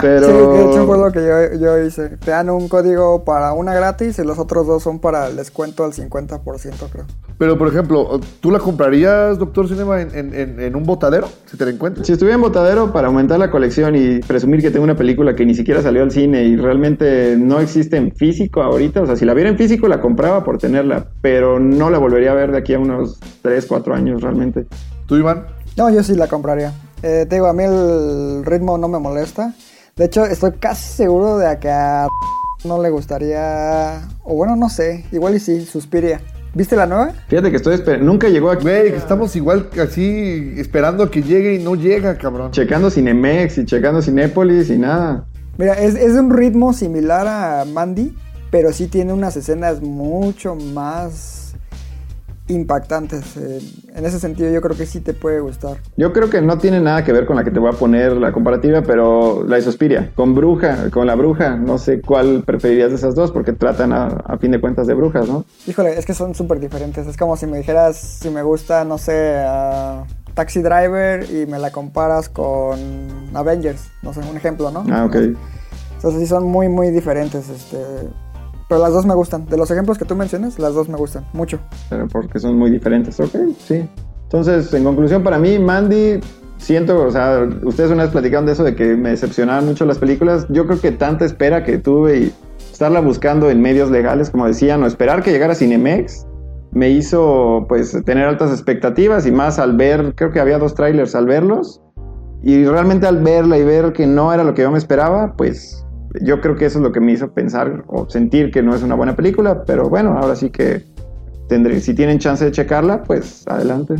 Pero. 0.00 0.26
Sí, 0.30 0.58
de 0.58 0.70
hecho 0.70 0.86
fue 0.86 0.98
lo 0.98 1.10
que 1.12 1.20
yo, 1.20 1.58
yo 1.60 1.78
hice. 1.84 2.08
Te 2.18 2.30
dan 2.32 2.50
un 2.50 2.68
código 2.68 3.24
para 3.24 3.52
una 3.52 3.74
gratis 3.74 4.18
y 4.18 4.24
los 4.24 4.38
otros 4.38 4.66
dos 4.66 4.82
son 4.82 4.98
para 5.00 5.28
el 5.28 5.36
descuento 5.36 5.84
al 5.84 5.92
50%, 5.92 6.40
creo. 6.92 7.04
Pero, 7.38 7.56
por 7.56 7.68
ejemplo, 7.68 8.20
¿tú 8.40 8.50
la 8.50 8.58
comprarías, 8.58 9.38
Doctor 9.38 9.66
Cinema, 9.68 10.02
en, 10.02 10.14
en- 10.14 10.34
en- 10.34 10.60
en 10.60 10.76
un 10.76 10.84
botadero? 10.84 11.26
Si 11.46 11.56
te 11.56 11.64
la 11.64 11.70
encuentras. 11.70 12.06
Si 12.06 12.12
estuviera 12.12 12.34
en 12.34 12.42
Botadero 12.42 12.92
para 12.92 13.06
aumentar 13.08 13.38
la 13.38 13.50
colección 13.50 13.96
y 13.96 14.18
presumir 14.20 14.60
que 14.60 14.70
tengo 14.70 14.84
una 14.84 14.96
película 14.96 15.34
que 15.34 15.46
ni 15.46 15.54
siquiera 15.54 15.80
salió 15.80 16.02
al 16.02 16.10
cine 16.10 16.44
y 16.44 16.56
realmente 16.56 17.36
no 17.38 17.60
existe 17.60 17.96
en 17.96 18.12
físico 18.12 18.62
ahorita, 18.62 19.00
o 19.02 19.06
sea, 19.06 19.16
si 19.16 19.24
la 19.24 19.32
viera 19.34 19.48
en 19.48 19.56
físico 19.56 19.88
la 19.88 20.00
compraba 20.02 20.44
por 20.44 20.58
tenerla, 20.58 21.06
pero 21.22 21.58
no 21.60 21.88
la 21.88 21.96
volvería 21.98 22.32
a 22.32 22.34
ver 22.34 22.52
de 22.52 22.58
aquí 22.58 22.74
a 22.74 22.78
unos 22.78 23.19
3, 23.42 23.66
4 23.66 23.94
años 23.94 24.22
realmente. 24.22 24.66
¿Tú, 25.06 25.16
Iván? 25.16 25.46
No, 25.76 25.90
yo 25.90 26.02
sí 26.02 26.14
la 26.14 26.26
compraría. 26.26 26.72
Eh, 27.02 27.26
te 27.28 27.36
digo, 27.36 27.46
a 27.46 27.52
mí 27.52 27.64
el 27.64 28.44
ritmo 28.44 28.76
no 28.78 28.88
me 28.88 28.98
molesta. 28.98 29.54
De 29.96 30.04
hecho, 30.04 30.24
estoy 30.24 30.52
casi 30.52 30.84
seguro 30.84 31.38
de 31.38 31.58
que 31.58 31.70
a 31.70 32.06
no 32.64 32.82
le 32.82 32.90
gustaría... 32.90 34.08
O 34.24 34.34
bueno, 34.34 34.56
no 34.56 34.68
sé. 34.68 35.04
Igual 35.12 35.36
y 35.36 35.40
sí, 35.40 35.64
Suspiria. 35.64 36.20
¿Viste 36.52 36.74
la 36.74 36.86
nueva? 36.86 37.12
Fíjate 37.28 37.50
que 37.50 37.56
estoy 37.56 37.74
esperando, 37.74 38.06
nunca 38.06 38.28
llegó 38.28 38.50
aquí. 38.50 38.62
Güey, 38.62 38.88
estamos 38.88 39.36
igual 39.36 39.70
así 39.80 40.54
esperando 40.56 41.04
a 41.04 41.10
que 41.10 41.22
llegue 41.22 41.54
y 41.54 41.62
no 41.62 41.76
llega, 41.76 42.18
cabrón. 42.18 42.50
Checando 42.50 42.90
Cinemex 42.90 43.58
y 43.58 43.64
checando 43.64 44.02
Cinépolis 44.02 44.68
y 44.68 44.78
nada. 44.78 45.26
Mira, 45.58 45.74
es, 45.74 45.94
es 45.94 46.14
de 46.14 46.20
un 46.20 46.30
ritmo 46.30 46.72
similar 46.72 47.28
a 47.28 47.64
Mandy, 47.64 48.16
pero 48.50 48.72
sí 48.72 48.88
tiene 48.88 49.12
unas 49.12 49.36
escenas 49.36 49.80
mucho 49.80 50.56
más 50.56 51.39
impactantes. 52.50 53.36
Eh, 53.36 53.60
en 53.94 54.04
ese 54.04 54.18
sentido 54.18 54.50
yo 54.50 54.60
creo 54.60 54.76
que 54.76 54.86
sí 54.86 55.00
te 55.00 55.14
puede 55.14 55.40
gustar. 55.40 55.78
Yo 55.96 56.12
creo 56.12 56.28
que 56.28 56.40
no 56.40 56.58
tiene 56.58 56.80
nada 56.80 57.04
que 57.04 57.12
ver 57.12 57.26
con 57.26 57.36
la 57.36 57.44
que 57.44 57.50
te 57.50 57.58
voy 57.58 57.70
a 57.72 57.78
poner 57.78 58.12
la 58.12 58.32
comparativa, 58.32 58.82
pero 58.82 59.44
la 59.46 59.56
de 59.56 59.62
Suspiria, 59.62 60.10
con 60.14 60.34
Bruja, 60.34 60.90
con 60.90 61.06
la 61.06 61.14
Bruja, 61.14 61.56
no 61.56 61.78
sé 61.78 62.00
cuál 62.00 62.42
preferirías 62.44 62.90
de 62.90 62.96
esas 62.96 63.14
dos, 63.14 63.30
porque 63.30 63.52
tratan 63.52 63.92
a, 63.92 64.06
a 64.06 64.38
fin 64.38 64.50
de 64.50 64.60
cuentas 64.60 64.86
de 64.86 64.94
brujas, 64.94 65.28
¿no? 65.28 65.44
Híjole, 65.66 65.98
es 65.98 66.06
que 66.06 66.14
son 66.14 66.34
súper 66.34 66.60
diferentes. 66.60 67.06
Es 67.06 67.16
como 67.16 67.36
si 67.36 67.46
me 67.46 67.58
dijeras 67.58 67.96
si 67.96 68.30
me 68.30 68.42
gusta, 68.42 68.84
no 68.84 68.98
sé, 68.98 69.38
a 69.38 70.04
Taxi 70.34 70.62
Driver 70.62 71.26
y 71.30 71.46
me 71.46 71.58
la 71.58 71.70
comparas 71.70 72.28
con 72.28 72.78
Avengers. 73.34 73.88
No 74.02 74.12
sé, 74.12 74.20
un 74.20 74.36
ejemplo, 74.36 74.70
¿no? 74.70 74.84
Ah, 74.90 75.04
ok. 75.04 75.16
Entonces 75.96 76.20
sí 76.20 76.26
son 76.26 76.44
muy, 76.44 76.68
muy 76.68 76.90
diferentes. 76.90 77.48
Este, 77.48 77.78
pero 78.70 78.80
las 78.80 78.92
dos 78.92 79.04
me 79.04 79.14
gustan. 79.14 79.46
De 79.46 79.56
los 79.56 79.68
ejemplos 79.72 79.98
que 79.98 80.04
tú 80.04 80.14
mencionas, 80.14 80.58
las 80.60 80.74
dos 80.74 80.88
me 80.88 80.96
gustan 80.96 81.26
mucho. 81.32 81.58
Pero 81.88 82.06
porque 82.06 82.38
son 82.38 82.56
muy 82.56 82.70
diferentes, 82.70 83.18
ok, 83.18 83.34
sí. 83.58 83.84
Entonces, 84.22 84.72
en 84.72 84.84
conclusión, 84.84 85.24
para 85.24 85.40
mí, 85.40 85.58
Mandy, 85.58 86.20
siento, 86.56 87.04
o 87.04 87.10
sea, 87.10 87.48
ustedes 87.64 87.90
una 87.90 88.04
vez 88.04 88.12
platicaron 88.12 88.46
de 88.46 88.52
eso, 88.52 88.62
de 88.62 88.76
que 88.76 88.94
me 88.94 89.10
decepcionaban 89.10 89.66
mucho 89.66 89.84
las 89.86 89.98
películas. 89.98 90.46
Yo 90.50 90.66
creo 90.66 90.80
que 90.80 90.92
tanta 90.92 91.24
espera 91.24 91.64
que 91.64 91.78
tuve 91.78 92.18
y 92.18 92.32
estarla 92.70 93.00
buscando 93.00 93.50
en 93.50 93.60
medios 93.60 93.90
legales, 93.90 94.30
como 94.30 94.46
decían, 94.46 94.84
o 94.84 94.86
esperar 94.86 95.24
que 95.24 95.32
llegara 95.32 95.56
Cinemex, 95.56 96.28
me 96.70 96.90
hizo, 96.90 97.66
pues, 97.68 98.00
tener 98.04 98.24
altas 98.24 98.52
expectativas 98.52 99.26
y 99.26 99.32
más 99.32 99.58
al 99.58 99.76
ver, 99.76 100.14
creo 100.14 100.30
que 100.30 100.38
había 100.38 100.58
dos 100.58 100.74
trailers 100.74 101.16
al 101.16 101.26
verlos. 101.26 101.82
Y 102.44 102.64
realmente 102.64 103.08
al 103.08 103.20
verla 103.20 103.58
y 103.58 103.64
ver 103.64 103.92
que 103.92 104.06
no 104.06 104.32
era 104.32 104.44
lo 104.44 104.54
que 104.54 104.62
yo 104.62 104.70
me 104.70 104.78
esperaba, 104.78 105.34
pues 105.36 105.84
yo 106.20 106.40
creo 106.40 106.56
que 106.56 106.66
eso 106.66 106.78
es 106.78 106.82
lo 106.82 106.92
que 106.92 107.00
me 107.00 107.12
hizo 107.12 107.32
pensar 107.32 107.84
o 107.86 108.08
sentir 108.08 108.50
que 108.50 108.62
no 108.62 108.74
es 108.74 108.82
una 108.82 108.94
buena 108.94 109.16
película, 109.16 109.64
pero 109.64 109.88
bueno, 109.88 110.18
ahora 110.18 110.36
sí 110.36 110.50
que 110.50 110.84
tendré, 111.48 111.80
si 111.80 111.94
tienen 111.94 112.18
chance 112.18 112.44
de 112.44 112.52
checarla, 112.52 113.02
pues 113.02 113.46
adelante. 113.46 113.96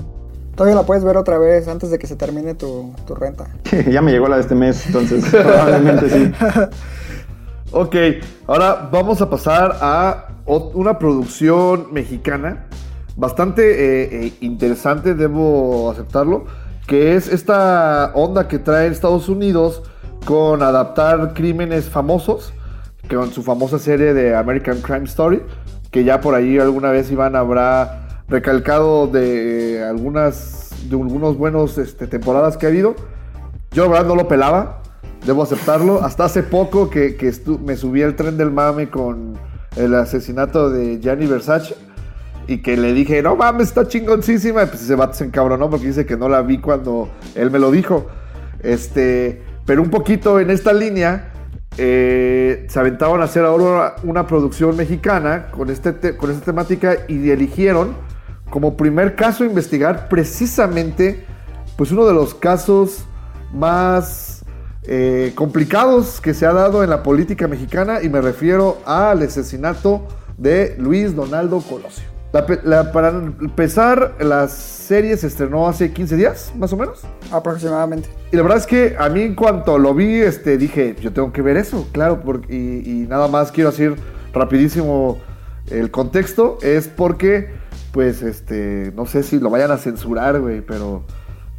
Todavía 0.55 0.77
la 0.77 0.87
puedes 0.87 1.05
ver 1.05 1.17
otra 1.17 1.39
vez 1.39 1.69
antes 1.69 1.91
de 1.91 1.99
que 1.99 2.07
se 2.07 2.17
termine 2.17 2.55
tu, 2.55 2.93
tu 3.07 3.15
renta. 3.15 3.49
ya 3.91 4.03
me 4.03 4.13
llegó 4.13 4.29
la 4.29 4.37
de 4.37 4.43
este 4.43 4.55
mes, 4.55 4.87
entonces 4.87 5.25
probablemente 5.31 6.09
sí. 6.09 6.33
Ok, 7.73 7.95
ahora 8.49 8.89
vamos 8.91 9.23
a 9.23 9.31
pasar 9.31 9.77
a 9.81 10.27
una 10.75 10.99
producción 10.99 11.93
mexicana 11.93 12.67
bastante 13.17 13.63
eh, 13.63 14.27
eh, 14.27 14.33
interesante, 14.41 15.15
debo 15.15 15.91
aceptarlo, 15.91 16.47
que 16.91 17.14
es 17.14 17.28
esta 17.28 18.11
onda 18.14 18.49
que 18.49 18.59
trae 18.59 18.88
Estados 18.88 19.28
Unidos 19.28 19.80
con 20.24 20.61
adaptar 20.61 21.34
crímenes 21.34 21.88
famosos, 21.88 22.53
con 23.09 23.30
su 23.30 23.45
famosa 23.45 23.78
serie 23.78 24.12
de 24.12 24.34
American 24.34 24.80
Crime 24.80 25.05
Story, 25.05 25.41
que 25.93 26.03
ya 26.03 26.20
por 26.20 26.34
ahí 26.34 26.59
alguna 26.59 26.91
vez 26.91 27.09
Iván 27.12 27.36
habrá 27.36 28.24
recalcado 28.26 29.07
de 29.07 29.86
algunas 29.88 30.70
de 30.88 30.97
algunos 30.97 31.38
buenos 31.38 31.78
este, 31.78 32.09
temporadas 32.09 32.57
que 32.57 32.66
ha 32.66 32.70
habido. 32.70 32.97
Yo 33.70 33.88
verdad 33.88 34.07
no 34.07 34.16
lo 34.16 34.26
pelaba, 34.26 34.82
debo 35.24 35.45
aceptarlo. 35.45 36.03
Hasta 36.03 36.24
hace 36.24 36.43
poco 36.43 36.91
que, 36.91 37.14
que 37.14 37.32
me 37.64 37.76
subí 37.76 38.03
al 38.03 38.16
tren 38.16 38.36
del 38.36 38.51
mame 38.51 38.91
con 38.91 39.38
el 39.76 39.95
asesinato 39.95 40.70
de 40.70 40.99
Gianni 40.99 41.26
Versace 41.26 41.76
y 42.47 42.59
que 42.59 42.76
le 42.76 42.93
dije, 42.93 43.22
no 43.22 43.36
mames, 43.36 43.68
está 43.68 43.86
chingoncísima. 43.86 44.64
Y 44.64 44.66
pues 44.66 44.82
ese 44.82 44.95
vato 44.95 45.14
se 45.14 45.24
encabronó 45.24 45.70
porque 45.70 45.86
dice 45.86 46.07
que 46.07 46.16
no 46.16 46.28
la 46.28 46.43
vi 46.43 46.59
cuando 46.59 47.09
él 47.34 47.51
me 47.51 47.59
lo 47.59 47.70
dijo. 47.70 48.07
Este, 48.62 49.43
pero 49.66 49.82
un 49.82 49.91
poquito 49.91 50.41
en 50.41 50.51
esta 50.51 50.72
línea, 50.72 51.32
eh, 51.78 52.66
se 52.68 52.78
aventaban 52.80 53.20
a 53.20 53.24
hacer 53.24 53.45
ahora 53.45 53.97
una 54.03 54.26
producción 54.26 54.76
mexicana 54.76 55.47
con, 55.53 55.70
este 55.70 55.93
te- 55.93 56.16
con 56.16 56.30
esta 56.30 56.45
temática 56.45 56.97
y 57.09 57.30
eligieron 57.30 57.95
como 58.51 58.76
primer 58.76 59.14
caso 59.14 59.45
investigar 59.45 60.09
precisamente 60.09 61.24
pues 61.76 61.93
uno 61.93 62.05
de 62.05 62.12
los 62.12 62.34
casos 62.34 63.05
más 63.55 64.45
eh, 64.82 65.32
complicados 65.36 66.20
que 66.20 66.34
se 66.34 66.45
ha 66.47 66.53
dado 66.53 66.82
en 66.82 66.91
la 66.91 67.03
política 67.05 67.47
mexicana 67.47 68.03
y 68.03 68.09
me 68.09 68.20
refiero 68.20 68.78
al 68.84 69.22
asesinato 69.22 70.07
de 70.36 70.74
Luis 70.78 71.14
Donaldo 71.14 71.61
Colosio. 71.61 72.10
La 72.33 72.47
la- 72.62 72.93
para 72.93 73.09
empezar, 73.09 74.14
la 74.20 74.47
serie 74.49 75.16
se 75.16 75.26
estrenó 75.26 75.66
hace 75.66 75.93
15 75.93 76.16
días, 76.16 76.53
más 76.57 76.72
o 76.72 76.76
menos. 76.76 77.01
Aproximadamente. 77.33 78.09
Y 78.31 78.37
la 78.37 78.43
verdad 78.43 78.59
es 78.59 78.66
que 78.66 78.95
a 78.99 79.09
mí 79.09 79.22
en 79.22 79.35
cuanto 79.35 79.78
lo 79.78 79.95
vi, 79.95 80.20
este, 80.20 80.57
dije, 80.57 80.95
yo 81.01 81.12
tengo 81.12 81.33
que 81.33 81.43
ver 81.43 81.57
eso, 81.57 81.89
claro, 81.93 82.20
porque, 82.24 82.55
y, 82.55 82.91
y 83.03 83.07
nada 83.09 83.26
más 83.26 83.51
quiero 83.51 83.70
decir 83.70 83.97
rapidísimo 84.33 85.18
el 85.70 85.91
contexto, 85.91 86.59
es 86.62 86.87
porque, 86.87 87.51
pues, 87.93 88.22
este, 88.22 88.93
no 88.95 89.07
sé 89.07 89.24
si 89.24 89.41
lo 89.41 89.51
vayan 89.51 89.72
a 89.72 89.76
censurar, 89.78 90.41
güey, 90.41 90.61
pero 90.61 91.03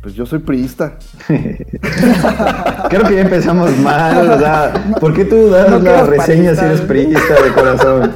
Pues 0.01 0.15
yo 0.15 0.26
soy 0.26 0.39
priista. 0.39 0.97
Creo 2.89 3.03
que 3.07 3.15
ya 3.15 3.22
empezamos 3.22 3.76
mal. 3.78 4.30
O 4.32 4.39
sea, 4.39 4.74
¿por 4.99 5.13
qué 5.13 5.26
tú 5.26 5.49
das 5.49 5.69
No 5.69 5.80
la 5.80 6.03
reseña 6.05 6.55
si 6.55 6.65
eres 6.65 6.82
priista 6.82 7.36
de 7.43 7.51
corazón? 7.53 8.11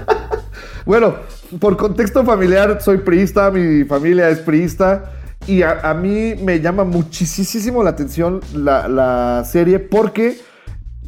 Bueno, 0.85 1.15
por 1.59 1.77
contexto 1.77 2.23
familiar, 2.23 2.81
soy 2.81 2.99
priista, 2.99 3.51
mi 3.51 3.83
familia 3.85 4.29
es 4.29 4.39
priista. 4.39 5.11
Y 5.47 5.61
a, 5.61 5.93
mí 5.93 6.33
me 6.41 6.59
llama 6.59 6.85
muchísimo 6.85 7.83
la 7.83 7.91
atención 7.91 8.41
la, 8.55 9.43
serie 9.45 9.77
porque 9.77 10.39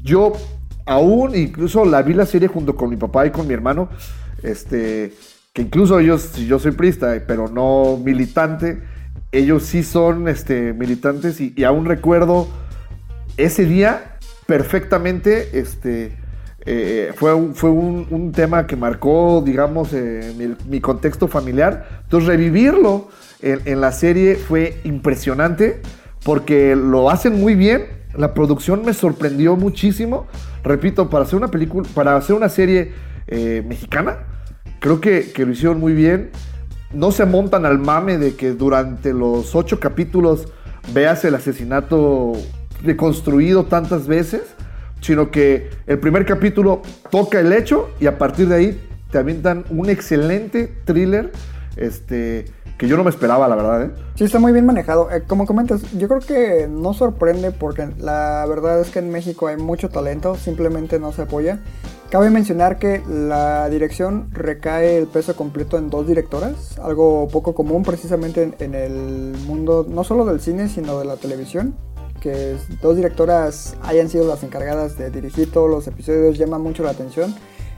yo 0.04 0.34
aún, 0.86 1.36
incluso 1.36 1.86
la 1.86 2.04
vi 2.04 2.14
la 2.14 2.28
serie 2.28 2.48
junto 2.48 2.76
con 2.76 2.90
mi 2.90 2.98
papá 2.98 3.26
y 3.26 3.32
con 3.32 3.48
mi 3.48 3.56
hermano, 3.56 3.90
este, 4.44 5.14
que 5.54 5.64
incluso 5.64 6.00
ellos, 6.00 6.36
yo 6.36 6.60
soy 6.60 6.74
priista, 6.74 7.20
pero 7.26 7.48
no 7.48 7.98
militante, 7.98 8.84
ellos 9.32 9.64
sí 9.64 9.82
son 9.82 10.28
este, 10.28 10.74
militantes 10.74 11.42
y, 11.42 11.54
y 11.58 11.64
aún 11.64 11.86
recuerdo 11.86 12.48
ese 13.38 13.66
día 13.66 14.18
perfectamente, 14.46 15.60
este, 15.60 16.16
eh, 16.70 17.14
fue, 17.16 17.34
un, 17.34 17.56
fue 17.56 17.70
un, 17.70 18.08
un 18.10 18.34
tema 18.34 18.68
que 18.68 18.76
marcó, 18.76 19.42
digamos, 19.44 19.94
eh, 19.94 20.56
mi, 20.68 20.82
contexto 20.82 21.30
familiar. 21.30 22.02
Entonces, 22.04 22.28
revivirlo 22.28 23.08
en, 23.42 23.62
en 23.64 23.80
la 23.80 23.94
serie 23.94 24.36
fue 24.36 24.82
impresionante 24.84 25.82
porque 26.26 26.76
lo 26.76 27.10
hacen 27.10 27.40
muy 27.40 27.56
bien. 27.56 27.86
La 28.18 28.34
producción 28.34 28.84
me 28.84 28.94
sorprendió 28.94 29.56
muchísimo. 29.56 30.28
Repito, 30.62 31.10
para 31.10 31.24
hacer 31.24 31.38
una 31.38 31.48
película, 31.48 31.88
para 31.94 32.18
hacer 32.18 32.36
una 32.36 32.50
serie 32.50 32.92
eh, 33.28 33.64
mexicana, 33.66 34.18
creo 34.82 35.00
que, 35.00 35.32
que 35.32 35.46
lo 35.46 35.54
hicieron 35.54 35.80
muy 35.80 35.94
bien. 35.94 36.32
No 36.94 37.12
se 37.12 37.26
montan 37.26 37.66
al 37.66 37.80
mame 37.80 38.18
de 38.18 38.36
que 38.36 38.52
durante 38.52 39.14
los 39.14 39.56
ocho 39.56 39.80
capítulos 39.80 40.50
veas 40.94 41.24
el 41.24 41.36
asesinato 41.36 42.34
reconstruido 42.84 43.66
tantas 43.66 44.06
veces, 44.08 44.42
sino 45.08 45.32
que 45.32 45.70
el 45.88 46.00
primer 46.00 46.26
capítulo 46.26 46.82
toca 47.10 47.40
el 47.40 47.54
hecho 47.54 47.92
y 47.98 48.08
a 48.08 48.18
partir 48.18 48.50
de 48.50 48.56
ahí 48.56 48.82
te 49.10 49.18
avientan 49.18 49.64
un 49.70 49.90
excelente 49.90 50.68
thriller 50.84 51.32
este, 51.78 52.44
que 52.78 52.90
yo 52.90 52.98
no 52.98 53.06
me 53.06 53.10
esperaba, 53.10 53.48
la 53.48 53.56
verdad. 53.56 53.84
¿eh? 53.84 53.92
Sí, 54.16 54.26
está 54.26 54.40
muy 54.40 54.52
bien 54.52 54.66
manejado. 54.66 55.10
Eh, 55.10 55.24
como 55.26 55.46
comentas, 55.46 55.82
yo 55.94 56.10
creo 56.10 56.20
que 56.20 56.68
no 56.70 56.94
sorprende 56.94 57.52
porque 57.52 57.88
la 57.98 58.46
verdad 58.50 58.82
es 58.82 58.90
que 58.90 59.00
en 59.00 59.10
México 59.10 59.48
hay 59.48 59.56
mucho 59.56 59.88
talento, 59.88 60.36
simplemente 60.36 61.00
no 61.00 61.14
se 61.14 61.22
apoya. 61.22 61.60
Cabe 62.10 62.30
mencionar 62.30 62.78
que 62.78 63.02
la 63.08 63.70
dirección 63.70 64.30
recae 64.34 64.98
el 64.98 65.08
peso 65.08 65.38
completo 65.38 65.78
en 65.78 65.90
dos 65.90 66.06
directoras, 66.06 66.78
algo 66.80 67.30
poco 67.30 67.56
común 67.56 67.84
precisamente 67.84 68.44
en, 68.44 68.56
en 68.60 68.76
el 68.76 69.38
mundo 69.46 69.86
no 69.88 70.04
solo 70.04 70.26
del 70.26 70.42
cine, 70.42 70.68
sino 70.68 71.00
de 71.00 71.06
la 71.06 71.16
televisión. 71.16 71.76
Que 72.22 72.56
dos 72.82 72.96
directoras 72.96 73.76
hayan 73.84 74.10
sido 74.10 74.28
las 74.28 74.44
encargadas 74.44 74.98
de 74.98 75.10
dirigir 75.12 75.52
todos 75.52 75.70
los 75.70 75.88
episodios 75.88 76.38
llama 76.38 76.58
mucho 76.60 76.84
la 76.84 76.92
atención. 76.92 77.34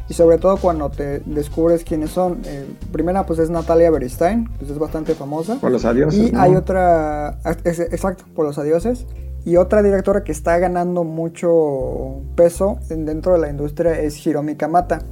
Y 0.08 0.16
sobre 0.16 0.40
todo 0.40 0.58
cuando 0.58 0.90
te 0.90 1.20
descubres 1.20 1.84
quiénes 1.84 2.10
son. 2.10 2.42
Eh, 2.46 2.66
primera 2.92 3.26
pues 3.28 3.38
es 3.40 3.50
Natalia 3.52 3.92
Beristain, 3.92 4.50
pues 4.58 4.72
es 4.72 4.80
bastante 4.80 5.14
famosa. 5.14 5.58
Por 5.62 5.70
los 5.72 5.86
adioses, 5.86 6.30
Y 6.30 6.32
¿no? 6.32 6.42
hay 6.42 6.56
otra, 6.56 7.40
ah, 7.44 7.56
es- 7.64 7.80
exacto, 7.80 8.24
por 8.36 8.46
los 8.46 8.58
adioses. 8.58 9.06
Y 9.46 9.56
otra 9.58 9.84
directora 9.84 10.24
que 10.24 10.32
está 10.32 10.58
ganando 10.58 11.04
mucho 11.04 12.22
peso 12.36 12.80
en- 12.90 13.06
dentro 13.06 13.34
de 13.34 13.40
la 13.40 13.50
industria 13.50 14.00
es 14.00 14.26
Hiromi 14.26 14.56
Kamata. 14.56 15.04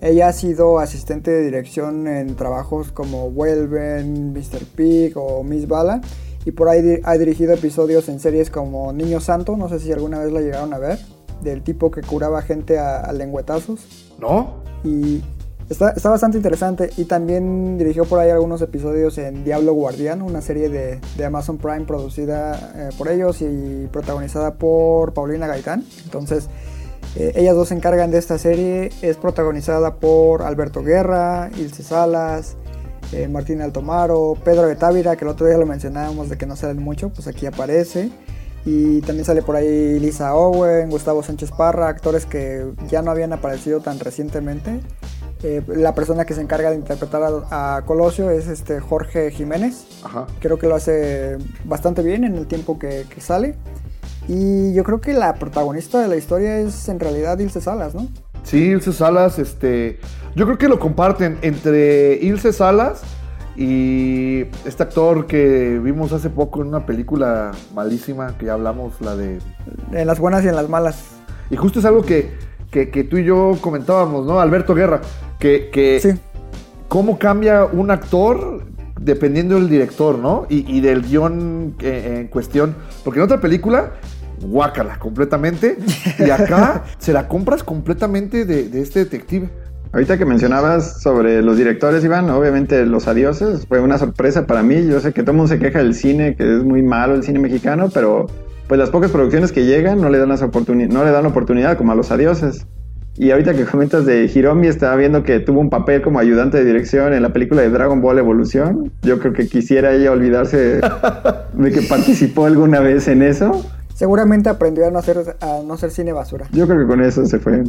Ella 0.00 0.28
ha 0.28 0.32
sido 0.32 0.78
asistente 0.78 1.30
de 1.30 1.42
dirección 1.42 2.06
en 2.06 2.34
trabajos 2.36 2.92
como 2.92 3.30
Vuelven, 3.30 4.32
Mr. 4.32 4.64
Pig 4.74 5.12
o 5.16 5.42
Miss 5.42 5.66
Bala. 5.68 6.00
Y 6.46 6.52
por 6.52 6.68
ahí 6.68 7.00
ha 7.02 7.18
dirigido 7.18 7.52
episodios 7.52 8.08
en 8.08 8.20
series 8.20 8.50
como 8.50 8.92
Niño 8.92 9.20
Santo, 9.20 9.56
no 9.56 9.68
sé 9.68 9.80
si 9.80 9.92
alguna 9.92 10.20
vez 10.20 10.32
la 10.32 10.40
llegaron 10.40 10.72
a 10.72 10.78
ver, 10.78 10.98
del 11.42 11.62
tipo 11.62 11.90
que 11.90 12.02
curaba 12.02 12.40
gente 12.40 12.78
a, 12.78 13.00
a 13.00 13.12
lengüetazos. 13.12 14.14
¿No? 14.20 14.62
Y 14.84 15.22
está, 15.68 15.90
está 15.90 16.08
bastante 16.08 16.36
interesante. 16.36 16.90
Y 16.96 17.06
también 17.06 17.76
dirigió 17.78 18.04
por 18.04 18.20
ahí 18.20 18.30
algunos 18.30 18.62
episodios 18.62 19.18
en 19.18 19.42
Diablo 19.42 19.72
Guardián, 19.74 20.22
una 20.22 20.40
serie 20.40 20.68
de, 20.68 21.00
de 21.16 21.24
Amazon 21.24 21.58
Prime 21.58 21.84
producida 21.84 22.72
eh, 22.76 22.90
por 22.96 23.08
ellos 23.08 23.42
y 23.42 23.88
protagonizada 23.90 24.54
por 24.54 25.14
Paulina 25.14 25.48
Gaitán. 25.48 25.84
Entonces, 26.04 26.48
eh, 27.16 27.32
ellas 27.34 27.56
dos 27.56 27.68
se 27.68 27.74
encargan 27.74 28.12
de 28.12 28.18
esta 28.18 28.38
serie. 28.38 28.90
Es 29.02 29.16
protagonizada 29.16 29.96
por 29.96 30.42
Alberto 30.42 30.84
Guerra, 30.84 31.50
Ilse 31.56 31.82
Salas. 31.82 32.56
Eh, 33.12 33.28
Martín 33.28 33.60
Altomaro, 33.60 34.36
Pedro 34.44 34.66
de 34.66 34.76
Távira, 34.76 35.16
que 35.16 35.24
el 35.24 35.30
otro 35.30 35.46
día 35.46 35.58
lo 35.58 35.66
mencionábamos 35.66 36.28
de 36.28 36.36
que 36.36 36.46
no 36.46 36.56
salen 36.56 36.82
mucho, 36.82 37.10
pues 37.10 37.26
aquí 37.26 37.46
aparece. 37.46 38.10
Y 38.64 39.00
también 39.02 39.24
sale 39.24 39.42
por 39.42 39.54
ahí 39.54 40.00
Lisa 40.00 40.34
Owen, 40.34 40.90
Gustavo 40.90 41.22
Sánchez 41.22 41.52
Parra, 41.52 41.88
actores 41.88 42.26
que 42.26 42.66
ya 42.88 43.00
no 43.00 43.12
habían 43.12 43.32
aparecido 43.32 43.80
tan 43.80 44.00
recientemente. 44.00 44.80
Eh, 45.42 45.62
la 45.68 45.94
persona 45.94 46.24
que 46.24 46.34
se 46.34 46.40
encarga 46.40 46.70
de 46.70 46.76
interpretar 46.76 47.22
a, 47.50 47.76
a 47.76 47.82
Colosio 47.82 48.30
es 48.30 48.48
este 48.48 48.80
Jorge 48.80 49.30
Jiménez. 49.30 49.86
Ajá. 50.02 50.26
Creo 50.40 50.58
que 50.58 50.66
lo 50.66 50.74
hace 50.74 51.38
bastante 51.64 52.02
bien 52.02 52.24
en 52.24 52.34
el 52.34 52.46
tiempo 52.48 52.78
que, 52.78 53.06
que 53.08 53.20
sale. 53.20 53.54
Y 54.28 54.72
yo 54.74 54.82
creo 54.82 55.00
que 55.00 55.12
la 55.12 55.34
protagonista 55.34 56.00
de 56.00 56.08
la 56.08 56.16
historia 56.16 56.58
es 56.58 56.88
en 56.88 56.98
realidad 56.98 57.38
Ilse 57.38 57.60
Salas, 57.60 57.94
¿no? 57.94 58.08
Sí, 58.42 58.58
Ilse 58.58 58.92
Salas, 58.92 59.38
este. 59.38 60.00
Yo 60.36 60.44
creo 60.44 60.58
que 60.58 60.68
lo 60.68 60.78
comparten 60.78 61.38
entre 61.42 62.14
Ilse 62.22 62.52
Salas 62.52 63.02
y 63.56 64.42
este 64.66 64.82
actor 64.82 65.26
que 65.26 65.80
vimos 65.82 66.12
hace 66.12 66.28
poco 66.28 66.60
en 66.60 66.68
una 66.68 66.84
película 66.84 67.52
malísima 67.74 68.36
que 68.36 68.46
ya 68.46 68.52
hablamos, 68.52 69.00
la 69.00 69.16
de. 69.16 69.38
En 69.92 70.06
las 70.06 70.18
buenas 70.20 70.44
y 70.44 70.48
en 70.48 70.54
las 70.56 70.68
malas. 70.68 71.02
Y 71.50 71.56
justo 71.56 71.78
es 71.78 71.84
algo 71.86 72.02
que, 72.02 72.32
que- 72.70 72.90
que 72.90 73.02
tú 73.04 73.16
y 73.16 73.24
yo 73.24 73.56
comentábamos, 73.62 74.26
¿no? 74.26 74.38
Alberto 74.40 74.74
Guerra, 74.74 75.00
que, 75.38 75.70
que 75.72 76.00
Sí. 76.00 76.10
cómo 76.88 77.18
cambia 77.18 77.64
un 77.64 77.90
actor 77.90 78.62
dependiendo 79.00 79.54
del 79.54 79.70
director, 79.70 80.18
¿no? 80.18 80.46
Y, 80.50 80.70
y 80.70 80.80
del 80.82 81.00
guion 81.02 81.76
eh, 81.80 82.18
en 82.20 82.28
cuestión. 82.28 82.74
Porque 83.04 83.20
en 83.20 83.24
otra 83.24 83.40
película, 83.40 83.92
guácala 84.42 84.98
completamente. 84.98 85.78
Y 86.18 86.28
acá 86.28 86.84
se 86.98 87.14
la 87.14 87.26
compras 87.26 87.62
completamente 87.64 88.44
de, 88.44 88.68
de 88.68 88.82
este 88.82 88.98
detective. 88.98 89.48
Ahorita 89.96 90.18
que 90.18 90.26
mencionabas 90.26 91.00
sobre 91.00 91.40
los 91.40 91.56
directores, 91.56 92.04
Iván, 92.04 92.28
obviamente 92.28 92.84
Los 92.84 93.08
Adioses 93.08 93.66
fue 93.66 93.80
una 93.80 93.96
sorpresa 93.96 94.46
para 94.46 94.62
mí. 94.62 94.86
Yo 94.86 95.00
sé 95.00 95.14
que 95.14 95.22
todo 95.22 95.30
el 95.30 95.38
mundo 95.38 95.48
se 95.50 95.58
queja 95.58 95.78
del 95.78 95.94
cine, 95.94 96.36
que 96.36 96.58
es 96.58 96.64
muy 96.64 96.82
malo 96.82 97.14
el 97.14 97.22
cine 97.22 97.38
mexicano, 97.38 97.88
pero 97.94 98.26
pues 98.68 98.78
las 98.78 98.90
pocas 98.90 99.10
producciones 99.10 99.52
que 99.52 99.64
llegan 99.64 100.02
no 100.02 100.10
le 100.10 100.18
dan 100.18 100.28
las 100.28 100.42
oportuni- 100.42 100.86
no 100.86 101.02
le 101.02 101.12
dan 101.12 101.24
oportunidad 101.24 101.78
como 101.78 101.92
a 101.92 101.94
Los 101.94 102.10
Adioses. 102.10 102.66
Y 103.16 103.30
ahorita 103.30 103.54
que 103.54 103.64
comentas 103.64 104.04
de 104.04 104.26
Hiromi, 104.34 104.66
estaba 104.66 104.96
viendo 104.96 105.22
que 105.22 105.40
tuvo 105.40 105.60
un 105.60 105.70
papel 105.70 106.02
como 106.02 106.18
ayudante 106.18 106.58
de 106.58 106.64
dirección 106.66 107.14
en 107.14 107.22
la 107.22 107.32
película 107.32 107.62
de 107.62 107.70
Dragon 107.70 108.02
Ball 108.02 108.18
Evolución. 108.18 108.92
Yo 109.00 109.18
creo 109.18 109.32
que 109.32 109.48
quisiera 109.48 109.94
ella 109.94 110.12
olvidarse 110.12 110.82
de 111.54 111.70
que 111.72 111.80
participó 111.88 112.44
alguna 112.44 112.80
vez 112.80 113.08
en 113.08 113.22
eso. 113.22 113.64
Seguramente 113.96 114.50
aprendió 114.50 114.86
a 114.86 114.90
no 114.90 114.98
hacer, 114.98 115.38
a 115.40 115.62
no 115.66 115.72
hacer 115.72 115.90
cine 115.90 116.12
basura. 116.12 116.46
Yo 116.52 116.66
creo 116.66 116.80
que 116.80 116.86
con 116.86 117.00
eso 117.00 117.24
se 117.24 117.38
fue. 117.38 117.64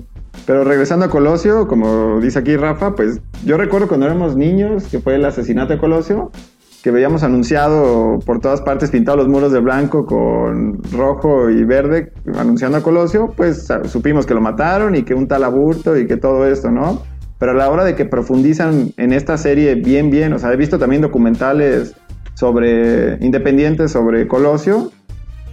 Pero 0.45 0.65
regresando 0.65 1.05
a 1.05 1.09
Colosio, 1.09 1.69
como 1.69 2.19
dice 2.19 2.39
aquí 2.39 2.57
Rafa, 2.57 2.95
pues 2.95 3.21
yo 3.45 3.55
recuerdo 3.55 3.87
cuando 3.87 4.07
éramos 4.07 4.35
niños, 4.35 4.87
que 4.91 4.99
fue 4.99 5.15
el 5.15 5.23
asesinato 5.23 5.71
de 5.71 5.79
Colosio, 5.79 6.29
que 6.83 6.91
veíamos 6.91 7.23
anunciado 7.23 8.19
por 8.25 8.41
todas 8.41 8.59
partes 8.59 8.91
pintados 8.91 9.17
los 9.19 9.29
muros 9.29 9.53
de 9.53 9.61
blanco 9.61 10.05
con 10.05 10.83
rojo 10.91 11.49
y 11.49 11.63
verde, 11.63 12.11
anunciando 12.37 12.77
a 12.77 12.81
Colosio, 12.81 13.31
pues 13.37 13.65
supimos 13.85 14.25
que 14.25 14.33
lo 14.33 14.41
mataron 14.41 14.95
y 14.95 15.03
que 15.03 15.13
un 15.13 15.29
tal 15.29 15.45
aburto 15.45 15.97
y 15.97 16.07
que 16.07 16.17
todo 16.17 16.45
esto, 16.45 16.71
¿no? 16.71 17.03
Pero 17.39 17.53
a 17.53 17.55
la 17.55 17.69
hora 17.69 17.85
de 17.85 17.95
que 17.95 18.03
profundizan 18.03 18.91
en 18.97 19.13
esta 19.13 19.37
serie 19.37 19.75
bien, 19.75 20.09
bien, 20.09 20.33
o 20.33 20.39
sea, 20.39 20.51
he 20.51 20.57
visto 20.57 20.77
también 20.77 21.01
documentales 21.01 21.95
sobre 22.33 23.17
independientes 23.23 23.91
sobre 23.91 24.27
Colosio 24.27 24.91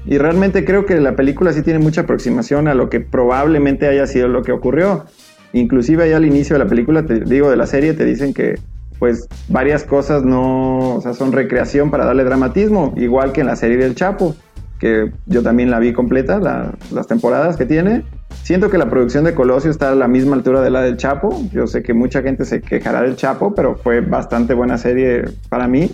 y 0.07 0.19
realmente 0.19 0.65
creo 0.65 0.87
que 0.87 1.01
la 1.01 1.17
película 1.17 1.53
sí 1.53 1.63
tiene 1.63 1.79
mucha 1.79 2.03
aproximación 2.03 2.69
a 2.69 2.75
lo 2.75 2.89
que 2.91 3.01
probablemente 3.01 3.89
haya 3.89 4.07
sido 4.07 4.29
lo 4.29 4.43
que 4.43 4.53
ocurrió. 4.53 5.05
Inclusive 5.53 6.05
ahí 6.05 6.13
al 6.13 6.25
inicio 6.25 6.55
de 6.59 6.65
la 6.65 6.69
película, 6.69 7.05
te 7.07 7.21
digo, 7.21 7.51
de 7.51 7.57
la 7.57 7.67
serie, 7.67 7.95
te 7.95 8.05
dicen 8.05 8.35
que 8.35 8.59
pues 8.99 9.29
varias 9.49 9.85
cosas 9.85 10.25
no, 10.25 10.97
o 10.97 11.01
sea, 11.01 11.15
son 11.15 11.33
recreación 11.33 11.91
para 11.91 12.05
darle 12.07 12.25
dramatismo, 12.25 12.93
igual 12.97 13.33
que 13.33 13.41
en 13.43 13.47
la 13.49 13.57
serie 13.57 13.77
del 13.77 13.95
Chapo, 13.95 14.35
que 14.79 15.13
yo 15.27 15.43
también 15.43 15.71
la 15.71 15.79
vi 15.79 15.93
completa, 15.93 16.39
la- 16.39 16.73
las 16.93 17.07
temporadas 17.07 17.57
que 17.57 17.67
tiene. 17.67 18.03
Siento 18.43 18.71
que 18.71 18.79
la 18.79 18.91
producción 18.91 19.25
de 19.25 19.35
Colosio 19.35 19.71
está 19.71 19.91
a 19.93 19.95
la 19.95 20.09
misma 20.09 20.37
altura 20.37 20.61
de 20.61 20.71
la 20.71 20.83
del 20.83 20.97
Chapo. 20.97 21.41
Yo 21.53 21.67
sé 21.67 21.83
que 21.83 21.95
mucha 21.95 22.23
gente 22.23 22.45
se 22.45 22.61
quejará 22.61 23.03
del 23.03 23.17
Chapo, 23.17 23.55
pero 23.55 23.77
fue 23.77 24.01
bastante 24.01 24.55
buena 24.55 24.77
serie 24.79 25.25
para 25.49 25.69
mí. 25.69 25.91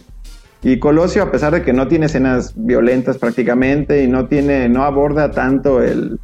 Y 0.62 0.78
Colosio, 0.78 1.22
a 1.22 1.30
pesar 1.30 1.52
de 1.54 1.62
que 1.62 1.72
no 1.72 1.88
tiene 1.88 2.06
escenas 2.06 2.52
violentas 2.54 3.16
prácticamente 3.18 4.02
y 4.04 4.08
no 4.08 4.26
tiene, 4.26 4.68
no 4.68 4.82
aborda 4.84 5.30
tanto 5.30 5.82
el, 5.82 6.18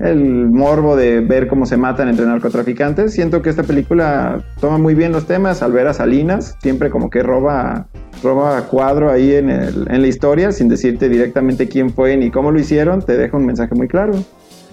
el 0.00 0.48
morbo 0.50 0.96
de 0.96 1.20
ver 1.20 1.46
cómo 1.46 1.66
se 1.66 1.76
matan 1.76 2.08
entre 2.08 2.26
narcotraficantes, 2.26 3.12
siento 3.12 3.42
que 3.42 3.50
esta 3.50 3.62
película 3.62 4.44
toma 4.60 4.78
muy 4.78 4.94
bien 4.96 5.12
los 5.12 5.26
temas 5.26 5.62
al 5.62 5.70
ver 5.72 5.86
a 5.86 5.94
Salinas, 5.94 6.56
siempre 6.60 6.90
como 6.90 7.10
que 7.10 7.22
roba 7.22 7.86
roba 8.22 8.62
cuadro 8.62 9.10
ahí 9.10 9.34
en, 9.34 9.50
el- 9.50 9.86
en 9.90 10.00
la 10.02 10.08
historia 10.08 10.50
sin 10.50 10.68
decirte 10.68 11.08
directamente 11.08 11.68
quién 11.68 11.90
fue 11.90 12.16
ni 12.16 12.30
cómo 12.30 12.50
lo 12.50 12.58
hicieron, 12.58 13.02
te 13.02 13.16
deja 13.16 13.36
un 13.36 13.44
mensaje 13.46 13.74
muy 13.74 13.88
claro. 13.88 14.14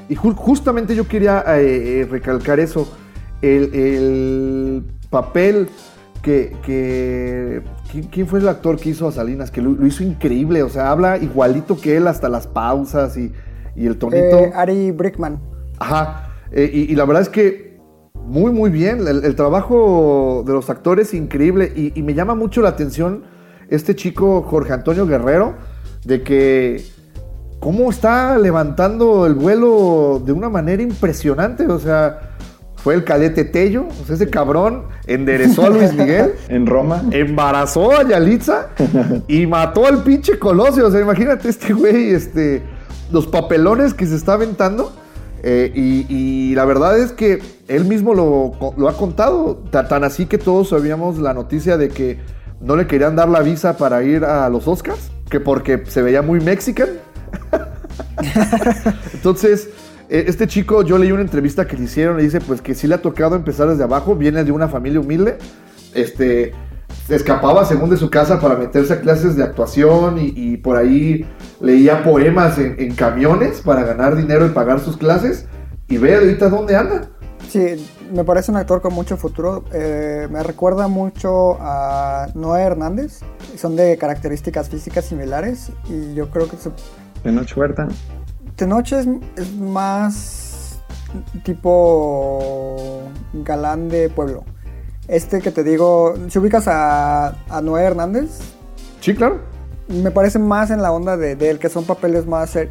Y 0.10 0.16
ju- 0.16 0.34
justamente 0.34 0.96
yo 0.96 1.08
quería 1.08 1.44
eh, 1.58 2.02
eh, 2.02 2.08
recalcar 2.10 2.60
eso. 2.60 2.92
El, 3.42 3.74
el 3.76 4.84
papel 5.10 5.68
que, 6.22 6.56
que- 6.66 7.62
¿quién, 7.94 8.08
quién 8.08 8.28
fue 8.28 8.40
el 8.40 8.48
actor 8.48 8.78
que 8.80 8.90
hizo 8.90 9.08
a 9.08 9.12
Salinas? 9.12 9.52
Que 9.52 9.62
lo, 9.62 9.72
lo 9.72 9.86
hizo 9.86 10.04
increíble. 10.04 10.64
O 10.64 10.70
sea, 10.70 10.90
habla 10.90 11.18
igualito 11.18 11.80
que 11.80 11.96
él 11.96 12.08
hasta 12.08 12.28
las 12.28 12.48
pausas 12.48 13.16
y, 13.16 13.32
y 13.76 13.86
el 13.86 13.98
tonito. 13.98 14.40
Eh, 14.40 14.52
Ari 14.56 14.92
Brickman. 14.92 15.40
Ajá. 15.78 16.30
Eh, 16.52 16.70
y, 16.74 16.92
y 16.92 16.96
la 16.96 17.06
verdad 17.06 17.22
es 17.22 17.30
que 17.30 17.78
muy, 18.26 18.52
muy 18.52 18.72
bien. 18.72 19.08
El, 19.08 19.24
el 19.24 19.36
trabajo 19.36 20.44
de 20.46 20.54
los 20.54 20.70
actores 20.72 21.14
increíble. 21.14 21.72
Y, 21.76 21.98
y 21.98 22.02
me 22.02 22.16
llama 22.16 22.34
mucho 22.34 22.62
la 22.62 22.70
atención 22.70 23.26
este 23.70 23.96
chico 23.96 24.42
Jorge 24.42 24.74
Antonio 24.74 25.06
Guerrero, 25.06 25.54
de 26.04 26.24
que 26.24 26.84
cómo 27.60 27.92
está 27.92 28.38
levantando 28.40 29.28
el 29.28 29.36
vuelo 29.36 30.22
de 30.26 30.32
una 30.32 30.50
manera 30.50 30.82
impresionante. 30.82 31.68
O 31.68 31.78
sea, 31.78 32.33
fue 32.84 32.94
el 32.96 33.04
calete 33.04 33.46
Tello. 33.46 33.86
O 34.02 34.06
sea, 34.06 34.16
ese 34.16 34.30
cabrón 34.30 34.84
enderezó 35.08 35.66
a 35.66 35.70
Luis 35.70 35.94
Miguel. 35.94 36.34
En 36.50 36.66
Roma. 36.68 37.02
Embarazó 37.12 37.92
a 37.92 38.04
Yalitza 38.08 38.68
y 39.28 39.48
mató 39.48 39.88
al 39.88 40.04
pinche 40.04 40.38
Colosio. 40.38 40.88
O 40.88 40.92
sea, 40.92 41.02
imagínate 41.02 41.50
este 41.50 41.74
güey, 41.74 42.12
este, 42.14 42.62
los 43.12 43.26
papelones 43.28 43.94
que 43.94 44.06
se 44.06 44.16
está 44.16 44.34
aventando. 44.34 44.92
Eh, 45.46 45.72
y, 45.76 46.06
y 46.10 46.56
la 46.56 46.64
verdad 46.66 46.98
es 46.98 47.12
que 47.12 47.42
él 47.68 47.86
mismo 47.86 48.14
lo, 48.14 48.54
lo 48.78 48.88
ha 48.90 48.98
contado. 48.98 49.62
Ta- 49.72 49.88
Tan 49.88 50.04
así 50.04 50.26
que 50.26 50.38
todos 50.38 50.70
sabíamos 50.70 51.20
la 51.20 51.34
noticia 51.34 51.78
de 51.78 51.90
que 51.90 52.20
no 52.62 52.76
le 52.78 52.88
querían 52.88 53.16
dar 53.16 53.28
la 53.30 53.42
visa 53.42 53.76
para 53.78 54.04
ir 54.04 54.24
a 54.26 54.48
los 54.50 54.68
Oscars. 54.68 55.12
Que 55.30 55.40
porque 55.40 55.84
se 55.88 56.02
veía 56.02 56.22
muy 56.22 56.40
mexican. 56.42 56.90
Entonces, 59.14 59.70
este 60.20 60.48
chico, 60.48 60.84
yo 60.84 60.98
leí 60.98 61.12
una 61.12 61.22
entrevista 61.22 61.66
que 61.66 61.76
le 61.76 61.86
hicieron 61.86 62.20
y 62.20 62.24
dice 62.24 62.40
pues 62.40 62.62
que 62.62 62.76
sí 62.76 62.88
le 62.88 62.96
ha 62.96 63.02
tocado 63.02 63.36
empezar 63.36 63.68
desde 63.68 63.84
abajo, 63.84 64.16
viene 64.16 64.44
de 64.44 64.52
una 64.52 64.68
familia 64.68 65.00
humilde, 65.00 65.38
este, 65.96 66.54
se 67.08 67.16
escapaba 67.16 67.66
según 67.66 67.90
de 67.90 67.98
su 67.98 68.10
casa 68.10 68.40
para 68.40 68.56
meterse 68.56 68.94
a 68.94 69.02
clases 69.02 69.36
de 69.36 69.44
actuación 69.44 70.20
y, 70.20 70.34
y 70.36 70.58
por 70.58 70.78
ahí 70.78 71.26
leía 71.60 72.04
poemas 72.04 72.60
en, 72.60 72.76
en 72.78 72.94
camiones 72.94 73.62
para 73.62 73.84
ganar 73.84 74.16
dinero 74.16 74.46
y 74.46 74.50
pagar 74.50 74.80
sus 74.80 74.98
clases 74.98 75.48
y 75.88 75.98
ve 75.98 76.16
ahorita 76.16 76.50
dónde 76.50 76.76
anda. 76.76 77.10
Sí, 77.50 77.88
me 78.14 78.24
parece 78.24 78.52
un 78.52 78.58
actor 78.58 78.82
con 78.82 78.94
mucho 78.94 79.18
futuro. 79.18 79.66
Eh, 79.74 80.28
me 80.32 80.42
recuerda 80.44 80.88
mucho 80.88 81.58
a 81.60 82.28
Noé 82.36 82.62
Hernández. 82.62 83.20
Son 83.58 83.76
de 83.76 83.98
características 83.98 84.70
físicas 84.70 85.06
similares 85.06 85.72
y 85.90 86.14
yo 86.14 86.30
creo 86.30 86.50
que 86.50 86.58
su 86.58 86.72
De 87.24 87.32
Noche 87.32 87.60
Huerta. 87.60 87.88
Tenoch 88.56 88.92
es, 88.94 89.08
es 89.38 89.54
más 89.56 90.80
tipo 91.44 93.02
galán 93.34 93.90
de 93.90 94.10
pueblo. 94.10 94.44
Este 95.08 95.42
que 95.42 95.52
te 95.52 95.64
digo, 95.64 96.14
si 96.30 96.40
ubicas 96.40 96.68
a, 96.68 97.36
a 97.50 97.62
Noé 97.62 97.84
Hernández, 97.84 98.40
Sí, 99.02 99.14
claro. 99.14 99.42
me 99.90 100.12
parece 100.12 100.40
más 100.40 100.72
en 100.72 100.82
la 100.82 100.92
onda 100.92 101.18
de, 101.18 101.36
de 101.36 101.50
él, 101.50 101.60
que 101.60 101.70
son 101.70 101.84
papeles 101.84 102.26
más, 102.26 102.52
ser- 102.52 102.70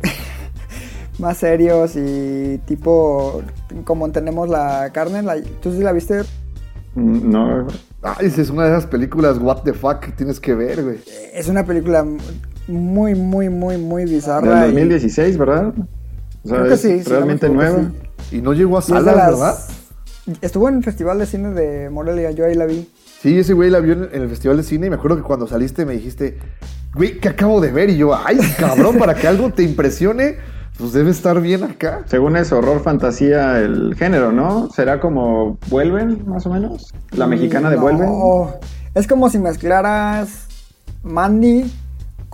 más 1.18 1.36
serios 1.36 1.94
y 1.96 2.58
tipo 2.66 3.42
como 3.84 4.10
tenemos 4.10 4.48
la 4.48 4.90
carne. 4.92 5.22
La, 5.22 5.36
¿Tú 5.60 5.72
sí 5.72 5.78
la 5.82 5.92
viste? 5.92 6.22
Mm, 6.94 7.30
No, 7.30 7.66
esa 8.20 8.40
es 8.42 8.50
una 8.50 8.64
de 8.64 8.70
esas 8.70 8.86
películas, 8.86 9.38
what 9.38 9.62
the 9.62 9.72
fuck, 9.74 10.00
que 10.00 10.12
tienes 10.12 10.40
que 10.40 10.54
ver, 10.54 10.82
güey. 10.82 11.00
Es 11.34 11.48
una 11.48 11.64
película 11.64 12.04
muy, 12.72 13.14
muy, 13.14 13.48
muy, 13.48 13.76
muy 13.78 14.04
del 14.04 14.14
bizarra. 14.14 14.66
y- 14.66 14.72
2016, 14.72 15.38
¿verdad? 15.38 15.72
O 16.44 16.48
sea, 16.48 16.56
Creo 16.58 16.68
que 16.68 16.74
es 16.74 16.80
sí, 16.80 17.02
sí, 17.04 17.08
realmente 17.10 17.48
nueva. 17.48 17.90
Y 18.32 18.40
no 18.42 18.52
llegó 18.52 18.78
a 18.78 18.80
y 18.80 18.84
salas, 18.84 19.04
las- 19.16 19.30
¿verdad? 19.30 19.54
Estuvo 20.40 20.68
en 20.68 20.76
el 20.76 20.84
Festival 20.84 21.18
de 21.18 21.26
Cine 21.26 21.50
de 21.50 21.90
Morelia, 21.90 22.30
yo 22.30 22.44
ahí 22.46 22.54
la 22.54 22.66
vi. 22.66 22.88
Sí, 23.20 23.38
ese 23.38 23.52
güey 23.54 23.70
la 23.70 23.80
vio 23.80 23.92
en 23.94 24.08
en 24.12 24.22
el 24.22 24.28
Festival 24.28 24.56
de 24.56 24.62
Cine 24.62 24.86
y 24.86 24.90
me 24.90 24.96
acuerdo 24.96 25.16
que 25.16 25.22
cuando 25.22 25.46
saliste 25.46 25.84
me 25.84 25.92
dijiste, 25.94 26.38
güey, 26.94 27.18
¿qué 27.20 27.28
acabo 27.28 27.60
de 27.60 27.70
ver? 27.72 27.90
Y 27.90 27.96
yo, 27.96 28.14
ay, 28.14 28.38
cabrón, 28.58 28.98
para 28.98 29.14
que 29.14 29.26
algo 29.28 29.50
te 29.52 29.62
impresione, 29.64 30.36
pues 30.78 30.92
debe 30.92 31.10
estar 31.10 31.40
bien 31.40 31.64
acá. 31.64 32.02
Según 32.06 32.36
es 32.36 32.52
horror 32.52 32.82
fantasía 32.82 33.58
el 33.60 33.94
género, 33.96 34.32
¿no? 34.32 34.70
¿Será 34.70 35.00
como 35.00 35.58
Vuelven, 35.68 36.24
más 36.26 36.46
o 36.46 36.50
menos? 36.50 36.92
¿La 37.12 37.26
mexicana 37.26 37.68
de 37.70 37.76
No, 37.76 37.82
Vuelven? 37.82 38.08
Es 38.94 39.06
como 39.08 39.28
si 39.30 39.38
mezclaras 39.38 40.46
Mandy 41.02 41.70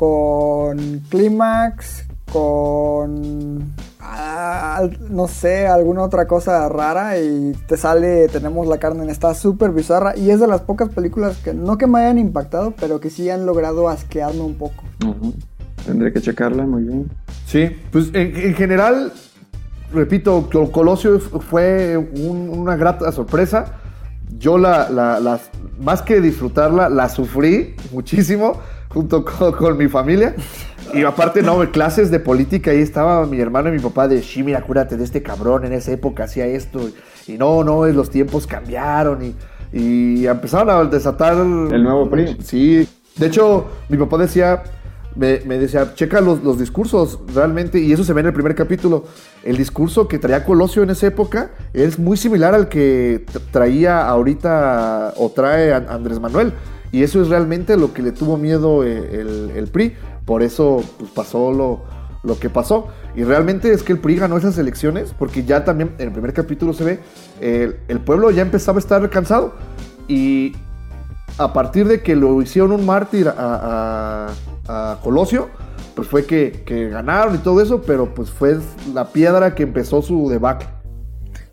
con 0.02 0.78
Clímax, 1.10 2.04
con. 2.32 3.74
ah, 4.00 4.88
no 5.10 5.26
sé, 5.26 5.66
alguna 5.66 6.04
otra 6.04 6.28
cosa 6.28 6.68
rara 6.68 7.18
y 7.18 7.50
te 7.66 7.76
sale 7.76 8.28
Tenemos 8.28 8.68
la 8.68 8.78
carne. 8.78 9.10
Está 9.10 9.34
súper 9.34 9.72
bizarra 9.72 10.16
y 10.16 10.30
es 10.30 10.38
de 10.38 10.46
las 10.46 10.60
pocas 10.60 10.90
películas 10.90 11.38
que 11.38 11.52
no 11.52 11.76
que 11.78 11.88
me 11.88 11.98
hayan 11.98 12.16
impactado, 12.18 12.74
pero 12.78 13.00
que 13.00 13.10
sí 13.10 13.28
han 13.28 13.44
logrado 13.44 13.88
asquearme 13.88 14.40
un 14.42 14.54
poco. 14.54 14.84
Tendré 15.84 16.12
que 16.12 16.20
checarla, 16.20 16.64
muy 16.64 16.84
bien. 16.84 17.10
Sí, 17.46 17.68
pues 17.90 18.10
en, 18.14 18.36
en 18.36 18.54
general, 18.54 19.12
repito, 19.92 20.48
Col- 20.52 20.70
Colosio 20.70 21.18
fue 21.18 21.96
un- 21.96 22.50
una 22.50 22.76
grata 22.76 23.10
sorpresa. 23.10 23.64
Yo 24.38 24.58
la, 24.58 24.88
la- 24.90 25.18
la- 25.18 25.40
más 25.80 26.02
que 26.02 26.20
disfrutarla, 26.20 26.88
la 26.88 27.08
sufrí 27.08 27.74
muchísimo 27.92 28.52
junto 28.88 29.24
con, 29.24 29.52
con 29.52 29.76
mi 29.76 29.88
familia. 29.88 30.34
Y 30.94 31.04
aparte, 31.04 31.42
no, 31.42 31.58
clases 31.70 32.10
de 32.10 32.18
política, 32.18 32.70
ahí 32.70 32.80
estaba 32.80 33.26
mi 33.26 33.38
hermano 33.40 33.68
y 33.68 33.72
mi 33.72 33.78
papá 33.78 34.08
de, 34.08 34.22
sí, 34.22 34.42
mira, 34.42 34.62
cúrate 34.62 34.96
de 34.96 35.04
este 35.04 35.22
cabrón, 35.22 35.66
en 35.66 35.74
esa 35.74 35.92
época 35.92 36.24
hacía 36.24 36.46
esto. 36.46 36.80
Y 37.26 37.36
no, 37.36 37.62
no, 37.62 37.84
los 37.86 38.08
tiempos 38.08 38.46
cambiaron 38.46 39.22
y, 39.22 39.34
y 39.72 40.26
empezaron 40.26 40.70
a 40.70 40.82
desatar... 40.88 41.34
El 41.36 41.82
nuevo 41.82 42.08
PRI. 42.08 42.38
Sí, 42.42 42.88
de 43.16 43.26
hecho, 43.26 43.66
mi 43.90 43.98
papá 43.98 44.16
decía, 44.16 44.62
me, 45.14 45.40
me 45.44 45.58
decía, 45.58 45.92
checa 45.94 46.22
los, 46.22 46.42
los 46.42 46.58
discursos 46.58 47.18
realmente, 47.34 47.78
y 47.78 47.92
eso 47.92 48.02
se 48.02 48.14
ve 48.14 48.20
en 48.22 48.28
el 48.28 48.32
primer 48.32 48.54
capítulo. 48.54 49.04
El 49.44 49.58
discurso 49.58 50.08
que 50.08 50.18
traía 50.18 50.42
Colosio 50.42 50.82
en 50.82 50.88
esa 50.88 51.08
época 51.08 51.50
es 51.74 51.98
muy 51.98 52.16
similar 52.16 52.54
al 52.54 52.68
que 52.70 53.26
traía 53.50 54.08
ahorita 54.08 55.12
o 55.18 55.28
trae 55.32 55.74
An- 55.74 55.86
Andrés 55.90 56.18
Manuel. 56.18 56.54
Y 56.92 57.02
eso 57.02 57.20
es 57.22 57.28
realmente 57.28 57.76
lo 57.76 57.92
que 57.92 58.02
le 58.02 58.12
tuvo 58.12 58.36
miedo 58.36 58.84
eh, 58.84 59.20
el, 59.54 59.68
PRI. 59.68 59.94
Por 60.24 60.42
eso 60.42 60.82
pues, 60.98 61.10
pasó 61.10 61.52
lo, 61.52 61.82
lo 62.22 62.38
que 62.38 62.50
pasó. 62.50 62.88
Y 63.14 63.24
realmente 63.24 63.72
es 63.72 63.82
que 63.82 63.92
el 63.92 63.98
PRI 63.98 64.16
ganó 64.16 64.36
esas 64.36 64.56
elecciones 64.58 65.14
porque 65.18 65.44
ya 65.44 65.64
también 65.64 65.92
en 65.98 66.08
el 66.08 66.12
primer 66.12 66.32
capítulo 66.32 66.72
se 66.72 66.84
ve, 66.84 67.00
el 67.40 68.00
pueblo 68.00 68.30
ya 68.30 68.42
empezaba 68.42 68.78
a 68.78 68.80
estar 68.80 69.08
cansado. 69.10 69.54
Y 70.06 70.54
a 71.38 71.52
partir 71.52 71.86
de 71.88 72.02
que 72.02 72.16
lo 72.16 72.40
hicieron 72.42 72.72
un 72.72 72.86
mártir 72.86 73.28
a, 73.28 74.28
a- 74.68 74.92
a 74.92 75.00
Colosio, 75.02 75.48
pues 75.94 76.06
fue 76.08 76.24
que, 76.26 76.62
que 76.66 76.88
ganaron 76.88 77.34
y 77.34 77.38
todo 77.38 77.60
eso, 77.60 77.82
pero 77.82 78.14
pues 78.14 78.30
fue 78.30 78.58
la 78.94 79.08
piedra 79.08 79.54
que 79.54 79.62
empezó 79.64 80.00
su 80.02 80.28
debacle. 80.28 80.68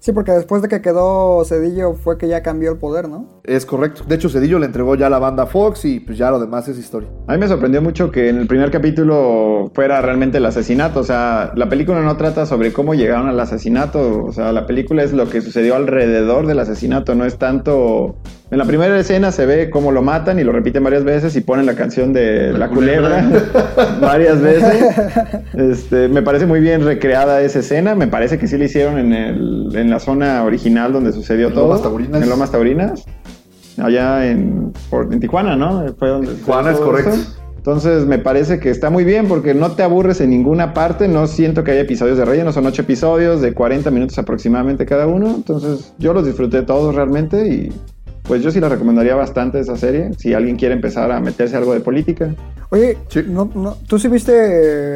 Sí, 0.05 0.11
porque 0.11 0.33
después 0.33 0.61
de 0.61 0.67
que 0.67 0.83
quedó 0.83 1.43
Cedillo 1.45 1.95
fue 1.95 2.19
que 2.19 2.27
ya 2.27 2.43
cambió 2.43 2.71
el 2.71 2.77
poder, 2.77 3.09
¿no? 3.09 3.41
Es 3.43 3.65
correcto. 3.65 4.03
De 4.07 4.13
hecho, 4.13 4.29
Cedillo 4.29 4.59
le 4.59 4.67
entregó 4.67 4.93
ya 4.93 5.09
la 5.09 5.17
banda 5.17 5.41
a 5.41 5.45
Fox 5.47 5.83
y 5.85 5.99
pues 5.99 6.15
ya 6.15 6.29
lo 6.29 6.39
demás 6.39 6.67
es 6.67 6.77
historia. 6.77 7.09
A 7.25 7.33
mí 7.33 7.39
me 7.39 7.47
sorprendió 7.47 7.81
mucho 7.81 8.11
que 8.11 8.29
en 8.29 8.37
el 8.37 8.45
primer 8.45 8.69
capítulo 8.69 9.71
fuera 9.73 9.99
realmente 10.03 10.37
el 10.37 10.45
asesinato. 10.45 10.99
O 10.99 11.03
sea, 11.03 11.53
la 11.55 11.69
película 11.69 12.01
no 12.01 12.17
trata 12.17 12.45
sobre 12.45 12.71
cómo 12.71 12.93
llegaron 12.93 13.29
al 13.29 13.39
asesinato. 13.39 14.25
O 14.25 14.31
sea, 14.31 14.51
la 14.51 14.67
película 14.67 15.01
es 15.01 15.11
lo 15.11 15.27
que 15.27 15.41
sucedió 15.41 15.75
alrededor 15.75 16.45
del 16.45 16.59
asesinato. 16.59 17.15
No 17.15 17.25
es 17.25 17.39
tanto. 17.39 18.17
En 18.55 18.59
la 18.59 18.63
primera 18.65 18.97
escena 18.97 19.33
se 19.33 19.45
ve 19.45 19.69
cómo 19.69 19.91
lo 19.91 20.01
matan 20.01 20.39
y 20.39 20.45
lo 20.45 20.53
repiten 20.53 20.81
varias 20.81 21.03
veces 21.03 21.35
y 21.35 21.41
ponen 21.41 21.65
la 21.65 21.75
canción 21.75 22.13
de 22.13 22.53
La, 22.53 22.69
culebra, 22.69 23.29
varias 23.99 24.39
veces. 24.39 24.95
Este, 25.53 26.07
me 26.07 26.21
parece 26.21 26.45
muy 26.45 26.61
bien 26.61 26.85
recreada 26.85 27.41
esa 27.41 27.59
escena. 27.59 27.95
Me 27.95 28.07
parece 28.07 28.37
que 28.39 28.47
sí 28.47 28.57
la 28.57 28.63
hicieron 28.63 28.97
en, 28.97 29.11
el, 29.11 29.71
en 29.75 29.89
la 29.89 29.99
zona 29.99 30.41
original 30.45 30.93
donde 30.93 31.11
sucedió 31.11 31.49
En 31.49 31.53
todo. 31.53 31.65
Lomas 31.67 31.81
Taurinas. 31.81 32.21
En 32.23 32.29
Lomas 32.29 32.51
Taurinas. 32.53 33.05
Allá 33.77 34.25
en, 34.25 34.71
por- 34.89 35.11
en 35.11 35.19
Tijuana, 35.19 35.57
¿no? 35.57 35.93
Fue 35.99 36.07
donde 36.07 36.33
Tijuana 36.35 36.71
es 36.71 36.77
correcto. 36.79 37.09
eso. 37.09 37.35
Entonces 37.57 38.05
me 38.05 38.19
parece 38.19 38.61
que 38.61 38.69
está 38.69 38.89
muy 38.89 39.03
bien 39.03 39.27
porque 39.27 39.53
no 39.53 39.71
te 39.73 39.83
aburres 39.83 40.21
en 40.21 40.29
ninguna 40.29 40.73
parte, 40.73 41.09
no 41.09 41.27
siento 41.27 41.65
que 41.65 41.71
haya 41.71 41.81
episodios 41.81 42.17
de 42.17 42.23
relleno, 42.23 42.53
son 42.53 42.65
ocho 42.67 42.83
episodios 42.83 43.41
de 43.41 43.53
40 43.53 43.91
minutos 43.91 44.17
aproximadamente 44.17 44.85
cada 44.85 45.07
uno, 45.07 45.33
entonces 45.35 45.91
yo 45.97 46.13
los 46.13 46.25
disfruté 46.25 46.61
todos 46.61 46.93
realmente 46.95 47.47
y 47.49 47.73
pues 48.27 48.41
yo 48.41 48.51
sí 48.51 48.59
la 48.59 48.69
recomendaría 48.69 49.15
bastante 49.15 49.59
esa 49.59 49.75
serie, 49.77 50.11
si 50.17 50.33
alguien 50.33 50.55
quiere 50.55 50.73
empezar 50.75 51.11
a 51.11 51.19
meterse 51.19 51.55
algo 51.55 51.73
de 51.73 51.79
política. 51.79 52.29
Oye, 52.69 52.97
Sí. 53.07 53.23
no, 53.27 53.49
no, 53.53 53.75
¿tú 53.87 53.99
sí 53.99 54.07
viste 54.07 54.31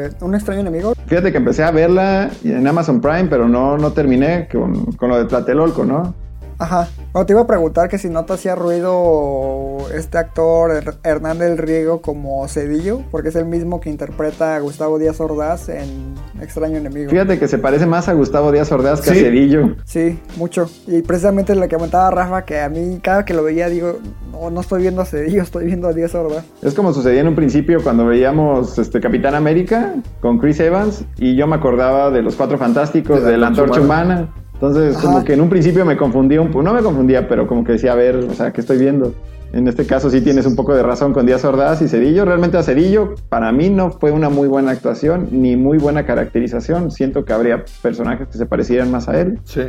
eh, 0.08 0.10
Un 0.22 0.36
extraño 0.36 0.62
enemigo? 0.62 0.94
Fíjate 1.08 1.32
que 1.32 1.38
empecé 1.38 1.64
a 1.64 1.72
verla 1.72 2.30
en 2.44 2.68
Amazon 2.68 3.00
Prime, 3.02 3.26
pero 3.30 3.48
no, 3.48 3.78
no 3.78 3.92
terminé 3.94 4.48
con, 4.52 4.86
con 4.94 5.10
lo 5.10 5.18
de 5.18 5.26
Tlatelolco, 5.26 5.86
¿no? 5.86 6.14
Ajá. 6.60 6.88
Bueno, 7.14 7.26
te 7.26 7.34
iba 7.34 7.42
a 7.42 7.48
preguntar 7.48 7.90
que 7.90 7.98
si 7.98 8.10
no 8.10 8.26
te 8.26 8.34
hacía 8.34 8.54
ruido 8.56 9.78
este 9.96 10.18
actor 10.18 10.72
Her- 10.72 10.98
Hernán 11.04 11.40
del 11.40 11.58
Riego 11.58 12.02
como 12.02 12.48
Cedillo, 12.48 13.02
porque 13.12 13.30
es 13.30 13.36
el 13.36 13.46
mismo 13.46 13.80
que 13.80 13.90
interpreta 13.90 14.56
a 14.56 14.60
Gustavo 14.60 15.00
Díaz 15.00 15.20
Ordaz 15.22 15.70
en 15.70 16.14
Extraño 16.42 16.78
Enemigo. 16.78 17.10
Fíjate 17.10 17.40
que 17.40 17.48
se 17.48 17.58
parece 17.58 17.86
más 17.86 18.08
a 18.10 18.14
Gustavo 18.14 18.52
Díaz 18.52 18.72
Ordaz 18.72 19.02
que 19.02 19.12
Sí. 19.12 19.20
a 19.20 19.24
Cedillo. 19.24 19.76
Sí, 19.86 20.20
mucho. 20.38 20.70
Y 20.88 21.02
precisamente 21.02 21.56
lo 21.56 21.68
que 21.68 21.76
comentaba 21.76 22.12
Rafa, 22.12 22.44
que 22.46 22.60
a 22.60 22.70
mí 22.70 23.00
cada 23.02 23.26
que 23.26 23.34
lo 23.34 23.44
veía 23.44 23.70
digo, 23.70 23.98
no, 24.32 24.50
no 24.52 24.62
estoy 24.62 24.82
viendo 24.82 25.02
a 25.02 25.06
Cedillo, 25.06 25.42
estoy 25.42 25.66
viendo 25.66 25.88
a 25.88 25.94
Díaz 25.94 26.14
Ordaz. 26.14 26.44
Es 26.62 26.74
como 26.74 26.94
sucedía 26.94 27.22
en 27.22 27.28
un 27.30 27.36
principio 27.36 27.82
cuando 27.82 28.06
veíamos 28.06 28.78
este 28.78 29.00
Capitán 29.00 29.34
América 29.34 29.96
con 30.22 30.38
Chris 30.40 30.60
Evans 30.60 31.06
y 31.18 31.36
yo 31.36 31.48
me 31.48 31.56
acordaba 31.56 32.12
de 32.12 32.22
los 32.22 32.36
Cuatro 32.36 32.58
Fantásticos, 32.58 33.18
De 33.18 33.24
la 33.24 33.32
de 33.32 33.38
la 33.38 33.48
Antorcha 33.48 33.76
Antorcha 33.80 33.86
Humana. 33.86 34.30
Entonces, 34.62 34.98
Ajá. 34.98 35.06
como 35.06 35.24
que 35.24 35.34
en 35.34 35.42
un 35.42 35.50
principio 35.50 35.86
me 35.86 35.96
confundía 35.96 36.42
un 36.42 36.48
poco, 36.48 36.64
no 36.64 36.74
me 36.74 36.82
confundía, 36.82 37.30
pero 37.30 37.48
como 37.48 37.64
que 37.64 37.72
decía, 37.74 37.94
a 37.94 37.96
ver, 37.96 38.18
o 38.18 38.34
sea, 38.34 38.52
¿qué 38.52 38.60
estoy 38.60 38.78
viendo? 38.78 39.16
En 39.54 39.70
este 39.70 39.86
caso 39.86 40.10
sí 40.10 40.20
tienes 40.20 40.46
un 40.46 40.56
poco 40.58 40.76
de 40.76 40.84
razón 40.84 41.14
con 41.14 41.26
Díaz 41.26 41.46
Ordaz 41.46 41.82
y 41.82 41.88
Cedillo. 41.88 42.26
Realmente 42.26 42.58
a 42.58 42.64
Cedillo, 42.64 43.16
para 43.30 43.54
mí 43.54 43.70
no 43.70 43.90
fue 43.90 44.12
una 44.12 44.30
muy 44.30 44.50
buena 44.50 44.72
actuación 44.72 45.30
ni 45.32 45.56
muy 45.56 45.78
buena 45.78 46.06
caracterización. 46.06 46.92
Siento 46.92 47.24
que 47.24 47.32
habría 47.32 47.64
personajes 47.82 48.28
que 48.28 48.38
se 48.38 48.46
parecieran 48.46 48.92
más 48.92 49.08
a 49.08 49.20
él. 49.20 49.40
Sí. 49.46 49.62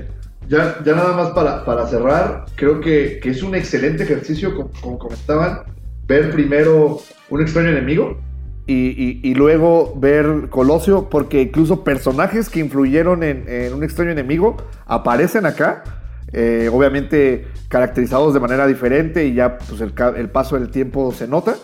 Ya, 0.49 0.78
ya 0.84 0.97
nada 0.97 1.12
más 1.14 1.30
para, 1.30 1.64
para 1.64 1.86
cerrar, 1.86 2.47
creo 2.57 2.80
que, 2.80 3.20
que 3.22 3.30
es 3.30 3.45
un 3.45 3.55
excelente 3.55 4.03
ejercicio, 4.03 4.57
como, 4.57 4.70
como 4.82 4.99
comentaban, 4.99 5.61
ver 6.09 6.32
primero 6.32 6.99
un 7.30 7.41
extraño 7.41 7.68
enemigo 7.68 8.18
y, 8.73 9.35
luego 9.35 9.95
ver 9.97 10.49
Colosio, 10.49 11.09
porque 11.09 11.43
incluso 11.43 11.83
personajes 11.83 12.49
que 12.49 12.61
influyeron 12.61 13.23
en, 13.23 13.73
un 13.75 13.83
extraño 13.83 14.11
enemigo 14.11 14.57
aparecen 14.87 15.47
acá, 15.47 15.83
eh, 16.33 16.71
obviamente 16.73 17.49
caracterizados 17.68 18.33
de 18.35 18.41
manera 18.41 18.66
diferente 18.66 19.27
y 19.27 19.35
ya 19.35 19.59
pues 19.59 19.81
el 19.81 20.31
paso 20.31 20.57
del 20.57 20.71
tiempo 20.71 21.12
se 21.12 21.27
nota, 21.27 21.57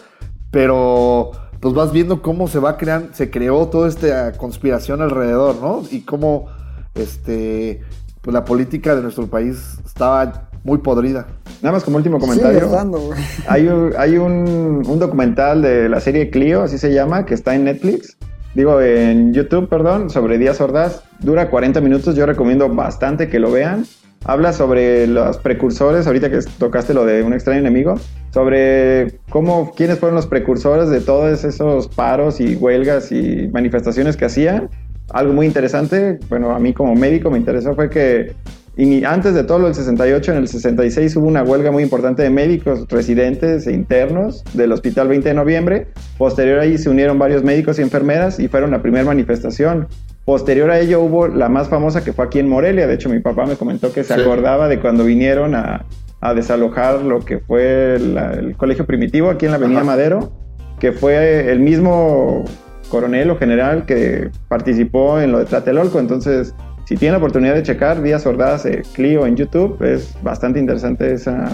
pero 0.51 1.31
pues 1.61 1.75
vas 1.75 1.93
viendo 1.93 2.23
cómo 2.23 2.49
se 2.49 2.59
va 2.59 2.77
creando, 2.77 3.15
se 3.15 3.31
creó 3.31 3.69
toda 3.69 3.89
esta 3.89 4.33
conspiración 4.33 5.01
alrededor, 5.01 5.57
¿no? 5.61 5.83
Y 5.91 6.01
cómo 6.03 6.49
este 6.95 7.83
pues 8.23 8.35
la 8.35 8.45
política 8.45 8.97
de 8.97 9.03
nuestro 9.03 9.29
país 9.29 9.79
estaba 9.85 10.46
muy 10.67 10.79
podrida. 10.79 11.27
Nada 11.63 11.73
más 11.73 11.85
como 11.85 11.97
último 11.97 12.19
comentario. 12.19 12.59
estando. 12.59 13.11
Hay, 13.49 13.69
un, 13.69 13.93
hay 13.97 14.19
un, 14.19 14.83
un 14.87 14.99
documental 14.99 15.63
de 15.63 15.89
la 15.89 16.01
serie 16.01 16.29
Clio, 16.29 16.63
así 16.63 16.77
se 16.77 16.93
llama, 16.93 17.25
que 17.25 17.35
está 17.35 17.55
en 17.55 17.65
Netflix. 17.65 18.19
Digo, 18.55 18.81
en 18.81 19.33
YouTube, 19.33 19.69
perdón, 19.69 20.11
sobre 20.11 20.39
Díaz 20.39 20.61
Ordaz. 20.61 21.05
Dura 21.21 21.51
40 21.51 21.81
minutos, 21.81 22.17
yo 22.17 22.27
recomiendo 22.27 22.69
bastante 22.69 23.29
que 23.29 23.39
lo 23.39 23.53
vean. 23.53 23.87
Habla 24.25 24.53
sobre 24.53 25.07
los 25.07 25.39
precursores, 25.39 26.07
ahorita 26.07 26.31
que 26.31 26.41
tocaste 26.59 26.95
lo 26.95 27.05
de 27.05 27.23
un 27.23 27.33
extraño 27.33 27.61
enemigo, 27.61 27.95
sobre 28.33 29.21
cómo, 29.29 29.73
quiénes 29.77 30.01
fueron 30.01 30.17
los 30.17 30.27
precursores 30.27 30.89
de 30.89 31.01
todos 31.01 31.45
esos 31.45 31.87
paros 31.87 32.41
y 32.41 32.57
huelgas 32.57 33.13
y 33.13 33.49
manifestaciones 33.53 34.17
que 34.17 34.25
hacían. 34.25 34.69
Algo 35.11 35.33
muy 35.33 35.47
interesante, 35.47 36.19
bueno, 36.29 36.51
a 36.51 36.59
mí 36.59 36.73
como 36.73 36.97
médico 36.97 37.31
me 37.31 37.39
interesó 37.39 37.77
fue 37.77 37.89
que 37.89 38.35
y 38.77 39.05
antes 39.05 39.33
de 39.35 39.43
todo 39.45 39.59
lo 39.59 39.65
del 39.67 39.75
68, 39.75 40.33
en 40.33 40.39
el 40.39 40.49
66 40.49 41.17
hubo 41.17 41.27
una 41.27 41.43
huelga 41.43 41.71
muy 41.71 41.83
importante 41.83 42.23
de 42.23 42.29
médicos 42.31 42.87
residentes 42.89 43.67
e 43.67 43.73
internos 43.73 44.45
del 44.53 44.71
Hospital 44.73 45.09
20 45.09 45.29
de 45.31 45.35
Noviembre. 45.35 45.87
Posterior 46.19 46.59
a 46.59 46.63
ahí 46.63 46.77
se 46.77 46.91
unieron 46.91 47.19
varios 47.19 47.43
médicos 47.43 47.79
y 47.79 47.83
enfermeras 47.83 48.39
y 48.39 48.49
fueron 48.49 48.71
la 48.73 48.83
primera 48.83 49.05
manifestación. 49.05 49.89
Posterior 50.27 50.71
a 50.71 50.79
ello 50.81 51.01
hubo 51.01 51.27
la 51.29 51.49
más 51.49 51.69
famosa 51.69 52.05
que 52.05 52.13
fue 52.13 52.27
aquí 52.27 52.39
en 52.39 52.49
Morelia. 52.49 52.87
De 52.87 52.95
hecho, 52.95 53.09
mi 53.09 53.21
papá 53.21 53.47
me 53.47 53.57
comentó 53.57 53.93
que 53.93 54.05
se 54.05 54.15
Sí. 54.15 54.21
acordaba 54.21 54.69
de 54.69 54.79
cuando 54.81 55.05
vinieron 55.05 55.55
a, 55.55 55.87
a 56.21 56.35
desalojar 56.35 57.01
lo 57.03 57.21
que 57.25 57.39
fue 57.39 57.99
la- 57.99 58.33
el 58.35 58.57
colegio 58.57 58.85
primitivo 58.85 59.31
aquí 59.31 59.47
en 59.47 59.53
la 59.53 59.57
Avenida 59.59 59.79
Ajá. 59.81 59.87
Madero, 59.87 60.33
que 60.81 60.93
fue 60.93 61.51
el 61.51 61.61
mismo 61.61 62.45
coronel 62.91 63.31
o 63.31 63.37
general 63.39 63.87
que 63.87 64.29
participó 64.49 65.19
en 65.21 65.33
lo 65.33 65.39
de 65.39 65.47
Tlatelolco. 65.47 65.99
Entonces, 65.99 66.55
si 66.87 66.97
tienen 66.97 67.13
la 67.13 67.19
oportunidad 67.19 67.55
de 67.55 67.65
checar 67.65 68.01
Díaz 68.01 68.25
Ordaz 68.27 68.65
eh, 68.65 68.83
Clio 68.95 69.27
en 69.27 69.37
YouTube, 69.37 69.83
es 69.83 70.17
bastante 70.23 70.61
interesante 70.61 71.13
esa, 71.13 71.51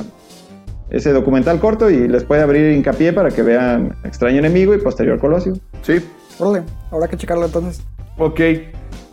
ese 0.91 1.13
documental 1.13 1.59
corto 1.59 1.91
y 1.91 2.07
les 2.07 2.23
puede 2.23 2.43
abrir 2.43 2.71
hincapié 2.73 3.15
para 3.15 3.31
que 3.31 3.43
vean 3.43 3.97
Extraño 4.05 4.39
Enemigo 4.39 4.75
y 4.75 4.79
Posterior 4.79 5.19
Colosio. 5.19 5.55
Sí, 5.81 6.01
Órale, 6.39 6.65
habrá 6.91 7.09
que 7.09 7.17
checarlo 7.17 7.47
entonces. 7.47 7.83
Ok. 8.19 8.41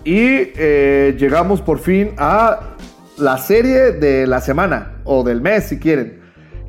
Y 0.04 0.52
eh, 0.56 1.16
llegamos 1.18 1.62
por 1.62 1.80
fin 1.80 2.12
a 2.18 2.76
la 3.18 3.38
serie 3.38 3.92
de 3.92 4.28
la 4.28 4.42
semana, 4.42 5.02
o 5.06 5.24
del 5.24 5.42
mes 5.42 5.66
si 5.66 5.80
quieren, 5.80 6.20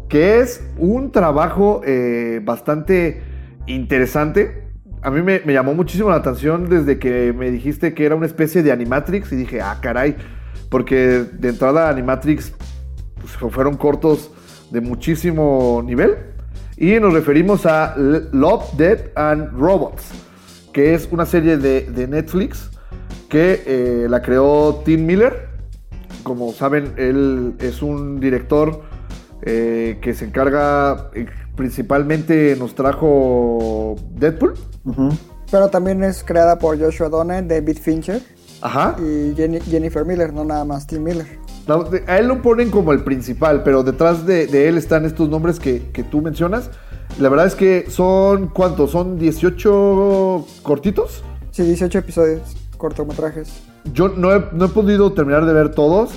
que 0.09 0.41
es 0.41 0.63
un 0.79 1.11
trabajo 1.13 1.81
eh, 1.85 2.41
bastante 2.43 3.23
interesante. 3.67 4.70
A 5.03 5.11
mí 5.11 5.23
me, 5.23 5.41
llamó 5.47 5.75
muchísimo 5.75 6.11
la 6.11 6.17
atención 6.17 6.69
desde 6.69 6.99
que 6.99 7.33
me 7.33 7.51
dijiste 7.51 7.95
que 7.95 8.05
era 8.05 8.15
una 8.15 8.27
especie 8.27 8.63
de 8.63 8.71
Animatrix 8.71 9.33
y 9.33 9.37
dije, 9.37 9.63
ah, 9.63 9.79
caray, 9.81 10.17
porque 10.69 11.25
de 11.33 11.49
entrada 11.49 11.89
Animatrix 11.89 12.53
pues, 13.21 13.53
fueron 13.53 13.77
cortos 13.77 14.31
de 14.71 14.81
muchísimo 14.81 15.83
nivel. 15.85 16.17
Y 16.77 16.99
nos 17.01 17.13
referimos 17.13 17.67
a 17.67 17.95
Love, 17.97 18.73
Death 18.77 19.17
and 19.17 19.53
Robots, 19.59 20.11
que 20.73 20.95
es 20.95 21.09
una 21.11 21.27
serie 21.27 21.57
de, 21.57 21.83
de 21.83 22.07
Netflix 22.07 22.71
que 23.31 23.63
eh, 23.65 24.07
la 24.11 24.21
creó 24.21 24.83
Tim 24.85 25.07
Miller. 25.07 25.49
Como 26.23 26.53
saben, 26.53 26.93
él 26.97 27.55
es 27.61 27.81
un 27.81 28.21
director 28.21 28.83
eh, 29.43 29.99
que 30.03 30.13
se 30.13 30.27
encarga, 30.27 31.11
eh, 31.15 31.27
principalmente 31.57 32.57
nos 32.59 32.75
trajo 32.75 33.97
Deadpool. 34.11 34.55
Pero 35.51 35.69
también 35.69 36.03
es 36.05 36.23
creada 36.25 36.59
por 36.59 36.79
Joshua 36.81 37.09
Donner, 37.09 37.47
David 37.47 37.79
Fincher 37.79 38.23
Ajá. 38.61 38.97
y 38.99 39.35
Jenny- 39.35 39.61
Jennifer 39.61 40.05
Miller, 40.05 40.33
no 40.33 40.45
nada 40.45 40.65
más 40.65 40.87
Tim 40.87 41.03
Miller. 41.03 41.39
No, 41.67 41.85
A 42.07 42.19
él 42.19 42.27
lo 42.27 42.41
ponen 42.43 42.71
como 42.71 42.93
el 42.93 43.05
principal, 43.05 43.63
pero 43.63 43.83
detrás 43.83 44.27
de, 44.27 44.47
de 44.47 44.69
él 44.69 44.79
están 44.79 45.05
estos 45.05 45.29
nombres 45.29 45.61
que, 45.61 45.91
que 45.93 46.03
tú 46.03 46.21
mencionas. 46.23 46.71
La 47.19 47.29
verdad 47.29 47.47
es 47.47 47.55
que 47.55 47.87
son, 47.91 48.49
¿cuántos? 48.49 48.93
¿Son 48.93 49.19
18 49.19 50.47
cortitos? 50.63 51.23
Sí, 51.51 51.63
18 51.65 51.99
episodios, 51.99 52.41
cortometrajes. 52.77 53.53
Yo 53.93 54.09
no 54.09 54.35
he, 54.35 54.45
no 54.53 54.67
he 54.67 54.69
podido 54.69 55.13
terminar 55.13 55.45
de 55.47 55.53
ver 55.53 55.71
todos, 55.75 56.11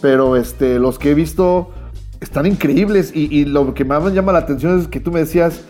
pero 0.00 0.36
este, 0.36 0.78
los 0.78 0.98
que 0.98 1.10
he 1.12 1.14
visto 1.14 1.70
están 2.20 2.46
increíbles. 2.46 3.12
Y, 3.14 3.34
y 3.34 3.44
lo 3.44 3.72
que 3.74 3.84
más 3.84 4.02
me 4.02 4.10
llama 4.12 4.32
la 4.32 4.40
atención 4.40 4.78
es 4.80 4.88
que 4.88 5.00
tú 5.00 5.10
me 5.12 5.20
decías, 5.20 5.60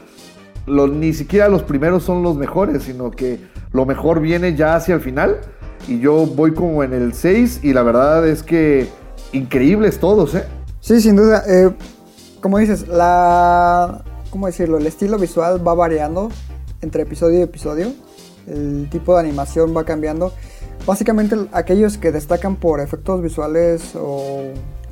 ni 0.71 1.13
siquiera 1.13 1.49
los 1.49 1.63
primeros 1.63 2.03
son 2.03 2.23
los 2.23 2.37
mejores, 2.37 2.85
sino 2.85 3.11
que 3.11 3.41
lo 3.73 3.87
mejor 3.87 4.21
viene 4.21 4.55
ya 4.57 4.77
hacia 4.77 4.95
el 4.95 5.01
final. 5.01 5.41
Y 5.89 5.99
yo 6.01 6.27
voy 6.27 6.53
como 6.53 6.85
en 6.85 6.93
el 6.93 7.15
6 7.15 7.61
y 7.63 7.73
la 7.73 7.83
verdad 7.83 8.27
es 8.29 8.43
que 8.43 8.89
increíbles 9.33 9.99
todos, 9.99 10.35
¿eh? 10.35 10.45
Sí, 10.81 11.01
sin 11.01 11.17
duda. 11.17 11.43
eh, 11.47 11.71
como 12.41 12.59
dices, 12.59 12.89
la. 12.89 14.03
¿Cómo 14.31 14.47
decirlo? 14.47 14.79
El 14.79 14.87
estilo 14.87 15.19
visual 15.19 15.67
va 15.67 15.75
variando 15.75 16.31
entre 16.81 17.03
episodio 17.03 17.41
y 17.41 17.43
episodio. 17.43 17.93
El 18.47 18.89
tipo 18.91 19.15
de 19.15 19.21
animación 19.21 19.77
va 19.77 19.85
cambiando. 19.85 20.33
Básicamente, 20.87 21.37
aquellos 21.53 21.99
que 21.99 22.13
destacan 22.13 22.57
por 22.57 22.81
efectos 22.81 23.23
visuales 23.23 23.95
o 23.95 24.43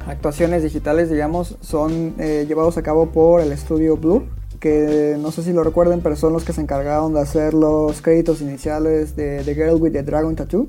actuaciones 0.06 0.62
digitales, 0.62 1.10
digamos, 1.10 1.56
son 1.60 2.14
eh, 2.18 2.44
llevados 2.46 2.76
a 2.76 2.82
cabo 2.82 3.10
por 3.10 3.40
el 3.40 3.52
estudio 3.52 3.96
Blur. 3.96 4.24
Que 4.60 5.16
no 5.20 5.30
sé 5.30 5.42
si 5.42 5.52
lo 5.52 5.62
recuerden, 5.62 6.00
pero 6.00 6.16
son 6.16 6.32
los 6.32 6.44
que 6.44 6.52
se 6.52 6.60
encargaron 6.60 7.14
de 7.14 7.20
hacer 7.20 7.54
los 7.54 8.02
créditos 8.02 8.40
iniciales 8.40 9.14
de 9.14 9.42
The 9.44 9.54
Girl 9.54 9.80
with 9.80 9.92
the 9.92 10.02
Dragon 10.02 10.34
Tattoo. 10.34 10.66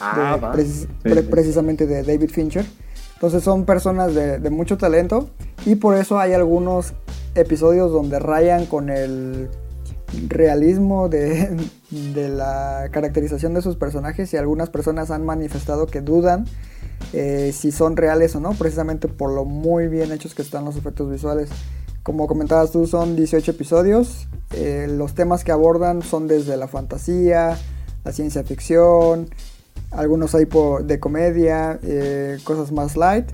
Ah, 0.00 0.34
de- 0.36 0.40
va. 0.40 0.52
precis- 0.52 0.80
Sí, 0.82 0.88
pre- 1.02 1.22
sí. 1.22 1.28
precisamente 1.30 1.86
de 1.86 2.02
David 2.02 2.30
Fincher. 2.30 2.64
Entonces 3.14 3.42
son 3.42 3.64
personas 3.64 4.14
de, 4.14 4.38
de 4.38 4.50
mucho 4.50 4.78
talento 4.78 5.28
y 5.66 5.74
por 5.74 5.96
eso 5.96 6.18
hay 6.20 6.32
algunos 6.34 6.94
episodios 7.34 7.90
donde 7.92 8.18
rayan 8.20 8.64
con 8.66 8.88
el 8.90 9.48
realismo 10.28 11.08
de, 11.08 11.56
de 11.90 12.28
la 12.28 12.88
caracterización 12.90 13.54
de 13.54 13.62
sus 13.62 13.76
personajes 13.76 14.32
y 14.32 14.36
algunas 14.36 14.70
personas 14.70 15.10
han 15.10 15.24
manifestado 15.26 15.86
que 15.86 16.00
dudan 16.00 16.46
eh, 17.12 17.52
si 17.54 17.72
son 17.72 17.96
reales 17.96 18.34
o 18.36 18.40
no, 18.40 18.52
precisamente 18.52 19.08
por 19.08 19.32
lo 19.32 19.44
muy 19.44 19.88
bien 19.88 20.12
hechos 20.12 20.34
que 20.34 20.42
están 20.42 20.64
los 20.64 20.76
efectos 20.76 21.10
visuales. 21.10 21.50
Como 22.08 22.26
comentabas 22.26 22.70
tú, 22.70 22.86
son 22.86 23.16
18 23.16 23.50
episodios. 23.50 24.28
eh, 24.54 24.86
los 24.88 25.14
temas 25.14 25.44
que 25.44 25.52
abordan 25.52 26.00
son 26.00 26.26
desde 26.26 26.56
la 26.56 26.66
fantasía, 26.66 27.58
la 28.02 28.12
ciencia 28.12 28.42
ficción, 28.44 29.28
algunos 29.90 30.34
hay 30.34 30.48
de 30.84 31.00
comedia, 31.00 31.78
eh, 31.82 32.38
cosas 32.44 32.72
más 32.72 32.96
light, 32.96 33.26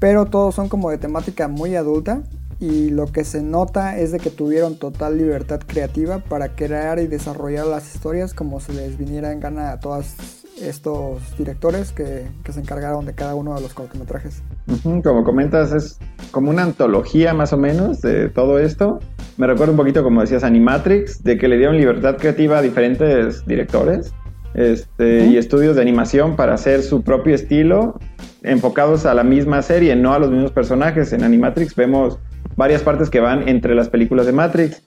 pero 0.00 0.26
todos 0.26 0.56
son 0.56 0.68
como 0.68 0.90
de 0.90 0.98
temática 0.98 1.46
muy 1.46 1.76
adulta 1.76 2.24
y 2.58 2.90
lo 2.90 3.06
que 3.12 3.22
se 3.22 3.42
nota 3.42 3.96
es 3.96 4.10
de 4.10 4.18
que 4.18 4.30
tuvieron 4.30 4.76
total 4.76 5.18
libertad 5.18 5.60
creativa 5.64 6.18
para 6.18 6.56
crear 6.56 6.98
y 6.98 7.06
desarrollar 7.06 7.68
las 7.68 7.94
historias 7.94 8.34
como 8.34 8.58
se 8.58 8.72
les 8.72 8.98
viniera 8.98 9.30
en 9.30 9.38
gana 9.38 9.70
a 9.70 9.78
todas 9.78 10.16
estos 10.60 11.36
directores 11.36 11.92
que, 11.92 12.26
que 12.42 12.52
se 12.52 12.60
encargaron 12.60 13.04
de 13.04 13.14
cada 13.14 13.34
uno 13.34 13.54
de 13.54 13.60
los 13.60 13.74
cortometrajes. 13.74 14.42
Como 14.82 15.24
comentas, 15.24 15.72
es 15.72 15.98
como 16.30 16.50
una 16.50 16.62
antología 16.62 17.34
más 17.34 17.52
o 17.52 17.56
menos 17.56 18.00
de 18.00 18.28
todo 18.28 18.58
esto. 18.58 19.00
Me 19.36 19.46
recuerda 19.46 19.72
un 19.72 19.76
poquito, 19.76 20.02
como 20.02 20.20
decías, 20.20 20.44
Animatrix, 20.44 21.22
de 21.22 21.38
que 21.38 21.48
le 21.48 21.58
dieron 21.58 21.76
libertad 21.76 22.16
creativa 22.16 22.58
a 22.58 22.62
diferentes 22.62 23.46
directores 23.46 24.12
este, 24.54 25.26
y 25.26 25.36
estudios 25.36 25.76
de 25.76 25.82
animación 25.82 26.36
para 26.36 26.54
hacer 26.54 26.82
su 26.82 27.02
propio 27.02 27.34
estilo, 27.34 27.98
enfocados 28.42 29.04
a 29.04 29.14
la 29.14 29.24
misma 29.24 29.60
serie, 29.62 29.94
no 29.94 30.14
a 30.14 30.18
los 30.18 30.30
mismos 30.30 30.52
personajes. 30.52 31.12
En 31.12 31.22
Animatrix 31.22 31.74
vemos 31.76 32.18
varias 32.56 32.82
partes 32.82 33.10
que 33.10 33.20
van 33.20 33.48
entre 33.48 33.74
las 33.74 33.88
películas 33.88 34.26
de 34.26 34.32
Matrix. 34.32 34.82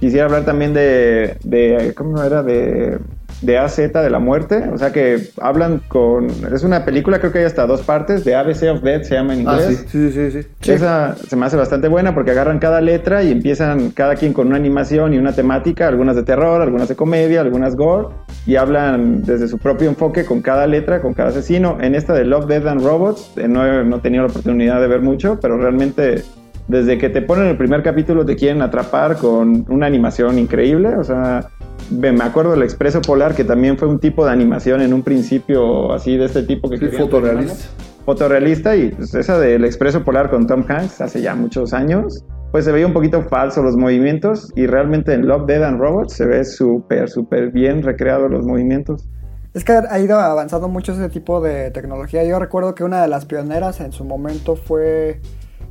Quisiera 0.00 0.26
hablar 0.26 0.44
también 0.44 0.74
de, 0.74 1.38
de 1.42 1.94
¿cómo 1.96 2.22
era? 2.22 2.42
De, 2.42 2.98
de 3.42 3.58
AZ 3.58 3.76
de 3.76 4.10
la 4.10 4.18
muerte, 4.18 4.64
o 4.72 4.78
sea 4.78 4.92
que 4.92 5.28
hablan 5.40 5.80
con... 5.88 6.26
Es 6.52 6.64
una 6.64 6.84
película, 6.84 7.18
creo 7.18 7.32
que 7.32 7.40
hay 7.40 7.44
hasta 7.44 7.66
dos 7.66 7.82
partes, 7.82 8.24
de 8.24 8.34
ABC 8.34 8.62
of 8.72 8.82
Death 8.82 9.04
se 9.04 9.14
llama 9.14 9.34
en 9.34 9.46
Ah, 9.46 9.58
inglés. 9.60 9.84
sí, 9.88 10.10
sí, 10.10 10.30
sí, 10.30 10.42
sí. 10.42 10.48
sí. 10.60 10.72
Esa 10.72 11.14
se 11.16 11.36
me 11.36 11.44
hace 11.46 11.56
bastante 11.56 11.88
buena 11.88 12.14
porque 12.14 12.30
agarran 12.30 12.58
cada 12.58 12.80
letra 12.80 13.22
y 13.22 13.30
empiezan 13.32 13.90
cada 13.90 14.14
quien 14.14 14.32
con 14.32 14.46
una 14.46 14.56
animación 14.56 15.12
y 15.12 15.18
una 15.18 15.32
temática, 15.32 15.86
algunas 15.86 16.16
de 16.16 16.22
terror, 16.22 16.62
algunas 16.62 16.88
de 16.88 16.96
comedia, 16.96 17.42
algunas 17.42 17.76
gore, 17.76 18.08
y 18.46 18.56
hablan 18.56 19.22
desde 19.22 19.48
su 19.48 19.58
propio 19.58 19.88
enfoque 19.90 20.24
con 20.24 20.40
cada 20.40 20.66
letra, 20.66 21.02
con 21.02 21.12
cada 21.12 21.28
asesino. 21.28 21.76
En 21.80 21.94
esta 21.94 22.14
de 22.14 22.24
Love, 22.24 22.46
Death 22.46 22.66
and 22.66 22.82
Robots, 22.82 23.32
eh, 23.36 23.48
no 23.48 23.84
no 23.84 23.96
he 23.96 24.00
tenido 24.00 24.24
la 24.24 24.30
oportunidad 24.30 24.80
de 24.80 24.86
ver 24.86 25.02
mucho, 25.02 25.38
pero 25.42 25.58
realmente 25.58 26.22
desde 26.68 26.98
que 26.98 27.08
te 27.10 27.22
ponen 27.22 27.46
el 27.46 27.56
primer 27.56 27.82
capítulo 27.82 28.24
te 28.24 28.34
quieren 28.34 28.60
atrapar 28.60 29.16
con 29.18 29.64
una 29.68 29.86
animación 29.86 30.38
increíble, 30.38 30.96
o 30.96 31.04
sea... 31.04 31.48
Me 31.90 32.10
acuerdo 32.22 32.50
del 32.52 32.62
Expreso 32.62 33.00
Polar, 33.00 33.34
que 33.34 33.44
también 33.44 33.78
fue 33.78 33.88
un 33.88 33.98
tipo 34.00 34.24
de 34.26 34.32
animación 34.32 34.80
en 34.80 34.92
un 34.92 35.02
principio 35.02 35.92
así 35.92 36.16
de 36.16 36.24
este 36.26 36.42
tipo 36.42 36.68
que 36.68 36.78
Sí, 36.78 36.88
fotorrealista. 36.88 37.68
fotorrealista 38.04 38.76
y 38.76 38.90
pues, 38.90 39.14
esa 39.14 39.38
del 39.38 39.64
Expreso 39.64 40.02
Polar 40.04 40.30
con 40.30 40.46
Tom 40.46 40.64
Hanks 40.68 41.00
hace 41.00 41.22
ya 41.22 41.34
muchos 41.34 41.72
años, 41.72 42.24
pues 42.50 42.64
se 42.64 42.72
veía 42.72 42.86
un 42.86 42.92
poquito 42.92 43.22
falso 43.22 43.62
los 43.62 43.76
movimientos 43.76 44.52
y 44.56 44.66
realmente 44.66 45.12
en 45.12 45.26
Love, 45.26 45.46
Dead 45.46 45.62
and 45.62 45.78
Robots 45.80 46.14
se 46.14 46.26
ve 46.26 46.44
súper, 46.44 47.08
súper 47.08 47.50
bien 47.52 47.82
recreados 47.82 48.30
los 48.30 48.44
movimientos. 48.44 49.08
Es 49.54 49.64
que 49.64 49.72
ha 49.72 49.98
ido 49.98 50.18
avanzando 50.18 50.68
mucho 50.68 50.92
ese 50.92 51.08
tipo 51.08 51.40
de 51.40 51.70
tecnología. 51.70 52.24
Yo 52.24 52.38
recuerdo 52.38 52.74
que 52.74 52.84
una 52.84 53.00
de 53.00 53.08
las 53.08 53.24
pioneras 53.24 53.80
en 53.80 53.90
su 53.92 54.04
momento 54.04 54.54
fue 54.54 55.20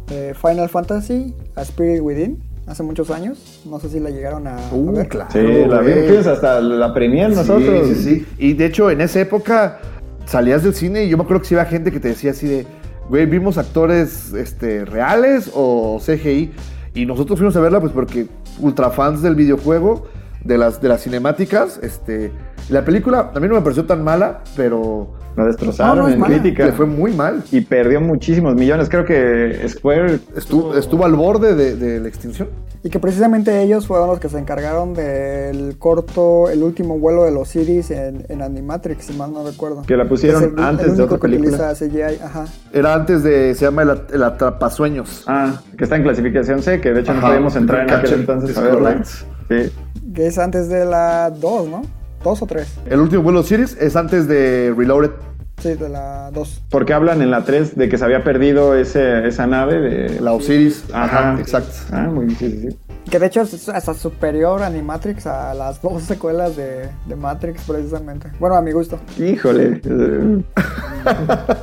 eh, 0.09 0.34
Final 0.34 0.70
Fantasy, 0.70 1.36
A 1.55 1.61
Spirit 1.61 2.01
Within, 2.01 2.41
hace 2.68 2.84
muchos 2.84 3.09
años. 3.11 3.61
No 3.66 3.80
sé 3.80 3.89
si 3.89 3.99
la 3.99 4.09
llegaron 4.09 4.47
a, 4.47 4.55
a 4.57 4.74
Uh, 4.74 4.91
ver. 4.93 5.07
claro. 5.07 5.30
Sí, 5.32 5.39
la 5.68 5.82
vimos 5.82 6.28
hasta 6.28 6.59
la 6.61 6.93
premier 6.93 7.30
nosotros. 7.30 7.88
Sí, 7.88 7.95
sí, 7.95 8.03
sí. 8.03 8.26
Y 8.38 8.53
de 8.53 8.66
hecho, 8.66 8.89
en 8.91 9.01
esa 9.01 9.20
época 9.20 9.80
salías 10.26 10.63
del 10.63 10.74
cine 10.74 11.03
y 11.05 11.09
yo 11.09 11.18
me 11.18 11.24
acuerdo 11.24 11.41
que 11.41 11.47
sí 11.47 11.53
iba 11.53 11.66
gente 11.66 11.91
que 11.91 11.99
te 11.99 12.07
decía 12.09 12.32
así 12.32 12.47
de, 12.47 12.66
güey, 13.09 13.26
vimos 13.26 13.57
actores 13.57 14.34
este, 14.34 14.86
reales 14.86 15.51
o 15.53 15.99
CGI. 16.03 16.51
Y 16.95 17.05
nosotros 17.05 17.38
fuimos 17.38 17.55
a 17.57 17.59
verla 17.59 17.80
pues 17.82 17.91
porque 17.91 18.28
ultra 18.59 18.89
fans 18.89 19.22
del 19.22 19.36
videojuego, 19.36 20.07
de 20.43 20.57
las, 20.57 20.82
de 20.82 20.89
las 20.89 21.03
cinemáticas, 21.03 21.80
este... 21.84 22.32
La 22.70 22.84
película 22.84 23.32
a 23.34 23.39
mí 23.39 23.47
no 23.47 23.55
me 23.55 23.61
pareció 23.61 23.86
tan 23.86 24.03
mala, 24.03 24.41
pero 24.55 25.07
La 25.38 25.45
destrozaron 25.45 25.97
No, 25.97 26.03
no 26.07 26.09
en 26.13 26.20
mala. 26.20 26.39
crítica 26.39 26.66
le 26.66 26.72
fue 26.72 26.86
muy 26.86 27.11
mal. 27.13 27.43
y 27.51 27.61
perdió 27.61 27.99
muchísimos 28.01 28.55
millones. 28.55 28.88
Creo 28.89 29.03
que 29.05 29.68
Square 29.68 30.20
Estuvo, 30.36 30.76
estuvo 30.76 31.05
al 31.05 31.13
borde 31.13 31.53
de, 31.55 31.76
de 31.76 31.99
la 31.99 32.07
extinción. 32.07 32.47
Y 32.84 32.89
que 32.89 32.99
precisamente 32.99 33.61
ellos 33.63 33.88
fueron 33.88 34.07
los 34.09 34.20
que 34.20 34.30
se 34.30 34.38
encargaron 34.38 34.93
del 34.93 35.76
corto 35.80 36.49
El 36.51 36.61
último 36.61 36.99
vuelo 36.99 37.24
de 37.24 37.32
los 37.32 37.55
Iris 37.55 37.89
en, 37.91 38.26
en 38.30 38.41
Animatrix, 38.43 39.05
si 39.05 39.13
mal 39.13 39.34
no 39.34 39.43
recuerdo. 39.43 39.82
Que 39.82 39.97
la 39.97 40.07
pusieron 40.07 40.43
el- 40.57 40.63
antes 40.63 40.88
el 40.88 40.95
de 40.95 41.01
único 41.03 41.16
otra 41.16 41.28
que 41.30 41.36
película. 41.38 41.72
utiliza 41.74 41.86
CGI, 42.16 42.24
ajá. 42.24 42.45
Era 42.72 42.93
antes 42.93 43.24
de, 43.24 43.55
se 43.55 43.66
llama 43.66 43.82
El, 43.82 44.01
el 44.13 44.24
Atrapasueños. 44.24 45.24
Ah, 45.28 45.61
que 45.78 45.84
está 45.84 45.95
en 45.97 46.03
clasificación 46.03 46.61
C, 46.61 46.80
que 46.80 46.93
de 46.93 47.01
hecho 47.01 47.11
no 47.13 47.20
Ajá, 47.20 47.28
podíamos 47.30 47.55
entrar 47.55 47.89
en 47.89 47.93
aquel 47.95 48.13
entonces 48.13 48.51
es 48.51 48.57
a 48.57 48.61
verla. 48.61 49.03
Sí. 49.03 49.72
Que 50.13 50.28
es 50.28 50.38
antes 50.38 50.70
de 50.70 50.86
la 50.86 51.30
2, 51.32 51.68
¿no? 51.68 51.82
¿2 52.26 52.41
o 52.41 52.45
3? 52.47 52.67
El 52.89 52.99
último 53.01 53.21
vuelo 53.21 53.43
series 53.43 53.78
es 53.80 53.95
antes 53.95 54.28
de 54.28 54.73
Reloaded. 54.76 55.11
Sí, 55.59 55.76
de 55.76 55.89
la 55.89 56.32
2. 56.34 56.63
Porque 56.69 56.93
hablan 56.93 57.21
en 57.21 57.32
la 57.32 57.45
3 57.45 57.76
de 57.76 57.88
que 57.88 57.97
se 57.97 58.03
había 58.03 58.23
perdido 58.23 58.76
ese, 58.76 59.28
esa 59.28 59.47
nave 59.47 59.80
de... 59.80 60.19
La 60.19 60.34
Osiris. 60.34 60.84
Ajá. 60.91 61.38
exacto. 61.39 61.71
Ah, 61.91 62.09
muy 62.11 62.26
bien, 62.26 62.38
sí, 62.38 62.49
sí, 62.51 62.69
sí. 62.69 62.78
Que 63.09 63.19
de 63.19 63.28
hecho 63.28 63.41
es 63.43 63.69
hasta 63.69 63.93
superior 63.93 64.63
a 64.63 64.65
Animatrix 64.65 65.28
a 65.28 65.53
las 65.53 65.80
dos 65.82 66.01
secuelas 66.03 66.57
de, 66.57 66.89
de 67.05 67.15
Matrix, 67.15 67.61
precisamente. 67.65 68.32
Bueno, 68.39 68.55
a 68.55 68.61
mi 68.61 68.71
gusto. 68.71 68.99
Híjole. 69.19 69.80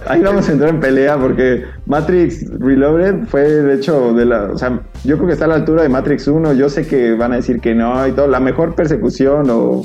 Ahí 0.06 0.22
vamos 0.22 0.48
a 0.48 0.52
entrar 0.52 0.70
en 0.70 0.78
pelea 0.78 1.18
porque 1.18 1.64
Matrix 1.86 2.48
Reloaded 2.60 3.26
fue 3.26 3.42
de 3.42 3.74
hecho 3.74 4.12
de 4.14 4.24
la... 4.24 4.44
O 4.44 4.58
sea, 4.58 4.80
yo 5.04 5.16
creo 5.16 5.26
que 5.26 5.32
está 5.32 5.46
a 5.46 5.48
la 5.48 5.56
altura 5.56 5.82
de 5.82 5.88
Matrix 5.88 6.28
1. 6.28 6.52
Yo 6.52 6.68
sé 6.68 6.86
que 6.86 7.14
van 7.14 7.32
a 7.32 7.36
decir 7.36 7.60
que 7.60 7.74
no 7.74 8.06
y 8.06 8.12
todo. 8.12 8.28
La 8.28 8.40
mejor 8.40 8.76
persecución 8.76 9.50
o 9.50 9.84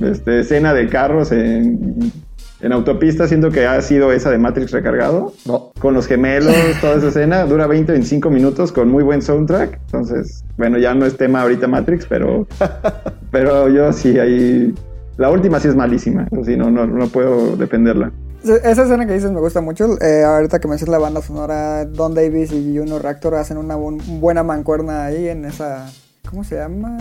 este, 0.00 0.40
escena 0.40 0.72
de 0.74 0.88
carros 0.88 1.32
en, 1.32 2.12
en 2.60 2.72
autopista 2.72 3.28
siento 3.28 3.50
que 3.50 3.66
ha 3.66 3.80
sido 3.82 4.12
esa 4.12 4.30
de 4.30 4.38
Matrix 4.38 4.70
recargado. 4.72 5.32
No. 5.46 5.72
Con 5.80 5.94
los 5.94 6.06
gemelos, 6.06 6.54
toda 6.80 6.96
esa 6.96 7.08
escena. 7.08 7.44
Dura 7.44 7.66
20-25 7.66 8.30
minutos 8.30 8.72
con 8.72 8.88
muy 8.90 9.02
buen 9.04 9.22
soundtrack. 9.22 9.78
Entonces, 9.86 10.44
bueno, 10.56 10.78
ya 10.78 10.94
no 10.94 11.06
es 11.06 11.16
tema 11.16 11.42
ahorita 11.42 11.66
Matrix, 11.68 12.06
pero... 12.06 12.46
Pero 13.30 13.68
yo 13.68 13.92
sí, 13.92 14.18
ahí... 14.18 14.74
La 15.18 15.30
última 15.30 15.60
sí 15.60 15.68
es 15.68 15.76
malísima. 15.76 16.26
Así 16.40 16.56
no, 16.56 16.70
no, 16.70 16.86
no 16.86 17.08
puedo 17.08 17.56
defenderla. 17.56 18.10
Esa 18.42 18.84
escena 18.84 19.04
que 19.04 19.12
dices 19.14 19.30
me 19.32 19.40
gusta 19.40 19.60
mucho. 19.60 20.00
Eh, 20.00 20.22
ahorita 20.24 20.60
que 20.60 20.68
mencionas 20.68 20.92
la 20.92 20.98
banda 20.98 21.20
sonora, 21.20 21.84
Don 21.84 22.14
Davis 22.14 22.52
y 22.52 22.78
Juno 22.78 22.98
Reactor 23.00 23.34
hacen 23.34 23.58
una 23.58 23.74
buen- 23.76 23.98
buena 24.20 24.42
mancuerna 24.44 25.04
ahí 25.06 25.28
en 25.28 25.44
esa. 25.44 25.90
¿Cómo 26.30 26.44
se 26.44 26.54
llama? 26.54 26.96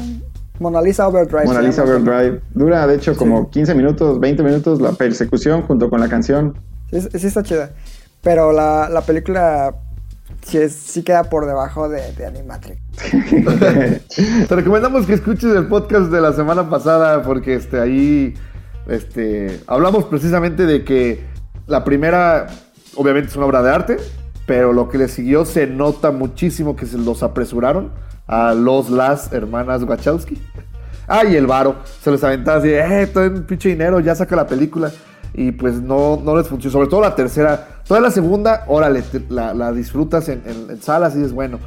Mona 0.60 0.82
Lisa 0.82 1.08
Overdrive. 1.08 1.45
Mona 1.45 1.62
Lisa. 1.62 1.84
Overdrive. 1.84 2.41
Dura, 2.53 2.86
de 2.88 2.95
hecho, 2.95 3.16
como 3.16 3.49
15 3.49 3.76
minutos, 3.76 4.20
20 4.20 4.43
minutos 4.43 4.82
la 4.82 4.91
persecución 4.93 5.62
junto 5.64 5.89
con 5.89 5.99
la 5.99 6.10
canción. 6.10 6.58
Sí, 6.91 7.01
sí 7.01 7.28
está 7.28 7.43
chida. 7.43 7.72
Pero 8.22 8.51
la, 8.51 8.89
la 8.89 9.01
película 9.01 9.76
sí, 10.41 10.58
es- 10.58 10.74
sí 10.74 11.03
queda 11.03 11.26
por 11.26 11.45
debajo 11.45 11.88
de, 11.89 12.14
de 12.14 12.26
Animatrix. 12.26 12.82
Te 14.47 14.55
recomendamos 14.55 15.05
que 15.05 15.14
escuches 15.14 15.55
el 15.55 15.68
podcast 15.68 16.12
de 16.12 16.22
la 16.22 16.34
semana 16.34 16.70
pasada 16.70 17.22
porque 17.24 17.53
este, 17.55 17.80
ahí 17.80 18.34
este, 18.88 19.60
hablamos 19.68 20.05
precisamente 20.05 20.66
de 20.66 20.84
que 20.84 21.26
la 21.68 21.84
primera, 21.84 22.47
obviamente, 22.95 23.30
es 23.30 23.36
una 23.36 23.45
obra 23.45 23.62
de 23.62 23.70
arte, 23.72 23.97
pero 24.45 24.74
lo 24.74 24.89
que 24.89 24.97
le 24.97 25.08
siguió 25.10 25.45
se 25.45 25.68
nota 25.68 26.12
muchísimo 26.12 26.76
que 26.76 26.86
se 26.86 26.97
los 26.97 27.22
apresuraron 27.24 27.91
a 28.28 28.53
los 28.53 28.89
las 28.89 29.32
hermanas 29.34 29.84
Wachowski. 29.84 30.41
Ah, 31.09 31.23
y 31.23 31.38
el 31.38 31.47
varo. 31.47 31.78
Se 32.01 32.11
les 32.11 32.21
aventaba 32.21 32.57
así, 32.57 32.67
eh, 32.69 33.07
todo 33.13 33.23
en 33.23 33.45
pinche 33.45 33.69
dinero, 33.69 34.01
ya 34.01 34.13
saca 34.13 34.36
la 34.36 34.45
película. 34.45 34.91
Y 35.34 35.53
pues 35.53 35.75
no, 35.82 36.19
no 36.21 36.36
les 36.36 36.49
funcionó. 36.49 36.73
Sobre 36.73 36.89
todo 36.89 36.99
la 36.99 37.15
tercera. 37.15 37.65
Toda 37.88 38.01
la 38.01 38.11
segunda, 38.11 38.65
órale, 38.67 39.03
te- 39.03 39.23
la, 39.30 39.53
la 39.53 39.71
disfrutas 39.71 40.28
en, 40.28 40.41
en, 40.45 40.69
en 40.69 40.82
salas 40.82 41.15
y 41.15 41.23
es 41.23 41.32
bueno. 41.32 41.59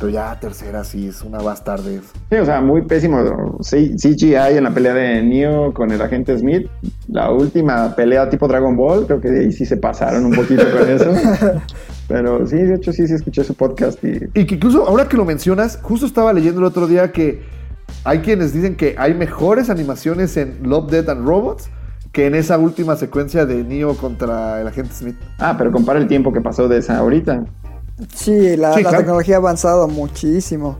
Pero 0.00 0.10
ya 0.10 0.36
tercera 0.40 0.82
sí 0.82 1.06
es 1.06 1.22
una 1.22 1.38
bastardez. 1.38 2.02
Sí, 2.28 2.36
o 2.38 2.44
sea, 2.44 2.60
muy 2.60 2.82
pésimo. 2.82 3.56
C- 3.60 3.94
CGI 3.96 4.34
en 4.56 4.64
la 4.64 4.74
pelea 4.74 4.94
de 4.94 5.22
Neo 5.22 5.72
con 5.72 5.92
el 5.92 6.02
agente 6.02 6.36
Smith. 6.36 6.66
La 7.06 7.30
última 7.30 7.94
pelea 7.94 8.28
tipo 8.28 8.48
Dragon 8.48 8.76
Ball, 8.76 9.06
creo 9.06 9.20
que 9.20 9.28
ahí 9.28 9.52
sí 9.52 9.64
se 9.64 9.76
pasaron 9.76 10.24
un 10.26 10.32
poquito 10.34 10.64
con 10.76 10.90
eso. 10.90 11.12
Pero 12.08 12.46
sí, 12.46 12.56
de 12.56 12.74
hecho 12.76 12.92
sí, 12.92 13.06
sí 13.06 13.14
escuché 13.14 13.44
su 13.44 13.54
podcast 13.54 14.02
y 14.02 14.18
Y 14.34 14.46
que 14.46 14.54
incluso 14.54 14.88
ahora 14.88 15.08
que 15.08 15.16
lo 15.16 15.24
mencionas, 15.26 15.78
justo 15.82 16.06
estaba 16.06 16.32
leyendo 16.32 16.60
el 16.60 16.66
otro 16.66 16.86
día 16.86 17.12
que 17.12 17.42
hay 18.04 18.20
quienes 18.20 18.52
dicen 18.52 18.76
que 18.76 18.94
hay 18.98 19.14
mejores 19.14 19.70
animaciones 19.70 20.36
en 20.36 20.58
Love, 20.62 20.90
Death 20.90 21.08
and 21.10 21.26
Robots 21.26 21.68
que 22.12 22.26
en 22.26 22.34
esa 22.34 22.56
última 22.58 22.96
secuencia 22.96 23.44
de 23.44 23.62
Neo 23.62 23.94
contra 23.94 24.60
el 24.62 24.66
agente 24.66 24.94
Smith. 24.94 25.16
Ah, 25.38 25.54
pero 25.58 25.70
compara 25.70 25.98
el 25.98 26.08
tiempo 26.08 26.32
que 26.32 26.40
pasó 26.40 26.66
de 26.66 26.78
esa 26.78 26.96
ahorita. 26.98 27.44
Sí, 28.14 28.56
la, 28.56 28.72
Sí, 28.72 28.82
la 28.82 28.88
claro. 28.90 28.98
tecnología 28.98 29.34
ha 29.36 29.38
avanzado 29.38 29.86
muchísimo. 29.88 30.78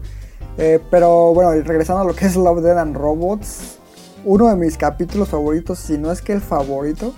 Eh, 0.57 0.81
pero 0.91 1.35
bueno, 1.35 1.55
y 1.55 1.61
regresando 1.61 2.03
a 2.03 2.05
lo 2.07 2.15
que 2.15 2.25
es 2.27 2.35
Love, 2.37 2.63
Dead 2.63 2.79
and 2.79 2.97
Robots, 2.97 3.79
uno 4.25 4.49
de 4.49 4.57
mis 4.57 4.77
capítulos 4.79 5.29
favoritos, 5.29 5.79
si 5.79 5.99
no 5.99 6.11
es 6.11 6.23
que 6.23 6.33
el 6.33 6.41
favorito, 6.41 7.15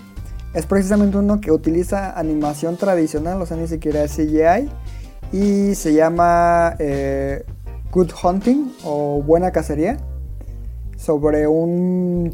es 0.54 0.66
precisamente 0.66 1.16
uno 1.16 1.40
que 1.40 1.52
utiliza 1.52 2.18
animación 2.18 2.76
tradicional, 2.76 3.40
o 3.40 3.46
sea, 3.46 3.56
ni 3.56 3.68
siquiera 3.68 4.02
es 4.02 4.16
CGI, 4.16 4.68
y 5.32 5.74
se 5.74 5.94
llama 5.94 6.74
eh, 6.78 7.44
Good 7.92 8.10
Hunting 8.22 8.72
o 8.84 9.22
Buena 9.22 9.52
Cacería, 9.52 9.98
sobre 10.96 11.46
un 11.46 12.30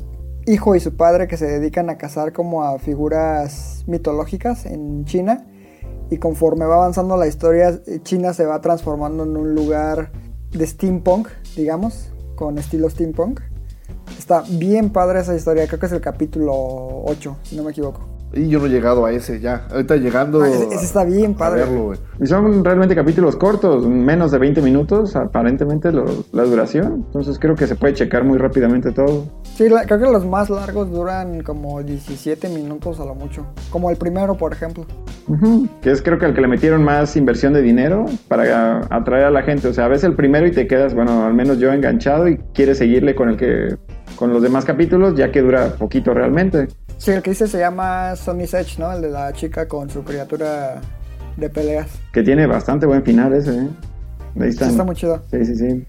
hijo 0.47 0.75
y 0.75 0.81
su 0.81 0.97
padre 0.97 1.29
que 1.29 1.37
se 1.37 1.47
dedican 1.47 1.91
a 1.91 1.99
cazar 1.99 2.33
como 2.33 2.63
a 2.65 2.79
figuras 2.79 3.85
mitológicas 3.87 4.67
en 4.67 5.05
China. 5.05 5.47
Y 6.09 6.19
conforme 6.19 6.65
va 6.67 6.77
avanzando 6.77 7.17
la 7.17 7.27
historia, 7.27 7.81
China 8.03 8.33
se 8.33 8.47
va 8.47 8.61
transformando 8.61 9.25
en 9.25 9.37
un 9.37 9.55
lugar 9.55 10.13
de 10.53 10.67
steampunk, 10.67 11.29
digamos, 11.57 12.13
con 12.37 12.59
estilo 12.59 12.89
steampunk. 12.89 13.41
Está 14.27 14.43
bien 14.59 14.91
padre 14.91 15.21
esa 15.21 15.37
historia, 15.37 15.69
creo 15.69 15.79
que 15.79 15.87
es 15.87 15.93
el 15.93 16.01
capítulo 16.01 16.53
8, 16.53 17.37
si 17.45 17.55
no 17.55 17.63
me 17.63 17.71
equivoco. 17.71 18.09
Y 18.33 18.49
yo 18.49 18.59
no 18.59 18.67
he 18.67 18.69
llegado 18.71 19.07
a 19.07 19.13
ese 19.13 19.39
ya. 19.39 19.69
Ahorita 19.71 19.95
llegando. 19.95 20.43
Ah, 20.43 20.49
ese- 20.49 20.65
ese 20.75 20.85
está 20.85 21.05
bien 21.05 21.35
a 21.35 21.39
padre. 21.39 21.61
verlo. 21.61 21.93
Y 22.21 22.27
son 22.27 22.65
realmente 22.65 22.97
capítulos 22.97 23.37
cortos, 23.37 23.87
menos 23.87 24.33
de 24.33 24.39
20 24.39 24.61
minutos, 24.63 25.15
aparentemente 25.15 25.93
lo- 25.93 26.07
la 26.33 26.43
duración. 26.43 27.05
Entonces 27.07 27.39
creo 27.39 27.55
que 27.55 27.69
se 27.69 27.77
puede 27.77 27.95
checar 27.95 28.25
muy 28.25 28.37
rápidamente 28.37 28.91
todo. 28.91 29.27
Sí, 29.55 29.69
la- 29.69 29.85
creo 29.85 30.01
que 30.01 30.07
los 30.11 30.27
más 30.27 30.51
largos 30.51 30.91
duran 30.91 31.45
como 31.45 31.81
17 31.85 32.49
minutos 32.49 32.99
a 32.99 33.05
lo 33.05 33.15
mucho. 33.15 33.47
Como 33.71 33.91
el 33.93 33.97
primero, 33.97 34.37
por 34.37 34.53
ejemplo. 34.53 34.87
Que 35.83 35.93
es 35.93 36.03
creo 36.03 36.19
que 36.19 36.27
al 36.27 36.35
que 36.35 36.41
le 36.41 36.49
metieron 36.49 36.83
más 36.83 37.17
inversión 37.17 37.53
de 37.53 37.63
dinero 37.63 38.07
para 38.27 38.81
atraer 38.91 39.27
a 39.27 39.31
la 39.31 39.43
gente. 39.43 39.69
O 39.69 39.73
sea, 39.73 39.87
ves 39.87 40.03
el 40.03 40.17
primero 40.17 40.49
y 40.49 40.51
te 40.51 40.67
quedas, 40.67 40.95
bueno, 40.95 41.25
al 41.25 41.35
menos 41.35 41.59
yo 41.61 41.73
enganchado 41.73 42.27
y 42.27 42.39
quieres 42.53 42.79
seguirle 42.79 43.15
con 43.15 43.29
el 43.29 43.37
que 43.37 43.77
con 44.17 44.33
los 44.33 44.43
demás 44.43 44.65
capítulos, 44.65 45.17
ya 45.17 45.31
que 45.33 45.43
dura 45.43 45.71
poquito 45.79 46.15
realmente. 46.15 46.69
Sí, 46.99 47.11
el 47.11 47.23
que 47.23 47.31
dice 47.31 47.47
se 47.47 47.59
llama 47.59 48.17
Sonny's 48.17 48.55
Edge, 48.55 48.79
¿no? 48.79 48.93
El 48.93 49.03
de 49.03 49.11
la 49.11 49.33
chica 49.33 49.69
con 49.69 49.91
su 49.91 50.03
criatura 50.03 50.81
de 51.37 51.51
peleas. 51.51 51.89
Que 52.13 52.23
tiene 52.23 52.47
bastante 52.47 52.87
buen 52.87 53.03
final 53.03 53.33
ese, 53.35 53.51
¿eh? 53.59 53.69
Ahí 54.37 54.43
Sí, 54.45 54.49
están. 54.49 54.71
está 54.71 54.85
muy 54.85 54.95
chido. 54.95 55.23
Sí, 55.31 55.45
sí, 55.45 55.57
sí. 55.57 55.85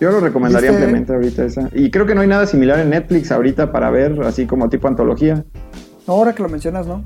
Yo 0.00 0.10
lo 0.10 0.20
recomendaría 0.20 0.70
¿Viste? 0.70 0.84
ampliamente 0.84 1.12
ahorita 1.14 1.44
esa. 1.44 1.68
Y 1.72 1.90
creo 1.90 2.06
que 2.06 2.14
no 2.14 2.20
hay 2.20 2.28
nada 2.28 2.46
similar 2.46 2.78
en 2.80 2.90
Netflix 2.90 3.30
ahorita 3.32 3.70
para 3.72 3.90
ver, 3.90 4.20
así 4.24 4.46
como 4.46 4.68
tipo 4.68 4.88
antología. 4.88 5.44
No, 6.06 6.14
ahora 6.14 6.32
que 6.34 6.42
lo 6.42 6.48
mencionas, 6.48 6.86
¿no? 6.86 7.02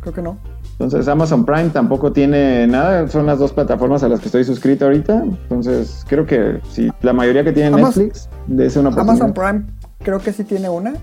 Creo 0.00 0.14
que 0.14 0.22
no. 0.22 0.38
Entonces 0.72 1.08
Amazon 1.08 1.44
Prime 1.44 1.70
tampoco 1.70 2.12
tiene 2.12 2.66
nada, 2.66 3.08
son 3.08 3.26
las 3.26 3.38
dos 3.40 3.52
plataformas 3.52 4.04
a 4.04 4.08
las 4.08 4.20
que 4.20 4.26
estoy 4.26 4.44
suscrito 4.44 4.84
ahorita. 4.84 5.22
Entonces 5.24 6.04
creo 6.08 6.24
que 6.24 6.60
si 6.70 6.88
la 7.02 7.12
mayoría 7.12 7.42
que 7.42 7.52
tiene 7.52 7.70
Netflix, 7.72 8.28
de 8.46 8.70
una. 8.78 8.90
Amazon 8.90 9.34
Prime 9.34 9.64
creo 10.02 10.18
que 10.20 10.32
sí 10.32 10.44
tiene 10.44 10.68
una. 10.68 10.94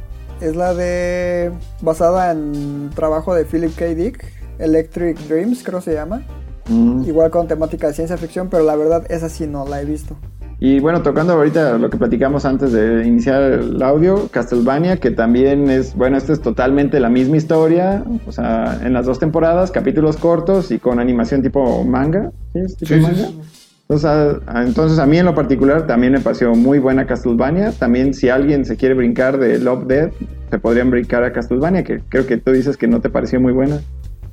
Es 0.42 0.56
la 0.56 0.74
de... 0.74 1.52
basada 1.82 2.32
en 2.32 2.90
trabajo 2.94 3.34
de 3.34 3.46
Philip 3.46 3.76
K. 3.76 3.86
Dick. 3.88 4.26
Electric 4.60 5.18
Dreams, 5.28 5.64
creo 5.64 5.82
se 5.82 5.94
llama. 5.94 6.22
Mm. 6.68 7.04
Igual 7.06 7.30
con 7.30 7.48
temática 7.48 7.88
de 7.88 7.94
ciencia 7.94 8.18
ficción, 8.18 8.50
pero 8.50 8.64
la 8.64 8.76
verdad 8.76 9.06
esa 9.10 9.30
sí 9.30 9.48
no 9.48 9.68
la 9.68 9.82
he 9.82 9.86
visto. 9.86 10.18
Y 10.58 10.80
bueno, 10.80 11.04
tocando 11.04 11.34
ahorita 11.34 11.78
lo 11.78 11.90
que 11.90 11.98
platicamos 11.98 12.46
antes 12.46 12.72
de 12.72 13.06
iniciar 13.06 13.42
el 13.44 13.84
audio, 13.84 14.30
Castlevania, 14.30 14.98
que 14.98 15.12
también 15.12 15.70
es, 15.70 15.94
bueno, 15.96 16.16
esta 16.18 16.32
es 16.32 16.42
totalmente 16.42 17.02
la 17.02 17.10
misma 17.10 17.36
historia, 17.36 18.06
o 18.26 18.32
sea, 18.32 18.80
en 18.82 18.94
las 18.94 19.06
dos 19.06 19.20
temporadas, 19.20 19.70
capítulos 19.72 20.16
cortos 20.16 20.72
y 20.72 20.80
con 20.80 21.00
animación 21.00 21.42
tipo 21.42 21.84
manga. 21.84 22.32
¿Sí? 22.54 22.60
¿Es 22.60 22.78
tipo 22.78 22.88
Sí, 22.88 22.96
sí, 22.96 23.02
manga? 23.02 23.16
sí. 23.28 23.42
Entonces 23.88 24.10
a, 24.10 24.40
a- 24.60 24.64
entonces 24.64 24.98
a 25.00 25.06
mí 25.06 25.18
en 25.20 25.26
lo 25.26 25.36
particular 25.36 25.86
también 25.86 26.14
me 26.14 26.20
pareció 26.20 26.54
muy 26.56 26.80
buena 26.80 27.06
Castlevania. 27.06 27.72
También 27.72 28.14
si 28.14 28.30
alguien 28.30 28.66
se 28.66 28.76
quiere 28.78 28.96
brincar 28.96 29.38
de 29.38 29.60
Love 29.60 29.86
Dead, 29.86 30.10
se 30.50 30.60
podrían 30.60 30.90
brincar 30.90 31.24
a 31.24 31.32
Castlevania, 31.32 31.84
que 31.84 32.02
creo 32.10 32.26
que 32.26 32.38
tú 32.38 32.52
dices 32.52 32.78
que 32.78 32.88
no 32.88 33.00
te 33.02 33.10
pareció 33.10 33.40
muy 33.40 33.54
buena. 33.54 33.80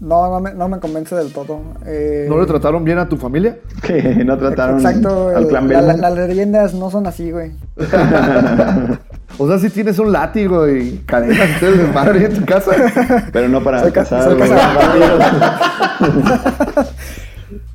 No, 0.00 0.28
no 0.30 0.40
me, 0.40 0.52
no 0.54 0.68
me 0.68 0.80
convence 0.80 1.14
del 1.14 1.32
todo. 1.32 1.60
Eh, 1.86 2.26
¿No 2.28 2.40
le 2.40 2.46
trataron 2.46 2.82
bien 2.82 2.98
a 2.98 3.08
tu 3.08 3.16
familia? 3.16 3.58
Que 3.82 4.02
no 4.24 4.36
trataron 4.38 4.76
Exacto, 4.78 5.28
al 5.28 5.46
clan 5.46 5.68
la- 5.68 5.80
la- 5.80 5.92
Belmont. 5.94 6.00
las 6.18 6.28
leyendas 6.28 6.74
no 6.74 6.90
son 6.90 7.06
así, 7.06 7.30
güey. 7.30 7.52
O 9.38 9.48
sea, 9.48 9.58
si 9.58 9.70
tienes 9.70 9.98
un 9.98 10.12
látigo 10.12 10.68
y 10.68 11.02
cadenas 11.06 11.48
y 11.56 11.60
todo 11.60 11.72
desmadre 11.72 12.26
en 12.26 12.34
tu 12.34 12.44
casa. 12.44 12.72
Pero 13.32 13.48
no 13.48 13.64
para 13.64 13.80
Soy 13.80 13.90
ca- 13.90 14.04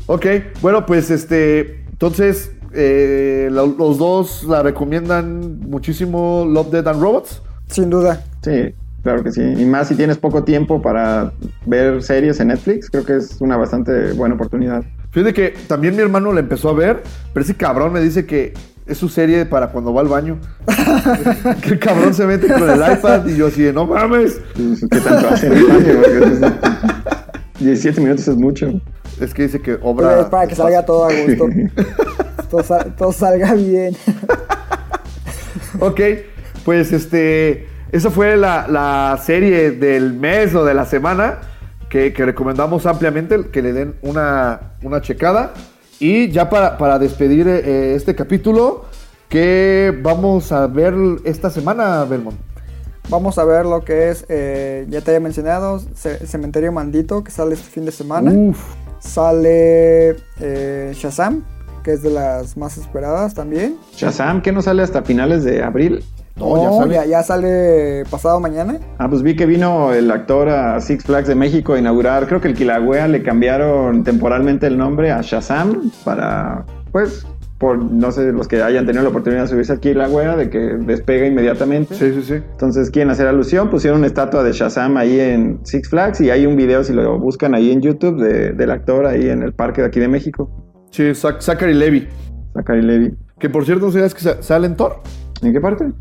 Ok, 0.08 0.26
bueno, 0.62 0.86
pues 0.86 1.12
este. 1.12 1.84
Entonces, 1.92 2.52
eh, 2.74 3.50
lo- 3.52 3.68
los 3.78 3.98
dos 3.98 4.44
la 4.48 4.62
recomiendan 4.64 5.60
muchísimo 5.62 6.46
Love, 6.50 6.72
Dead 6.72 6.88
and 6.88 7.02
Robots. 7.02 7.42
Sin 7.68 7.90
duda. 7.90 8.24
Sí, 8.44 8.74
claro 9.04 9.24
que 9.24 9.32
sí. 9.32 9.42
Y 9.42 9.66
más 9.66 9.88
si 9.90 9.96
tienes 9.96 10.18
poco 10.18 10.44
tiempo 10.44 10.82
para 10.82 11.34
ver 11.66 12.02
series 12.02 12.40
en 12.40 12.50
Netflix, 12.50 12.90
creo 12.90 13.04
que 13.04 13.18
es 13.18 13.38
una 13.42 13.58
bastante 13.58 14.14
buena 14.14 14.36
oportunidad. 14.36 14.84
Fíjate 15.12 15.34
que 15.34 15.54
también 15.68 15.96
mi 15.96 16.02
hermano 16.02 16.32
la 16.32 16.40
empezó 16.40 16.70
a 16.70 16.74
ver, 16.74 17.04
pero 17.34 17.44
ese 17.44 17.56
cabrón 17.56 17.92
me 17.94 18.00
dice 18.00 18.26
que 18.26 18.54
es 18.86 18.98
su 18.98 19.10
serie 19.10 19.46
para 19.46 19.70
cuando 19.72 19.94
va 19.94 20.02
al 20.02 20.08
baño. 20.08 20.38
que 21.62 21.70
el 21.72 21.80
cabrón 21.80 22.14
se 22.14 22.26
mete 22.26 22.48
con 22.48 22.70
el 22.70 22.80
iPad 22.80 23.26
y 23.28 23.36
yo 23.36 23.48
así 23.48 23.64
de, 23.64 23.74
no 23.74 23.86
mames. 23.86 24.40
¿Qué 24.56 25.00
tanto 25.02 25.28
hace 25.30 25.48
en 25.48 25.54
el 25.54 25.66
baño? 25.66 26.02
Porque 26.02 26.34
es- 26.34 26.42
17 27.60 28.00
minutos 28.02 28.28
es 28.28 28.36
mucho. 28.38 28.80
Es 29.22 29.34
que 29.34 29.44
dice 29.44 29.62
que 29.62 29.74
Es 29.74 29.80
obra... 29.82 30.30
para 30.30 30.48
que 30.48 30.56
salga 30.56 30.86
todo 30.86 31.06
a 31.06 31.10
gusto. 31.14 31.46
todo, 32.50 32.64
sal- 32.64 32.96
todo 32.98 33.12
salga 33.12 33.54
bien. 33.54 33.96
Ok, 35.80 36.00
pues 36.66 36.92
este, 36.92 37.68
esa 37.92 38.10
fue 38.10 38.36
la, 38.38 38.68
la 38.68 39.20
serie 39.24 39.72
del 39.72 40.14
mes 40.14 40.56
o 40.56 40.66
de 40.66 40.74
la 40.74 40.86
semana 40.86 41.40
que, 41.90 42.14
que 42.14 42.26
recomendamos 42.26 42.86
ampliamente 42.86 43.50
que 43.52 43.62
le 43.62 43.74
den 43.74 43.96
una, 44.02 44.74
una 44.82 45.02
checada. 45.02 45.54
Y 46.00 46.30
ya 46.32 46.50
para, 46.50 46.78
para 46.78 47.00
despedir 47.00 47.48
eh, 47.48 47.96
este 47.96 48.16
capítulo, 48.16 48.86
¿qué 49.30 49.96
vamos 50.02 50.52
a 50.52 50.68
ver 50.68 50.94
esta 51.26 51.50
semana, 51.50 52.04
Belmont? 52.06 52.38
Vamos 53.10 53.38
a 53.38 53.44
ver 53.46 53.66
lo 53.66 53.84
que 53.86 54.10
es, 54.10 54.26
eh, 54.30 54.86
ya 54.90 55.02
te 55.02 55.12
había 55.12 55.22
mencionado, 55.22 55.80
Ce- 55.96 56.26
Cementerio 56.28 56.72
Maldito, 56.72 57.24
que 57.24 57.32
sale 57.32 57.54
este 57.56 57.70
fin 57.70 57.86
de 57.86 57.92
semana. 57.92 58.32
Uf, 58.32 58.60
Sale 59.00 60.16
eh, 60.40 60.92
Shazam, 60.94 61.44
que 61.84 61.94
es 61.94 62.02
de 62.02 62.10
las 62.10 62.58
más 62.58 62.78
esperadas 62.78 63.34
también. 63.34 63.78
Shazam, 63.96 64.42
que 64.42 64.52
no 64.52 64.62
sale 64.62 64.84
hasta 64.84 65.04
finales 65.04 65.44
de 65.44 65.64
abril. 65.64 66.04
No, 66.36 66.62
ya 66.62 66.78
sale. 66.78 66.94
ya, 66.94 67.06
ya 67.06 67.24
sale 67.24 68.04
pasado 68.12 68.40
mañana. 68.40 68.78
Ah, 69.00 69.10
pues 69.10 69.24
vi 69.24 69.36
que 69.36 69.46
vino 69.48 69.92
el 69.94 70.12
actor 70.12 70.50
a 70.50 70.80
Six 70.80 71.04
Flags 71.06 71.28
de 71.28 71.36
México 71.36 71.74
a 71.74 71.80
inaugurar. 71.80 72.28
Creo 72.28 72.42
que 72.42 72.48
el 72.48 72.54
Kilauea 72.54 73.08
le 73.08 73.24
cambiaron 73.24 74.04
temporalmente 74.04 74.68
el 74.68 74.78
nombre 74.78 75.12
a 75.12 75.22
Shazam 75.22 75.92
para, 76.04 76.64
pues, 76.92 77.26
por 77.58 77.78
no 77.80 78.12
sé, 78.12 78.32
los 78.32 78.48
que 78.48 78.62
hayan 78.62 78.86
tenido 78.86 79.04
la 79.04 79.10
oportunidad 79.10 79.44
de 79.44 79.48
subirse 79.48 79.72
al 79.74 79.80
Kilauea, 79.80 80.36
de 80.36 80.50
que 80.50 80.60
despega 80.60 81.26
inmediatamente. 81.26 81.96
sí, 81.96 82.14
sí, 82.14 82.22
sí. 82.22 82.34
Entonces 82.52 82.92
quieren 82.92 83.10
hacer 83.10 83.28
alusión, 83.28 83.70
pusieron 83.70 84.00
una 84.00 84.08
estatua 84.08 84.44
de 84.44 84.52
Shazam 84.52 84.98
ahí 84.98 85.20
en 85.20 85.60
Six 85.64 85.90
Flags 85.90 86.22
y 86.22 86.30
hay 86.30 86.46
un 86.46 86.56
video, 86.56 86.84
si 86.84 86.94
lo 86.94 87.18
buscan 87.20 87.56
ahí 87.56 87.72
en 87.72 87.82
YouTube, 87.82 88.22
de- 88.22 88.54
del 88.54 88.70
actor 88.72 89.06
ahí 89.08 89.30
en 89.30 89.42
el 89.44 89.54
parque 89.54 89.82
de 89.82 89.88
aquí 89.88 90.00
de 90.00 90.08
México, 90.08 90.52
Sí, 90.92 91.04
Zac- 91.14 91.42
Zachary 91.42 91.74
Levy. 91.74 92.08
Zachary 92.54 92.82
Levy. 92.82 93.14
Que 93.40 93.50
por 93.50 93.66
cierto, 93.66 93.92
¿sabías 93.92 94.14
que 94.14 94.22
sa- 94.22 94.42
sale 94.42 94.68
en 94.68 94.76
Thor? 94.76 95.02
¿En 95.42 95.52
qué 95.52 95.60
parte? 95.60 95.92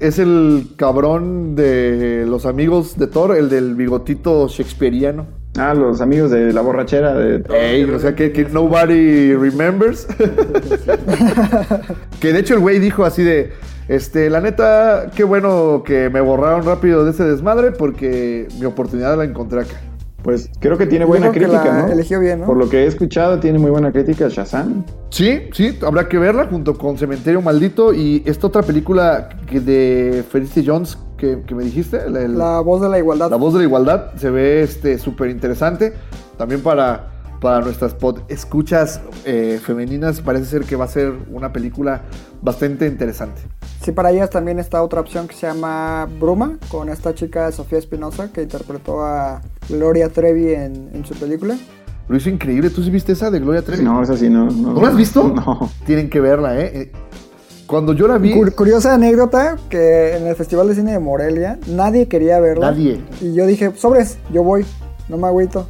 Es 0.00 0.18
el 0.18 0.66
cabrón 0.76 1.54
de 1.54 2.24
los 2.28 2.44
amigos 2.46 2.98
de 2.98 3.06
Thor, 3.06 3.36
el 3.36 3.48
del 3.48 3.74
bigotito 3.74 4.46
shakespeariano. 4.48 5.26
Ah, 5.56 5.72
los 5.72 6.00
amigos 6.00 6.32
de 6.32 6.52
la 6.52 6.62
borrachera 6.62 7.14
de... 7.14 7.44
Ey, 7.54 7.84
o 7.84 7.98
sea 8.00 8.16
que, 8.16 8.32
que 8.32 8.44
nobody 8.46 9.34
remembers. 9.34 10.04
que 12.20 12.32
de 12.32 12.40
hecho 12.40 12.54
el 12.54 12.60
güey 12.60 12.80
dijo 12.80 13.04
así 13.04 13.22
de, 13.22 13.52
este, 13.86 14.30
la 14.30 14.40
neta, 14.40 15.12
qué 15.14 15.22
bueno 15.22 15.84
que 15.84 16.10
me 16.10 16.20
borraron 16.20 16.64
rápido 16.64 17.04
de 17.04 17.12
ese 17.12 17.24
desmadre 17.24 17.70
porque 17.70 18.48
mi 18.58 18.64
oportunidad 18.64 19.16
la 19.16 19.24
encontré 19.24 19.60
acá. 19.60 19.80
Pues 20.24 20.50
creo 20.58 20.76
que 20.78 20.86
tiene 20.86 21.04
buena 21.04 21.30
creo 21.30 21.50
que 21.50 21.56
crítica, 21.58 21.72
la 21.76 21.82
¿no? 21.86 21.92
eligió 21.92 22.18
bien, 22.18 22.40
¿no? 22.40 22.46
Por 22.46 22.56
lo 22.56 22.68
que 22.68 22.84
he 22.84 22.86
escuchado, 22.86 23.38
tiene 23.40 23.58
muy 23.58 23.70
buena 23.70 23.92
crítica 23.92 24.26
Shazam. 24.28 24.84
Sí, 25.10 25.42
sí, 25.52 25.78
habrá 25.86 26.08
que 26.08 26.18
verla 26.18 26.46
junto 26.46 26.76
con 26.78 26.96
Cementerio 26.96 27.42
Maldito 27.42 27.92
y 27.92 28.22
esta 28.24 28.46
otra 28.46 28.62
película 28.62 29.28
que 29.46 29.60
de 29.60 30.24
Felicity 30.28 30.66
Jones 30.66 30.98
que, 31.18 31.42
que 31.46 31.54
me 31.54 31.62
dijiste, 31.62 32.08
la, 32.10 32.22
el- 32.22 32.38
La 32.38 32.60
voz 32.60 32.80
de 32.80 32.88
la 32.88 32.98
igualdad. 32.98 33.30
La 33.30 33.36
voz 33.36 33.52
de 33.52 33.58
la 33.60 33.64
igualdad 33.66 34.14
se 34.16 34.30
ve 34.30 34.62
este 34.62 34.98
súper 34.98 35.28
interesante. 35.28 35.92
También 36.38 36.62
para, 36.62 37.10
para 37.40 37.60
nuestras 37.60 37.92
pod 37.92 38.20
escuchas 38.28 39.02
eh, 39.26 39.60
femeninas 39.62 40.22
parece 40.22 40.46
ser 40.46 40.62
que 40.64 40.74
va 40.74 40.86
a 40.86 40.88
ser 40.88 41.12
una 41.30 41.52
película 41.52 42.00
bastante 42.40 42.86
interesante. 42.86 43.42
Sí, 43.82 43.92
para 43.92 44.10
ellas 44.10 44.30
también 44.30 44.58
está 44.58 44.82
otra 44.82 45.00
opción 45.02 45.28
que 45.28 45.34
se 45.34 45.46
llama 45.46 46.08
Bruma, 46.18 46.56
con 46.70 46.88
esta 46.88 47.14
chica 47.14 47.52
Sofía 47.52 47.78
Espinosa 47.78 48.32
que 48.32 48.42
interpretó 48.42 49.02
a 49.04 49.42
Gloria 49.68 50.08
Trevi 50.08 50.52
en, 50.54 50.90
en 50.92 51.04
su 51.04 51.14
película. 51.14 51.56
Lo 52.08 52.16
hizo 52.16 52.28
increíble. 52.28 52.70
¿Tú 52.70 52.82
sí 52.82 52.90
viste 52.90 53.12
esa 53.12 53.30
de 53.30 53.40
Gloria 53.40 53.62
Trevi? 53.62 53.82
No, 53.82 54.02
esa 54.02 54.16
sí 54.16 54.28
no. 54.28 54.46
¿No, 54.50 54.72
¿No 54.74 54.82
la 54.82 54.88
has 54.88 54.96
visto? 54.96 55.26
No. 55.34 55.70
Tienen 55.86 56.10
que 56.10 56.20
verla, 56.20 56.60
¿eh? 56.60 56.70
Eh, 56.74 56.92
Cuando 57.66 57.92
yo 57.94 58.06
la 58.06 58.18
vi, 58.18 58.34
Cur- 58.34 58.54
curiosa 58.54 58.92
anécdota 58.94 59.56
que 59.70 60.16
en 60.16 60.26
el 60.26 60.36
Festival 60.36 60.68
de 60.68 60.74
Cine 60.74 60.92
de 60.92 60.98
Morelia 60.98 61.58
nadie 61.66 62.06
quería 62.08 62.40
verla. 62.40 62.70
Nadie. 62.72 63.00
Y 63.22 63.32
yo 63.32 63.46
dije, 63.46 63.72
sobres, 63.74 64.18
yo 64.32 64.42
voy, 64.42 64.66
no 65.08 65.16
me 65.16 65.26
agüito. 65.28 65.66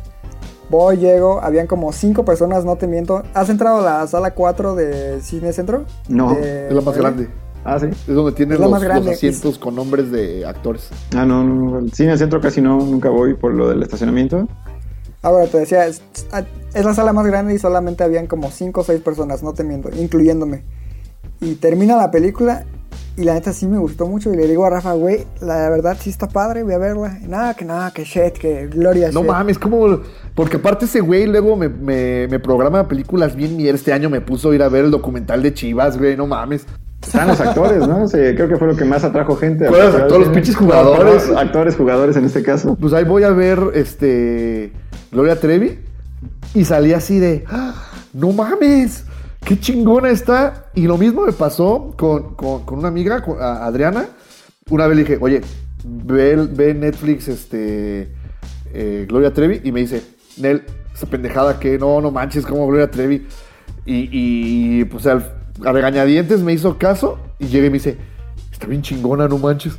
Voy, 0.70 0.96
llego, 0.96 1.40
habían 1.42 1.66
como 1.68 1.92
cinco 1.92 2.24
personas, 2.24 2.64
no 2.64 2.74
te 2.76 2.86
miento. 2.88 3.22
¿Has 3.34 3.48
entrado 3.50 3.78
a 3.86 4.00
la 4.00 4.06
sala 4.08 4.32
4 4.34 4.74
de 4.74 5.20
Cine 5.20 5.52
Centro? 5.52 5.84
No, 6.08 6.34
De 6.34 6.68
es 6.68 6.72
la 6.74 6.80
más 6.80 6.96
grande. 6.96 7.28
Ah, 7.64 7.78
sí. 7.80 7.86
Es 7.86 8.06
donde 8.14 8.32
tienen 8.32 8.54
Es 8.54 8.60
los, 8.60 8.70
los 8.70 9.06
asientos 9.08 9.58
con 9.58 9.74
nombres 9.74 10.10
de 10.10 10.44
actores. 10.46 10.90
Ah, 11.16 11.24
no, 11.24 11.42
no. 11.44 11.78
El 11.78 11.92
cine 11.92 12.16
centro 12.18 12.40
casi 12.40 12.60
no, 12.60 12.76
nunca 12.78 13.08
voy 13.08 13.34
por 13.34 13.54
lo 13.54 13.68
del 13.70 13.82
estacionamiento. 13.82 14.46
Ahora 15.22 15.46
te 15.46 15.58
decía, 15.58 15.86
es, 15.86 16.02
es 16.74 16.84
la 16.84 16.94
sala 16.94 17.14
más 17.14 17.26
grande 17.26 17.54
y 17.54 17.58
solamente 17.58 18.04
habían 18.04 18.26
como 18.26 18.50
5 18.50 18.80
o 18.82 18.84
6 18.84 19.00
personas, 19.00 19.42
no 19.42 19.54
te 19.54 19.64
miento, 19.64 19.88
incluyéndome. 19.98 20.64
Y 21.40 21.54
termina 21.56 21.96
la 21.96 22.10
película 22.10 22.64
Y 23.16 23.24
la 23.24 23.34
neta 23.34 23.52
sí 23.52 23.66
me 23.66 23.78
gustó 23.78 24.06
mucho. 24.06 24.32
Y 24.32 24.36
le 24.36 24.46
digo 24.48 24.66
a 24.66 24.70
Rafa, 24.70 24.92
güey, 24.94 25.26
la 25.40 25.70
verdad 25.70 25.96
sí 26.00 26.10
está 26.10 26.28
padre, 26.28 26.62
voy 26.64 26.74
a 26.74 26.78
verla. 26.78 27.18
Y 27.22 27.28
nada, 27.28 27.54
que 27.54 27.64
nada, 27.64 27.92
que 27.92 28.04
shit, 28.04 28.34
que 28.34 28.66
gloria 28.66 29.10
No 29.12 29.20
shit. 29.20 29.28
mames, 29.28 29.58
como. 29.58 30.00
Porque 30.34 30.56
aparte 30.56 30.86
ese 30.86 31.00
güey 31.00 31.26
luego 31.26 31.56
me, 31.56 31.68
me, 31.68 32.28
me 32.28 32.40
programa 32.40 32.88
películas 32.88 33.36
bien 33.36 33.56
mierda. 33.56 33.76
Este 33.76 33.92
año 33.92 34.10
me 34.10 34.20
puso 34.20 34.50
a 34.50 34.54
ir 34.54 34.62
a 34.62 34.68
ver 34.68 34.84
el 34.86 34.90
documental 34.90 35.42
de 35.42 35.54
Chivas, 35.54 35.96
güey, 35.98 36.16
no 36.16 36.26
mames. 36.26 36.66
Están 37.06 37.28
los 37.28 37.40
actores, 37.40 37.86
¿no? 37.86 38.06
Sí, 38.08 38.16
creo 38.16 38.48
que 38.48 38.56
fue 38.56 38.66
lo 38.68 38.76
que 38.76 38.84
más 38.84 39.04
atrajo 39.04 39.36
gente. 39.36 39.66
Todos 39.66 39.92
los- 39.94 40.06
todos 40.08 40.20
los 40.20 40.28
pinches 40.30 40.56
jugadores. 40.56 41.30
Actores, 41.36 41.76
jugadores 41.76 42.16
en 42.16 42.24
este 42.24 42.42
caso. 42.42 42.76
Pues 42.80 42.92
ahí 42.92 43.04
voy 43.04 43.22
a 43.24 43.30
ver 43.30 43.58
este. 43.74 44.72
Gloria 45.12 45.38
Trevi. 45.38 45.78
Y 46.54 46.64
salí 46.64 46.92
así 46.92 47.18
de. 47.18 47.44
¡Ah! 47.48 47.74
¡No 48.12 48.32
mames! 48.32 49.04
¡Qué 49.44 49.58
chingona 49.58 50.10
está! 50.10 50.66
Y 50.74 50.86
lo 50.86 50.96
mismo 50.98 51.22
me 51.26 51.32
pasó 51.32 51.92
con, 51.96 52.34
con- 52.34 52.64
con 52.64 52.78
una 52.78 52.88
amiga, 52.88 53.22
con- 53.22 53.40
a- 53.40 53.64
Adriana. 53.66 54.06
Una 54.70 54.86
vez 54.86 54.96
le 54.96 55.02
dije, 55.04 55.18
oye, 55.20 55.40
ve, 55.84 56.36
ve 56.50 56.74
Netflix 56.74 57.28
este. 57.28 58.12
eh, 58.72 59.04
Gloria 59.08 59.32
Trevi. 59.32 59.60
Y 59.64 59.72
me 59.72 59.80
dice, 59.80 60.02
Nel, 60.38 60.62
esa 60.94 61.06
pendejada 61.06 61.58
que 61.60 61.78
no, 61.78 62.00
no 62.00 62.10
manches, 62.10 62.46
como 62.46 62.66
Gloria 62.66 62.90
Trevi. 62.90 63.26
Y, 63.86 64.08
y, 64.10 64.84
pues 64.86 65.06
al, 65.06 65.30
a 65.64 65.72
regañadientes 65.72 66.40
me 66.40 66.52
hizo 66.52 66.78
caso. 66.78 67.18
Y 67.38 67.46
llega 67.48 67.66
y 67.66 67.70
me 67.70 67.74
dice, 67.74 67.96
está 68.50 68.66
bien 68.66 68.82
chingona, 68.82 69.28
no 69.28 69.38
manches. 69.38 69.76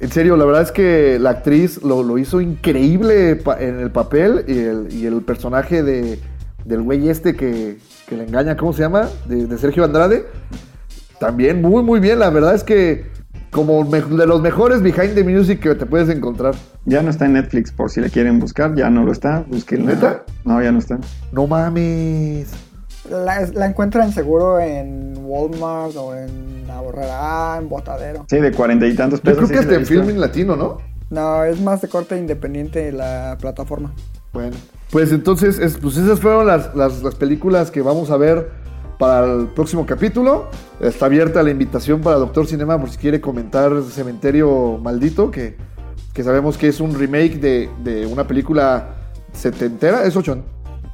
En 0.00 0.10
serio, 0.10 0.36
la 0.36 0.44
verdad 0.44 0.62
es 0.62 0.72
que 0.72 1.18
la 1.20 1.30
actriz 1.30 1.82
lo, 1.82 2.02
lo 2.02 2.18
hizo 2.18 2.40
increíble 2.40 3.40
en 3.60 3.80
el 3.80 3.90
papel 3.90 4.44
y 4.48 4.58
el, 4.58 4.88
y 4.90 5.06
el 5.06 5.22
personaje 5.22 5.82
de, 5.82 6.18
del 6.64 6.82
güey 6.82 7.08
este 7.08 7.34
que, 7.34 7.78
que 8.08 8.16
le 8.16 8.24
engaña, 8.24 8.56
¿cómo 8.56 8.72
se 8.72 8.82
llama? 8.82 9.08
De, 9.26 9.46
de 9.46 9.58
Sergio 9.58 9.84
Andrade. 9.84 10.26
También 11.20 11.62
muy, 11.62 11.82
muy 11.82 12.00
bien. 12.00 12.18
La 12.18 12.30
verdad 12.30 12.54
es 12.54 12.64
que 12.64 13.06
como 13.50 13.84
me- 13.84 14.00
de 14.02 14.26
los 14.26 14.42
mejores 14.42 14.82
behind 14.82 15.14
the 15.14 15.22
music 15.22 15.60
que 15.60 15.74
te 15.76 15.86
puedes 15.86 16.08
encontrar. 16.08 16.54
Ya 16.86 17.00
no 17.02 17.10
está 17.10 17.26
en 17.26 17.34
Netflix, 17.34 17.70
por 17.70 17.88
si 17.88 18.00
le 18.00 18.10
quieren 18.10 18.40
buscar, 18.40 18.74
ya 18.74 18.90
no 18.90 19.04
lo 19.04 19.12
está. 19.12 19.44
Busquen. 19.48 19.86
¿Neta? 19.86 20.24
No, 20.44 20.60
ya 20.60 20.72
no 20.72 20.80
está. 20.80 20.98
No 21.32 21.46
mames. 21.46 22.48
La, 23.10 23.46
la 23.52 23.66
encuentran 23.66 24.12
seguro 24.12 24.58
en 24.60 25.14
Walmart 25.24 25.94
o 25.96 26.14
en 26.14 26.64
Ahorrará, 26.70 27.58
en 27.58 27.68
Botadero. 27.68 28.24
Sí, 28.28 28.36
de 28.38 28.50
cuarenta 28.52 28.86
y 28.86 28.94
tantos 28.94 29.20
Yo 29.20 29.24
pesos. 29.24 29.48
creo 29.48 29.48
sí, 29.48 29.54
que 29.54 29.60
sí 29.62 29.68
la 29.68 29.74
en 29.74 29.80
visto. 29.80 29.94
Filming 29.94 30.20
Latino, 30.20 30.56
¿no? 30.56 30.78
No, 31.10 31.44
es 31.44 31.60
más 31.60 31.80
de 31.82 31.88
corte 31.88 32.16
independiente 32.18 32.90
la 32.92 33.36
plataforma. 33.40 33.92
Bueno, 34.32 34.56
pues 34.90 35.12
entonces, 35.12 35.58
es- 35.58 35.76
pues 35.78 35.96
esas 35.96 36.18
fueron 36.20 36.46
las, 36.46 36.74
las- 36.74 37.02
las 37.02 37.14
películas 37.14 37.70
que 37.70 37.82
vamos 37.82 38.10
a 38.10 38.16
ver 38.16 38.50
para 38.98 39.24
el 39.32 39.46
próximo 39.48 39.84
capítulo. 39.86 40.48
Está 40.80 41.06
abierta 41.06 41.42
la 41.42 41.50
invitación 41.50 42.00
para 42.00 42.16
Doctor 42.16 42.46
Cinema 42.46 42.78
por 42.80 42.90
si 42.90 42.96
quiere 42.98 43.20
comentar 43.20 43.70
Cementerio 43.90 44.78
Maldito, 44.82 45.30
que, 45.30 45.56
que 46.12 46.24
sabemos 46.24 46.56
que 46.58 46.68
es 46.68 46.80
un 46.80 46.94
remake 46.98 47.38
de, 47.38 47.70
de 47.84 48.06
una 48.06 48.26
película 48.26 48.88
setentera, 49.32 50.04
es 50.04 50.16
ocho, 50.16 50.38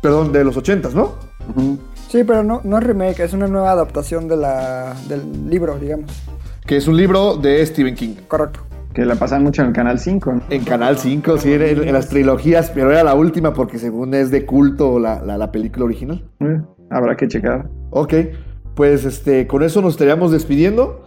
perdón, 0.02 0.32
de 0.32 0.44
los 0.44 0.56
ochentas, 0.56 0.94
¿no? 0.94 1.14
Ujú. 1.54 1.78
Sí, 2.10 2.24
pero 2.24 2.42
no, 2.42 2.60
no 2.64 2.78
es 2.78 2.84
remake, 2.84 3.20
es 3.20 3.32
una 3.32 3.46
nueva 3.46 3.70
adaptación 3.70 4.26
de 4.26 4.36
la, 4.36 4.94
del 5.08 5.48
libro, 5.48 5.78
digamos. 5.78 6.10
Que 6.66 6.76
es 6.76 6.88
un 6.88 6.96
libro 6.96 7.36
de 7.36 7.64
Stephen 7.64 7.94
King. 7.94 8.14
Correcto. 8.26 8.60
Que 8.92 9.04
la 9.04 9.14
pasan 9.14 9.44
mucho 9.44 9.62
en 9.62 9.68
el 9.68 9.74
Canal 9.74 10.00
5. 10.00 10.32
¿no? 10.32 10.42
En 10.50 10.64
Canal 10.64 10.98
5, 10.98 11.38
sí, 11.38 11.52
en, 11.52 11.62
en 11.62 11.92
las 11.92 12.08
trilogías, 12.08 12.72
pero 12.74 12.90
era 12.90 13.04
la 13.04 13.14
última 13.14 13.52
porque 13.54 13.78
según 13.78 14.12
es 14.14 14.32
de 14.32 14.44
culto 14.44 14.98
la, 14.98 15.20
la- 15.22 15.38
la 15.38 15.52
película 15.52 15.84
original. 15.84 16.24
Eh, 16.40 16.60
habrá 16.90 17.16
que 17.16 17.28
checar. 17.28 17.68
Ok, 17.90 18.14
pues 18.74 19.04
este, 19.04 19.46
con 19.46 19.62
eso 19.62 19.80
nos 19.80 19.92
estaríamos 19.92 20.32
despidiendo. 20.32 21.06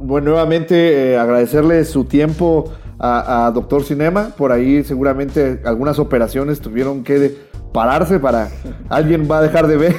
Bueno, 0.00 0.30
nuevamente 0.30 1.12
eh, 1.12 1.18
agradecerle 1.18 1.84
su 1.84 2.04
tiempo 2.04 2.72
a, 3.00 3.46
a 3.46 3.50
Doctor 3.50 3.82
Cinema. 3.82 4.30
Por 4.36 4.52
ahí 4.52 4.84
seguramente 4.84 5.60
algunas 5.64 5.98
operaciones 5.98 6.60
tuvieron 6.60 7.02
que 7.02 7.36
pararse 7.72 8.18
para... 8.20 8.48
Alguien 8.88 9.28
va 9.30 9.38
a 9.38 9.42
dejar 9.42 9.66
de 9.66 9.76
ver 9.76 9.96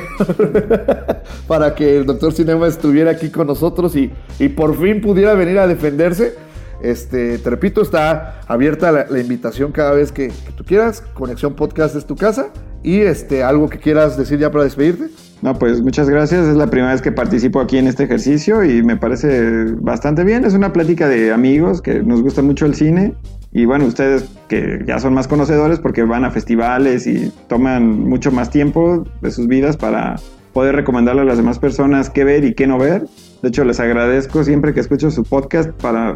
para 1.48 1.74
que 1.76 1.98
el 1.98 2.06
Doctor 2.06 2.34
Cinema 2.34 2.68
estuviera 2.68 3.12
aquí 3.12 3.30
con 3.30 3.48
nosotros 3.48 3.96
y, 3.96 4.12
y 4.40 4.50
por 4.50 4.78
fin 4.80 5.02
pudiera 5.02 5.34
venir 5.34 5.60
a 5.60 5.68
defenderse. 5.68 6.36
Este, 6.82 7.38
te 7.38 7.50
repito, 7.50 7.82
está 7.82 8.42
abierta 8.48 8.92
la, 8.92 9.06
la 9.08 9.20
invitación 9.20 9.72
cada 9.72 9.92
vez 9.92 10.12
que, 10.12 10.30
que 10.30 10.52
tú 10.56 10.64
quieras. 10.64 11.04
Conexión 11.14 11.56
Podcast 11.56 11.96
es 11.96 12.06
tu 12.06 12.16
casa. 12.16 12.50
Y 12.84 13.02
este, 13.02 13.44
algo 13.44 13.70
que 13.70 13.78
quieras 13.80 14.18
decir 14.18 14.40
ya 14.40 14.52
para 14.52 14.64
despedirte. 14.64 15.10
No, 15.42 15.58
pues 15.58 15.82
muchas 15.82 16.08
gracias. 16.10 16.46
Es 16.46 16.56
la 16.56 16.68
primera 16.68 16.92
vez 16.92 17.02
que 17.02 17.12
participo 17.12 17.60
aquí 17.60 17.78
en 17.78 17.88
este 17.88 18.04
ejercicio 18.04 18.64
y 18.64 18.84
me 18.84 18.96
parece 18.96 19.66
bastante 19.80 20.24
bien. 20.24 20.46
Es 20.46 20.54
una 20.54 20.72
plática 20.72 21.08
de 21.08 21.34
amigos 21.34 21.82
que 21.82 22.04
nos 22.04 22.22
gusta 22.22 22.44
mucho 22.44 22.68
el 22.68 22.76
cine. 22.76 23.16
Y 23.52 23.66
bueno, 23.66 23.86
ustedes 23.86 24.30
que 24.48 24.84
ya 24.86 25.00
son 25.00 25.14
más 25.14 25.28
conocedores 25.28 25.80
porque 25.80 26.04
van 26.04 26.26
a 26.26 26.32
festivales 26.32 27.08
y 27.08 27.32
toman 27.48 28.08
mucho 28.08 28.32
más 28.32 28.50
tiempo 28.52 29.04
de 29.22 29.32
sus 29.32 29.48
vidas 29.48 29.78
para 29.78 30.16
poder 30.54 30.76
recomendarle 30.76 31.22
a 31.22 31.26
las 31.26 31.38
demás 31.38 31.60
personas 31.60 32.10
qué 32.10 32.24
ver 32.24 32.46
y 32.46 32.54
qué 32.54 32.68
no 32.68 32.78
ver. 32.78 33.08
De 33.42 33.50
hecho, 33.50 33.64
les 33.64 33.80
agradezco 33.80 34.44
siempre 34.44 34.74
que 34.74 34.80
escucho 34.80 35.10
su 35.10 35.24
podcast 35.24 35.72
para 35.82 36.16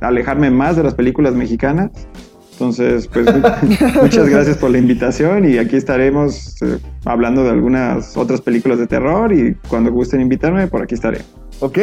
alejarme 0.00 0.50
más 0.50 0.76
de 0.76 0.82
las 0.82 0.94
películas 0.94 1.34
mexicanas. 1.34 1.90
Entonces, 2.56 3.06
pues 3.12 3.26
mu- 3.26 3.42
muchas 4.02 4.28
gracias 4.30 4.56
por 4.56 4.70
la 4.70 4.78
invitación 4.78 5.46
y 5.46 5.58
aquí 5.58 5.76
estaremos 5.76 6.56
eh, 6.62 6.78
hablando 7.04 7.44
de 7.44 7.50
algunas 7.50 8.16
otras 8.16 8.40
películas 8.40 8.78
de 8.78 8.86
terror 8.86 9.30
y 9.32 9.54
cuando 9.68 9.92
gusten 9.92 10.22
invitarme, 10.22 10.66
por 10.66 10.80
aquí 10.82 10.94
estaré. 10.94 11.20
Ok, 11.60 11.78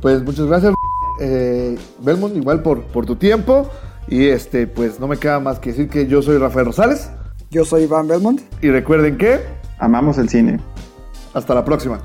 pues 0.00 0.22
muchas 0.24 0.46
gracias, 0.46 0.74
eh, 1.20 1.76
Belmont, 2.02 2.36
igual 2.36 2.62
por, 2.62 2.82
por 2.82 3.06
tu 3.06 3.14
tiempo. 3.16 3.70
Y 4.08 4.26
este, 4.26 4.66
pues 4.66 4.98
no 4.98 5.06
me 5.06 5.18
queda 5.18 5.38
más 5.38 5.58
que 5.60 5.70
decir 5.70 5.88
que 5.88 6.06
yo 6.06 6.20
soy 6.22 6.38
Rafael 6.38 6.66
Rosales. 6.66 7.10
Yo 7.50 7.64
soy 7.64 7.82
Iván 7.84 8.08
Belmont. 8.08 8.40
Y 8.62 8.70
recuerden 8.70 9.18
que 9.18 9.38
Amamos 9.78 10.18
el 10.18 10.28
cine. 10.28 10.58
hasta 11.34 11.54
la 11.54 11.64
próxima. 11.64 12.00